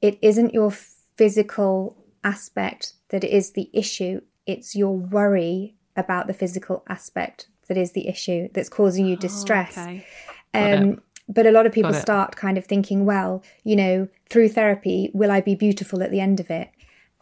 it 0.00 0.18
isn't 0.20 0.52
your 0.52 0.70
physical 0.70 1.96
aspect 2.24 2.94
that 3.14 3.22
is 3.22 3.52
the 3.52 3.70
issue. 3.72 4.20
It's 4.44 4.74
your 4.74 4.96
worry 4.96 5.76
about 5.94 6.26
the 6.26 6.34
physical 6.34 6.82
aspect 6.88 7.46
that 7.68 7.76
is 7.76 7.92
the 7.92 8.08
issue 8.08 8.48
that's 8.52 8.68
causing 8.68 9.06
you 9.06 9.14
distress. 9.14 9.78
Oh, 9.78 9.82
okay. 9.82 10.04
um, 10.52 11.00
but 11.28 11.46
a 11.46 11.52
lot 11.52 11.64
of 11.64 11.70
people 11.70 11.94
start 11.94 12.34
kind 12.34 12.58
of 12.58 12.64
thinking, 12.64 13.04
well, 13.04 13.44
you 13.62 13.76
know, 13.76 14.08
through 14.28 14.48
therapy, 14.48 15.12
will 15.14 15.30
I 15.30 15.40
be 15.40 15.54
beautiful 15.54 16.02
at 16.02 16.10
the 16.10 16.18
end 16.18 16.40
of 16.40 16.50
it? 16.50 16.72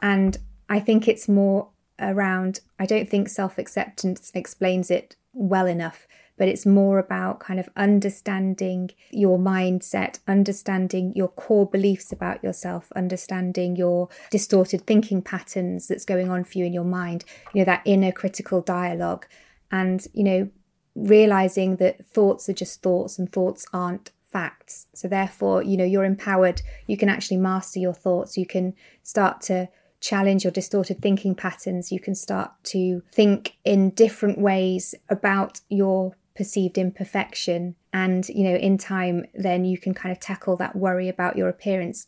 And 0.00 0.38
I 0.70 0.80
think 0.80 1.06
it's 1.06 1.28
more 1.28 1.68
around, 2.00 2.60
I 2.78 2.86
don't 2.86 3.06
think 3.06 3.28
self 3.28 3.58
acceptance 3.58 4.32
explains 4.34 4.90
it 4.90 5.16
well 5.34 5.66
enough 5.66 6.06
but 6.36 6.48
it's 6.48 6.66
more 6.66 6.98
about 6.98 7.40
kind 7.40 7.60
of 7.60 7.68
understanding 7.76 8.90
your 9.10 9.38
mindset, 9.38 10.18
understanding 10.26 11.12
your 11.14 11.28
core 11.28 11.66
beliefs 11.66 12.10
about 12.12 12.42
yourself, 12.42 12.90
understanding 12.96 13.76
your 13.76 14.08
distorted 14.30 14.86
thinking 14.86 15.22
patterns 15.22 15.88
that's 15.88 16.04
going 16.04 16.30
on 16.30 16.44
for 16.44 16.58
you 16.58 16.64
in 16.64 16.72
your 16.72 16.84
mind, 16.84 17.24
you 17.52 17.60
know, 17.60 17.64
that 17.64 17.82
inner 17.84 18.12
critical 18.12 18.60
dialogue. 18.60 19.26
And, 19.70 20.06
you 20.12 20.24
know, 20.24 20.50
realizing 20.94 21.76
that 21.76 22.04
thoughts 22.06 22.48
are 22.48 22.54
just 22.54 22.82
thoughts 22.82 23.18
and 23.18 23.30
thoughts 23.30 23.66
aren't 23.72 24.10
facts. 24.32 24.86
So 24.94 25.08
therefore, 25.08 25.62
you 25.62 25.76
know, 25.76 25.84
you're 25.84 26.04
empowered. 26.04 26.62
You 26.86 26.96
can 26.96 27.08
actually 27.08 27.36
master 27.36 27.78
your 27.78 27.94
thoughts. 27.94 28.36
You 28.36 28.46
can 28.46 28.74
start 29.02 29.42
to 29.42 29.68
challenge 30.00 30.44
your 30.44 30.50
distorted 30.50 31.00
thinking 31.00 31.34
patterns. 31.34 31.92
You 31.92 32.00
can 32.00 32.14
start 32.14 32.52
to 32.64 33.02
think 33.12 33.56
in 33.64 33.90
different 33.90 34.38
ways 34.38 34.94
about 35.08 35.60
your 35.68 36.16
perceived 36.34 36.78
imperfection 36.78 37.74
and 37.92 38.28
you 38.28 38.44
know 38.44 38.56
in 38.56 38.78
time 38.78 39.26
then 39.34 39.64
you 39.64 39.78
can 39.78 39.92
kind 39.94 40.12
of 40.12 40.20
tackle 40.20 40.56
that 40.56 40.76
worry 40.76 41.08
about 41.08 41.36
your 41.36 41.48
appearance. 41.48 42.06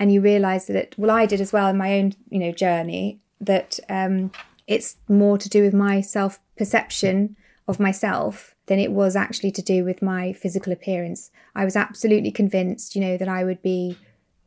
And 0.00 0.12
you 0.12 0.20
realize 0.20 0.66
that 0.68 0.94
well 0.96 1.10
i 1.10 1.26
did 1.26 1.40
as 1.40 1.52
well 1.52 1.68
in 1.68 1.76
my 1.76 1.98
own 1.98 2.14
you 2.30 2.38
know 2.38 2.52
journey 2.52 3.20
that 3.40 3.80
um 3.88 4.30
it's 4.66 4.96
more 5.08 5.38
to 5.38 5.48
do 5.48 5.62
with 5.62 5.74
my 5.74 6.00
self 6.00 6.38
perception 6.56 7.36
of 7.66 7.80
myself 7.80 8.54
than 8.66 8.78
it 8.78 8.92
was 8.92 9.16
actually 9.16 9.50
to 9.50 9.62
do 9.62 9.84
with 9.84 10.00
my 10.02 10.32
physical 10.32 10.72
appearance. 10.72 11.30
I 11.54 11.64
was 11.64 11.76
absolutely 11.76 12.30
convinced 12.30 12.94
you 12.94 13.02
know 13.02 13.16
that 13.16 13.28
i 13.28 13.44
would 13.44 13.62
be 13.62 13.98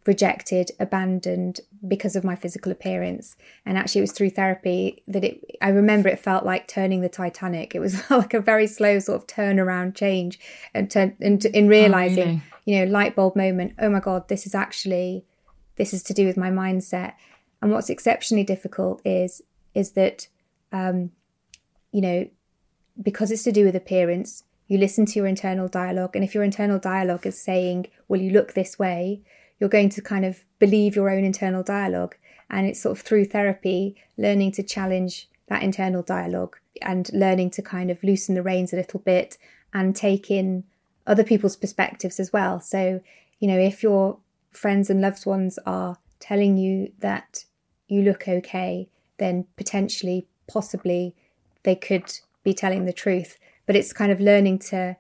rejected, 0.06 0.72
abandoned 0.80 1.62
because 1.88 2.16
of 2.16 2.24
my 2.24 2.36
physical 2.36 2.72
appearance. 2.72 3.36
And 3.66 3.78
actually, 3.78 4.00
it 4.00 4.04
was 4.04 4.12
through 4.12 4.32
therapy 4.32 5.04
that 5.08 5.24
it, 5.24 5.58
I 5.62 5.70
remember 5.70 6.10
it 6.10 6.20
felt 6.20 6.46
like 6.46 6.68
turning 6.68 7.02
the 7.02 7.10
Titanic. 7.10 7.76
It 7.76 7.80
was 7.80 8.02
like 8.10 8.34
a 8.34 8.40
very 8.40 8.68
slow 8.68 9.00
sort 9.00 9.22
of 9.22 9.28
turnaround 9.28 9.96
change 9.96 10.40
and 10.74 10.90
turn, 10.90 11.16
and 11.22 11.44
in 11.46 11.68
realizing, 11.68 12.24
oh, 12.24 12.26
really? 12.26 12.44
you 12.66 12.80
know, 12.80 12.92
light 12.92 13.16
bulb 13.16 13.36
moment, 13.36 13.74
oh 13.80 13.90
my 13.90 14.00
God, 14.00 14.28
this 14.28 14.46
is 14.46 14.56
actually, 14.56 15.26
this 15.78 15.94
is 15.94 16.04
to 16.04 16.14
do 16.14 16.26
with 16.26 16.38
my 16.38 16.50
mindset. 16.50 17.14
And 17.62 17.72
what's 17.72 17.90
exceptionally 17.90 18.44
difficult 18.44 19.02
is, 19.06 19.44
is 19.76 19.92
that, 19.92 20.28
um, 20.72 21.12
you 21.92 22.02
know, 22.02 22.28
because 23.02 23.32
it's 23.32 23.44
to 23.44 23.52
do 23.52 23.66
with 23.66 23.76
appearance, 23.76 24.44
you 24.68 24.78
listen 24.78 25.06
to 25.06 25.20
your 25.20 25.28
internal 25.28 25.68
dialogue. 25.68 26.16
And 26.16 26.24
if 26.24 26.34
your 26.34 26.44
internal 26.44 26.80
dialogue 26.80 27.26
is 27.26 27.40
saying, 27.40 27.88
well, 28.08 28.22
you 28.22 28.32
look 28.32 28.54
this 28.54 28.80
way, 28.80 29.22
you're 29.62 29.70
going 29.70 29.90
to 29.90 30.02
kind 30.02 30.26
of 30.26 30.44
believe 30.58 30.96
your 30.96 31.10
own 31.12 31.24
internal 31.24 31.62
dialogue. 31.62 32.16
And 32.50 32.66
it's 32.66 32.82
sort 32.82 32.98
of 32.98 33.06
through 33.06 33.26
therapy, 33.26 33.96
learning 34.18 34.54
to 34.54 34.64
challenge 34.64 35.30
that 35.48 35.62
internal 35.62 36.02
dialogue 36.02 36.58
and 36.82 37.10
learning 37.14 37.52
to 37.52 37.62
kind 37.62 37.92
of 37.92 38.04
loosen 38.04 38.34
the 38.34 38.42
reins 38.42 38.74
a 38.74 38.76
little 38.76 39.00
bit 39.00 39.38
and 39.72 39.96
take 39.96 40.32
in 40.32 40.64
other 41.06 41.24
people's 41.24 41.56
perspectives 41.56 42.20
as 42.20 42.34
well. 42.34 42.60
So, 42.60 43.02
you 43.40 43.48
know, 43.48 43.60
if 43.60 43.84
your 43.84 44.18
friends 44.52 44.90
and 44.90 45.00
loved 45.00 45.28
ones 45.28 45.60
are 45.66 45.98
telling 46.20 46.58
you 46.58 46.92
that 47.00 47.46
you 47.88 48.02
look 48.02 48.28
okay, 48.28 48.90
then 49.20 49.46
potentially, 49.58 50.28
possibly, 50.48 51.16
they 51.64 51.76
could 51.76 52.12
be 52.44 52.54
telling 52.54 52.86
the 52.86 52.94
truth. 52.94 53.38
But 53.68 53.76
it's 53.76 53.94
kind 53.94 54.12
of 54.12 54.20
learning 54.20 54.60
to 54.70 54.98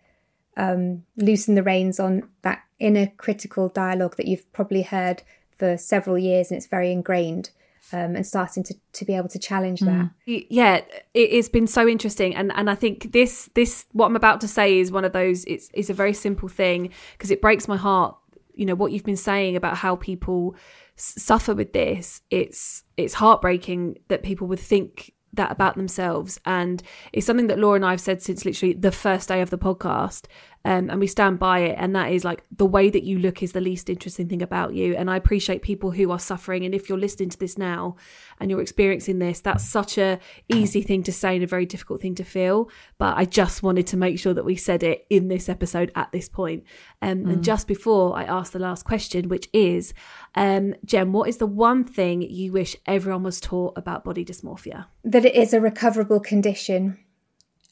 um, 0.55 1.03
loosen 1.17 1.55
the 1.55 1.63
reins 1.63 1.99
on 1.99 2.29
that 2.43 2.61
inner 2.81 3.07
critical 3.17 3.69
dialogue 3.69 4.17
that 4.17 4.27
you've 4.27 4.51
probably 4.51 4.81
heard 4.81 5.23
for 5.51 5.77
several 5.77 6.17
years 6.17 6.49
and 6.49 6.57
it's 6.57 6.67
very 6.67 6.91
ingrained 6.91 7.51
um, 7.93 8.15
and 8.15 8.25
starting 8.25 8.63
to, 8.63 8.75
to 8.93 9.05
be 9.05 9.13
able 9.13 9.27
to 9.29 9.39
challenge 9.39 9.81
that. 9.81 10.09
yeah 10.25 10.81
it, 11.13 11.33
has 11.33 11.49
been 11.49 11.67
so 11.67 11.87
interesting 11.87 12.35
and 12.35 12.51
and 12.55 12.69
i 12.69 12.75
think 12.75 13.11
this 13.11 13.49
this 13.53 13.85
what 13.91 14.07
i'm 14.07 14.15
about 14.15 14.41
to 14.41 14.47
say 14.47 14.79
is 14.79 14.91
one 14.91 15.05
of 15.05 15.13
those 15.13 15.43
it's 15.45 15.69
it's 15.73 15.89
a 15.89 15.93
very 15.93 16.13
simple 16.13 16.49
thing 16.49 16.89
because 17.13 17.31
it 17.31 17.41
breaks 17.41 17.67
my 17.67 17.77
heart 17.77 18.15
you 18.55 18.65
know 18.65 18.75
what 18.75 18.91
you've 18.91 19.03
been 19.03 19.15
saying 19.17 19.55
about 19.55 19.77
how 19.77 19.95
people 19.95 20.55
s- 20.97 21.21
suffer 21.21 21.53
with 21.53 21.73
this 21.73 22.21
it's 22.29 22.83
it's 22.97 23.13
heartbreaking 23.13 23.97
that 24.07 24.23
people 24.23 24.47
would 24.47 24.59
think 24.59 25.13
that 25.33 25.51
about 25.51 25.75
themselves 25.75 26.39
and 26.45 26.83
it's 27.13 27.25
something 27.25 27.47
that 27.47 27.59
laura 27.59 27.75
and 27.75 27.85
i 27.85 27.91
have 27.91 28.01
said 28.01 28.21
since 28.21 28.45
literally 28.45 28.73
the 28.73 28.91
first 28.91 29.27
day 29.27 29.41
of 29.41 29.49
the 29.49 29.57
podcast 29.57 30.25
um, 30.63 30.89
and 30.89 30.99
we 30.99 31.07
stand 31.07 31.39
by 31.39 31.59
it. 31.59 31.75
And 31.77 31.95
that 31.95 32.11
is 32.11 32.23
like 32.23 32.43
the 32.55 32.65
way 32.65 32.89
that 32.89 33.03
you 33.03 33.19
look 33.19 33.41
is 33.41 33.51
the 33.53 33.61
least 33.61 33.89
interesting 33.89 34.27
thing 34.27 34.41
about 34.41 34.73
you. 34.73 34.95
And 34.95 35.09
i 35.09 35.15
appreciate 35.15 35.61
people 35.61 35.91
who 35.91 36.11
are 36.11 36.19
suffering. 36.19 36.65
And 36.65 36.75
if 36.75 36.89
you're 36.89 36.97
listening 36.97 37.29
to 37.29 37.37
this 37.37 37.57
now 37.57 37.95
and 38.39 38.49
you're 38.49 38.61
experiencing 38.61 39.19
this 39.19 39.39
that's 39.39 39.63
such 39.63 39.97
a 39.97 40.19
easy 40.49 40.81
thing 40.81 41.03
to 41.03 41.11
say 41.11 41.35
and 41.35 41.43
a 41.43 41.47
very 41.47 41.65
difficult 41.65 42.01
thing 42.01 42.15
to 42.15 42.23
feel. 42.23 42.69
But 42.97 43.17
i 43.17 43.25
just 43.25 43.63
wanted 43.63 43.87
to 43.87 43.97
make 43.97 44.19
sure 44.19 44.33
that 44.33 44.45
we 44.45 44.55
said 44.55 44.83
it 44.83 45.05
in 45.09 45.27
this 45.27 45.49
episode 45.49 45.91
at 45.95 46.11
this 46.11 46.29
point. 46.29 46.63
Um, 47.01 47.25
and 47.27 47.43
just 47.43 47.67
before 47.67 48.17
i 48.17 48.23
ask 48.23 48.51
the 48.51 48.59
last 48.59 48.83
question 48.83 49.29
which 49.29 49.49
is 49.53 49.93
um, 50.35 50.75
jem 50.85 51.13
what 51.13 51.29
is 51.29 51.37
the 51.37 51.45
one 51.45 51.83
thing 51.83 52.21
you 52.21 52.51
wish 52.51 52.75
everyone 52.85 53.23
was 53.23 53.39
taught 53.39 53.77
about 53.77 54.03
body 54.03 54.23
dysmorphia? 54.23 54.85
That 55.03 55.25
it 55.25 55.35
is 55.35 55.53
a 55.53 55.61
recoverable 55.61 56.19
condition. 56.19 56.99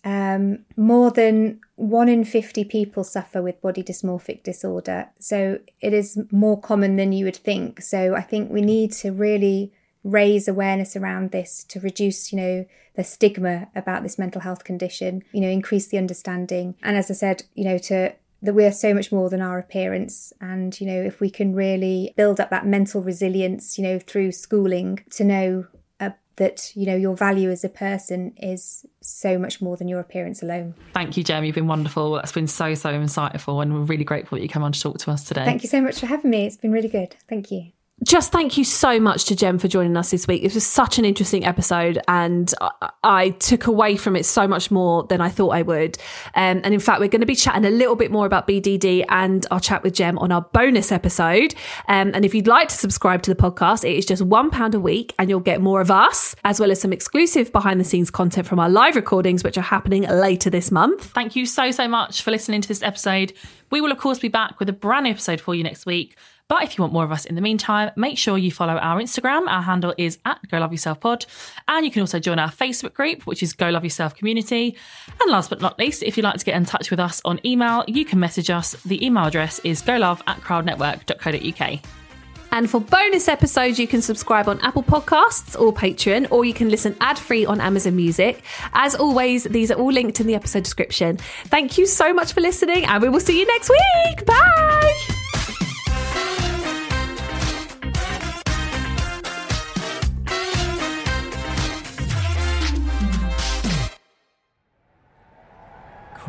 Um, 0.03 0.65
more 0.77 1.11
than 1.11 1.59
one 1.75 2.09
in 2.09 2.23
50 2.23 2.63
people 2.65 3.03
suffer 3.03 3.41
with 3.41 3.61
body 3.61 3.83
dysmorphic 3.83 4.43
disorder. 4.43 5.09
So 5.19 5.59
it 5.81 5.93
is 5.93 6.17
more 6.31 6.59
common 6.59 6.95
than 6.95 7.11
you 7.11 7.25
would 7.25 7.35
think. 7.35 7.81
So 7.81 8.15
I 8.15 8.21
think 8.21 8.51
we 8.51 8.61
need 8.61 8.91
to 8.93 9.11
really 9.11 9.73
raise 10.03 10.47
awareness 10.47 10.95
around 10.95 11.31
this 11.31 11.63
to 11.65 11.79
reduce, 11.79 12.31
you 12.31 12.37
know, 12.37 12.65
the 12.95 13.03
stigma 13.03 13.67
about 13.75 14.03
this 14.03 14.17
mental 14.17 14.41
health 14.41 14.63
condition, 14.63 15.23
you 15.31 15.41
know, 15.41 15.49
increase 15.49 15.87
the 15.87 15.97
understanding. 15.97 16.75
And 16.81 16.97
as 16.97 17.11
I 17.11 17.13
said, 17.13 17.43
you 17.53 17.65
know, 17.65 17.77
to 17.79 18.13
that 18.41 18.53
we 18.53 18.65
are 18.65 18.71
so 18.71 18.93
much 18.93 19.11
more 19.11 19.29
than 19.29 19.41
our 19.41 19.59
appearance. 19.59 20.31
And, 20.39 20.79
you 20.79 20.87
know, 20.87 21.01
if 21.01 21.19
we 21.19 21.29
can 21.29 21.53
really 21.53 22.13
build 22.15 22.39
up 22.39 22.49
that 22.49 22.65
mental 22.65 23.01
resilience, 23.01 23.77
you 23.77 23.83
know, 23.83 23.99
through 23.99 24.31
schooling 24.31 25.03
to 25.11 25.23
know 25.23 25.67
that, 26.39 26.75
you 26.75 26.85
know, 26.85 26.95
your 26.95 27.15
value 27.15 27.51
as 27.51 27.63
a 27.63 27.69
person 27.69 28.33
is 28.37 28.85
so 29.01 29.37
much 29.37 29.61
more 29.61 29.77
than 29.77 29.87
your 29.87 29.99
appearance 29.99 30.41
alone. 30.41 30.73
Thank 30.93 31.15
you, 31.15 31.23
Jem. 31.23 31.43
You've 31.43 31.55
been 31.55 31.67
wonderful. 31.67 32.13
That's 32.13 32.31
been 32.31 32.47
so, 32.47 32.73
so 32.73 32.89
insightful. 32.89 33.61
And 33.61 33.73
we're 33.73 33.81
really 33.81 34.03
grateful 34.03 34.37
that 34.37 34.41
you 34.41 34.49
came 34.49 34.63
on 34.63 34.71
to 34.71 34.81
talk 34.81 34.97
to 34.99 35.11
us 35.11 35.23
today. 35.23 35.45
Thank 35.45 35.63
you 35.63 35.69
so 35.69 35.81
much 35.81 35.99
for 35.99 36.07
having 36.07 36.31
me. 36.31 36.45
It's 36.47 36.57
been 36.57 36.71
really 36.71 36.89
good. 36.89 37.15
Thank 37.27 37.51
you. 37.51 37.71
Just 38.03 38.31
thank 38.31 38.57
you 38.57 38.63
so 38.63 38.99
much 38.99 39.25
to 39.25 39.35
Jem 39.35 39.59
for 39.59 39.67
joining 39.67 39.95
us 39.97 40.11
this 40.11 40.27
week. 40.27 40.43
It 40.43 40.53
was 40.53 40.65
such 40.65 40.97
an 40.97 41.05
interesting 41.05 41.45
episode, 41.45 41.99
and 42.07 42.53
I, 42.61 42.89
I 43.03 43.29
took 43.31 43.67
away 43.67 43.97
from 43.97 44.15
it 44.15 44.25
so 44.25 44.47
much 44.47 44.71
more 44.71 45.03
than 45.03 45.21
I 45.21 45.29
thought 45.29 45.49
I 45.49 45.61
would. 45.61 45.97
Um, 46.35 46.61
and 46.63 46.73
in 46.73 46.79
fact, 46.79 47.01
we're 47.01 47.09
going 47.09 47.21
to 47.21 47.27
be 47.27 47.35
chatting 47.35 47.65
a 47.65 47.69
little 47.69 47.95
bit 47.95 48.11
more 48.11 48.25
about 48.25 48.47
BDD 48.47 49.05
and 49.09 49.45
our 49.51 49.59
chat 49.59 49.83
with 49.83 49.93
Jem 49.93 50.17
on 50.19 50.31
our 50.31 50.41
bonus 50.41 50.91
episode. 50.91 51.53
Um, 51.87 52.11
and 52.13 52.23
if 52.23 52.33
you'd 52.33 52.47
like 52.47 52.69
to 52.69 52.75
subscribe 52.75 53.21
to 53.23 53.33
the 53.33 53.41
podcast, 53.41 53.83
it 53.83 53.95
is 53.95 54.05
just 54.05 54.21
one 54.21 54.49
pound 54.49 54.75
a 54.75 54.79
week, 54.79 55.13
and 55.19 55.29
you'll 55.29 55.39
get 55.39 55.61
more 55.61 55.81
of 55.81 55.91
us 55.91 56.35
as 56.45 56.59
well 56.59 56.71
as 56.71 56.79
some 56.79 56.93
exclusive 56.93 57.51
behind 57.51 57.79
the 57.79 57.85
scenes 57.85 58.09
content 58.09 58.47
from 58.47 58.59
our 58.59 58.69
live 58.69 58.95
recordings, 58.95 59.43
which 59.43 59.57
are 59.57 59.61
happening 59.61 60.03
later 60.03 60.49
this 60.49 60.71
month. 60.71 61.03
Thank 61.05 61.35
you 61.35 61.45
so, 61.45 61.71
so 61.71 61.87
much 61.87 62.21
for 62.21 62.31
listening 62.31 62.61
to 62.61 62.67
this 62.67 62.81
episode. 62.81 63.33
We 63.71 63.81
will, 63.81 63.91
of 63.91 63.97
course, 63.97 64.19
be 64.19 64.29
back 64.29 64.59
with 64.59 64.69
a 64.69 64.73
brand 64.73 65.03
new 65.03 65.11
episode 65.11 65.41
for 65.41 65.53
you 65.53 65.63
next 65.63 65.85
week. 65.85 66.15
But 66.49 66.63
if 66.63 66.77
you 66.77 66.81
want 66.81 66.93
more 66.93 67.03
of 67.05 67.11
us 67.11 67.25
in 67.25 67.35
the 67.35 67.41
meantime, 67.41 67.91
make 67.95 68.17
sure 68.17 68.37
you 68.37 68.51
follow 68.51 68.73
our 68.73 68.99
Instagram. 68.99 69.47
Our 69.47 69.61
handle 69.61 69.93
is 69.97 70.17
at 70.25 70.39
Go 70.49 70.57
Love 70.57 70.71
Yourself 70.71 70.99
Pod. 70.99 71.25
And 71.67 71.85
you 71.85 71.91
can 71.91 72.01
also 72.01 72.19
join 72.19 72.39
our 72.39 72.51
Facebook 72.51 72.93
group, 72.95 73.27
which 73.27 73.43
is 73.43 73.53
Go 73.53 73.69
Love 73.69 73.83
Yourself 73.83 74.15
Community. 74.15 74.75
And 75.21 75.31
last 75.31 75.49
but 75.51 75.61
not 75.61 75.77
least, 75.77 76.03
if 76.03 76.17
you'd 76.17 76.23
like 76.23 76.39
to 76.39 76.45
get 76.45 76.55
in 76.55 76.65
touch 76.65 76.89
with 76.89 76.99
us 76.99 77.21
on 77.23 77.39
email, 77.45 77.85
you 77.87 78.03
can 78.03 78.19
message 78.19 78.49
us. 78.49 78.73
The 78.83 79.05
email 79.05 79.25
address 79.25 79.59
is 79.63 79.81
golove 79.81 80.21
at 80.27 80.41
crowdnetwork.co.uk. 80.41 81.79
And 82.51 82.67
for 82.67 82.81
bonus 82.81 83.27
episodes, 83.27 83.77
you 83.77 83.87
can 83.87 84.01
subscribe 84.01 84.49
on 84.49 84.59
Apple 84.61 84.81
Podcasts 84.81 85.59
or 85.59 85.71
Patreon, 85.71 86.31
or 86.31 86.45
you 86.45 86.53
can 86.55 86.69
listen 86.69 86.95
ad 86.99 87.19
free 87.19 87.45
on 87.45 87.61
Amazon 87.61 87.95
Music. 87.95 88.43
As 88.73 88.95
always, 88.95 89.43
these 89.43 89.69
are 89.69 89.75
all 89.75 89.91
linked 89.91 90.19
in 90.19 90.25
the 90.25 90.33
episode 90.33 90.63
description. 90.63 91.17
Thank 91.45 91.77
you 91.77 91.85
so 91.85 92.11
much 92.11 92.33
for 92.33 92.41
listening, 92.41 92.85
and 92.85 93.03
we 93.03 93.09
will 93.09 93.19
see 93.19 93.39
you 93.39 93.45
next 93.45 93.69
week. 93.69 94.25
Bye. 94.25 95.18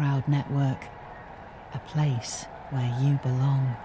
Crowd 0.00 0.26
Network, 0.28 0.82
a 1.74 1.78
place 1.80 2.46
where 2.70 2.90
you 3.02 3.18
belong. 3.22 3.76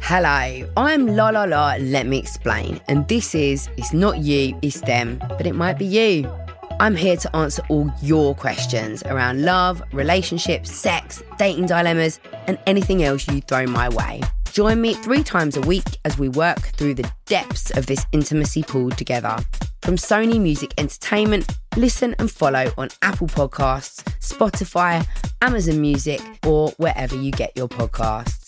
Hello, 0.00 0.72
I'm 0.78 1.06
La 1.08 1.28
La 1.28 1.44
La, 1.44 1.76
let 1.78 2.06
me 2.06 2.16
explain. 2.16 2.80
And 2.88 3.06
this 3.06 3.34
is 3.34 3.68
It's 3.76 3.92
Not 3.92 4.16
You, 4.16 4.58
It's 4.62 4.80
Them, 4.80 5.18
but 5.36 5.46
it 5.46 5.54
might 5.54 5.78
be 5.78 5.84
you. 5.84 6.26
I'm 6.80 6.96
here 6.96 7.18
to 7.18 7.36
answer 7.36 7.62
all 7.68 7.92
your 8.00 8.34
questions 8.34 9.02
around 9.02 9.44
love, 9.44 9.82
relationships, 9.92 10.72
sex, 10.72 11.22
dating 11.36 11.66
dilemmas, 11.66 12.18
and 12.46 12.58
anything 12.66 13.04
else 13.04 13.28
you 13.28 13.42
throw 13.42 13.66
my 13.66 13.90
way. 13.90 14.22
Join 14.54 14.80
me 14.80 14.94
three 14.94 15.24
times 15.24 15.56
a 15.56 15.60
week 15.62 15.98
as 16.04 16.16
we 16.16 16.28
work 16.28 16.60
through 16.76 16.94
the 16.94 17.10
depths 17.26 17.76
of 17.76 17.86
this 17.86 18.06
intimacy 18.12 18.62
pool 18.62 18.88
together. 18.90 19.36
From 19.82 19.96
Sony 19.96 20.40
Music 20.40 20.72
Entertainment, 20.78 21.52
listen 21.76 22.14
and 22.20 22.30
follow 22.30 22.70
on 22.78 22.90
Apple 23.02 23.26
Podcasts, 23.26 24.04
Spotify, 24.20 25.04
Amazon 25.42 25.80
Music, 25.80 26.20
or 26.46 26.70
wherever 26.76 27.16
you 27.16 27.32
get 27.32 27.50
your 27.56 27.68
podcasts. 27.68 28.43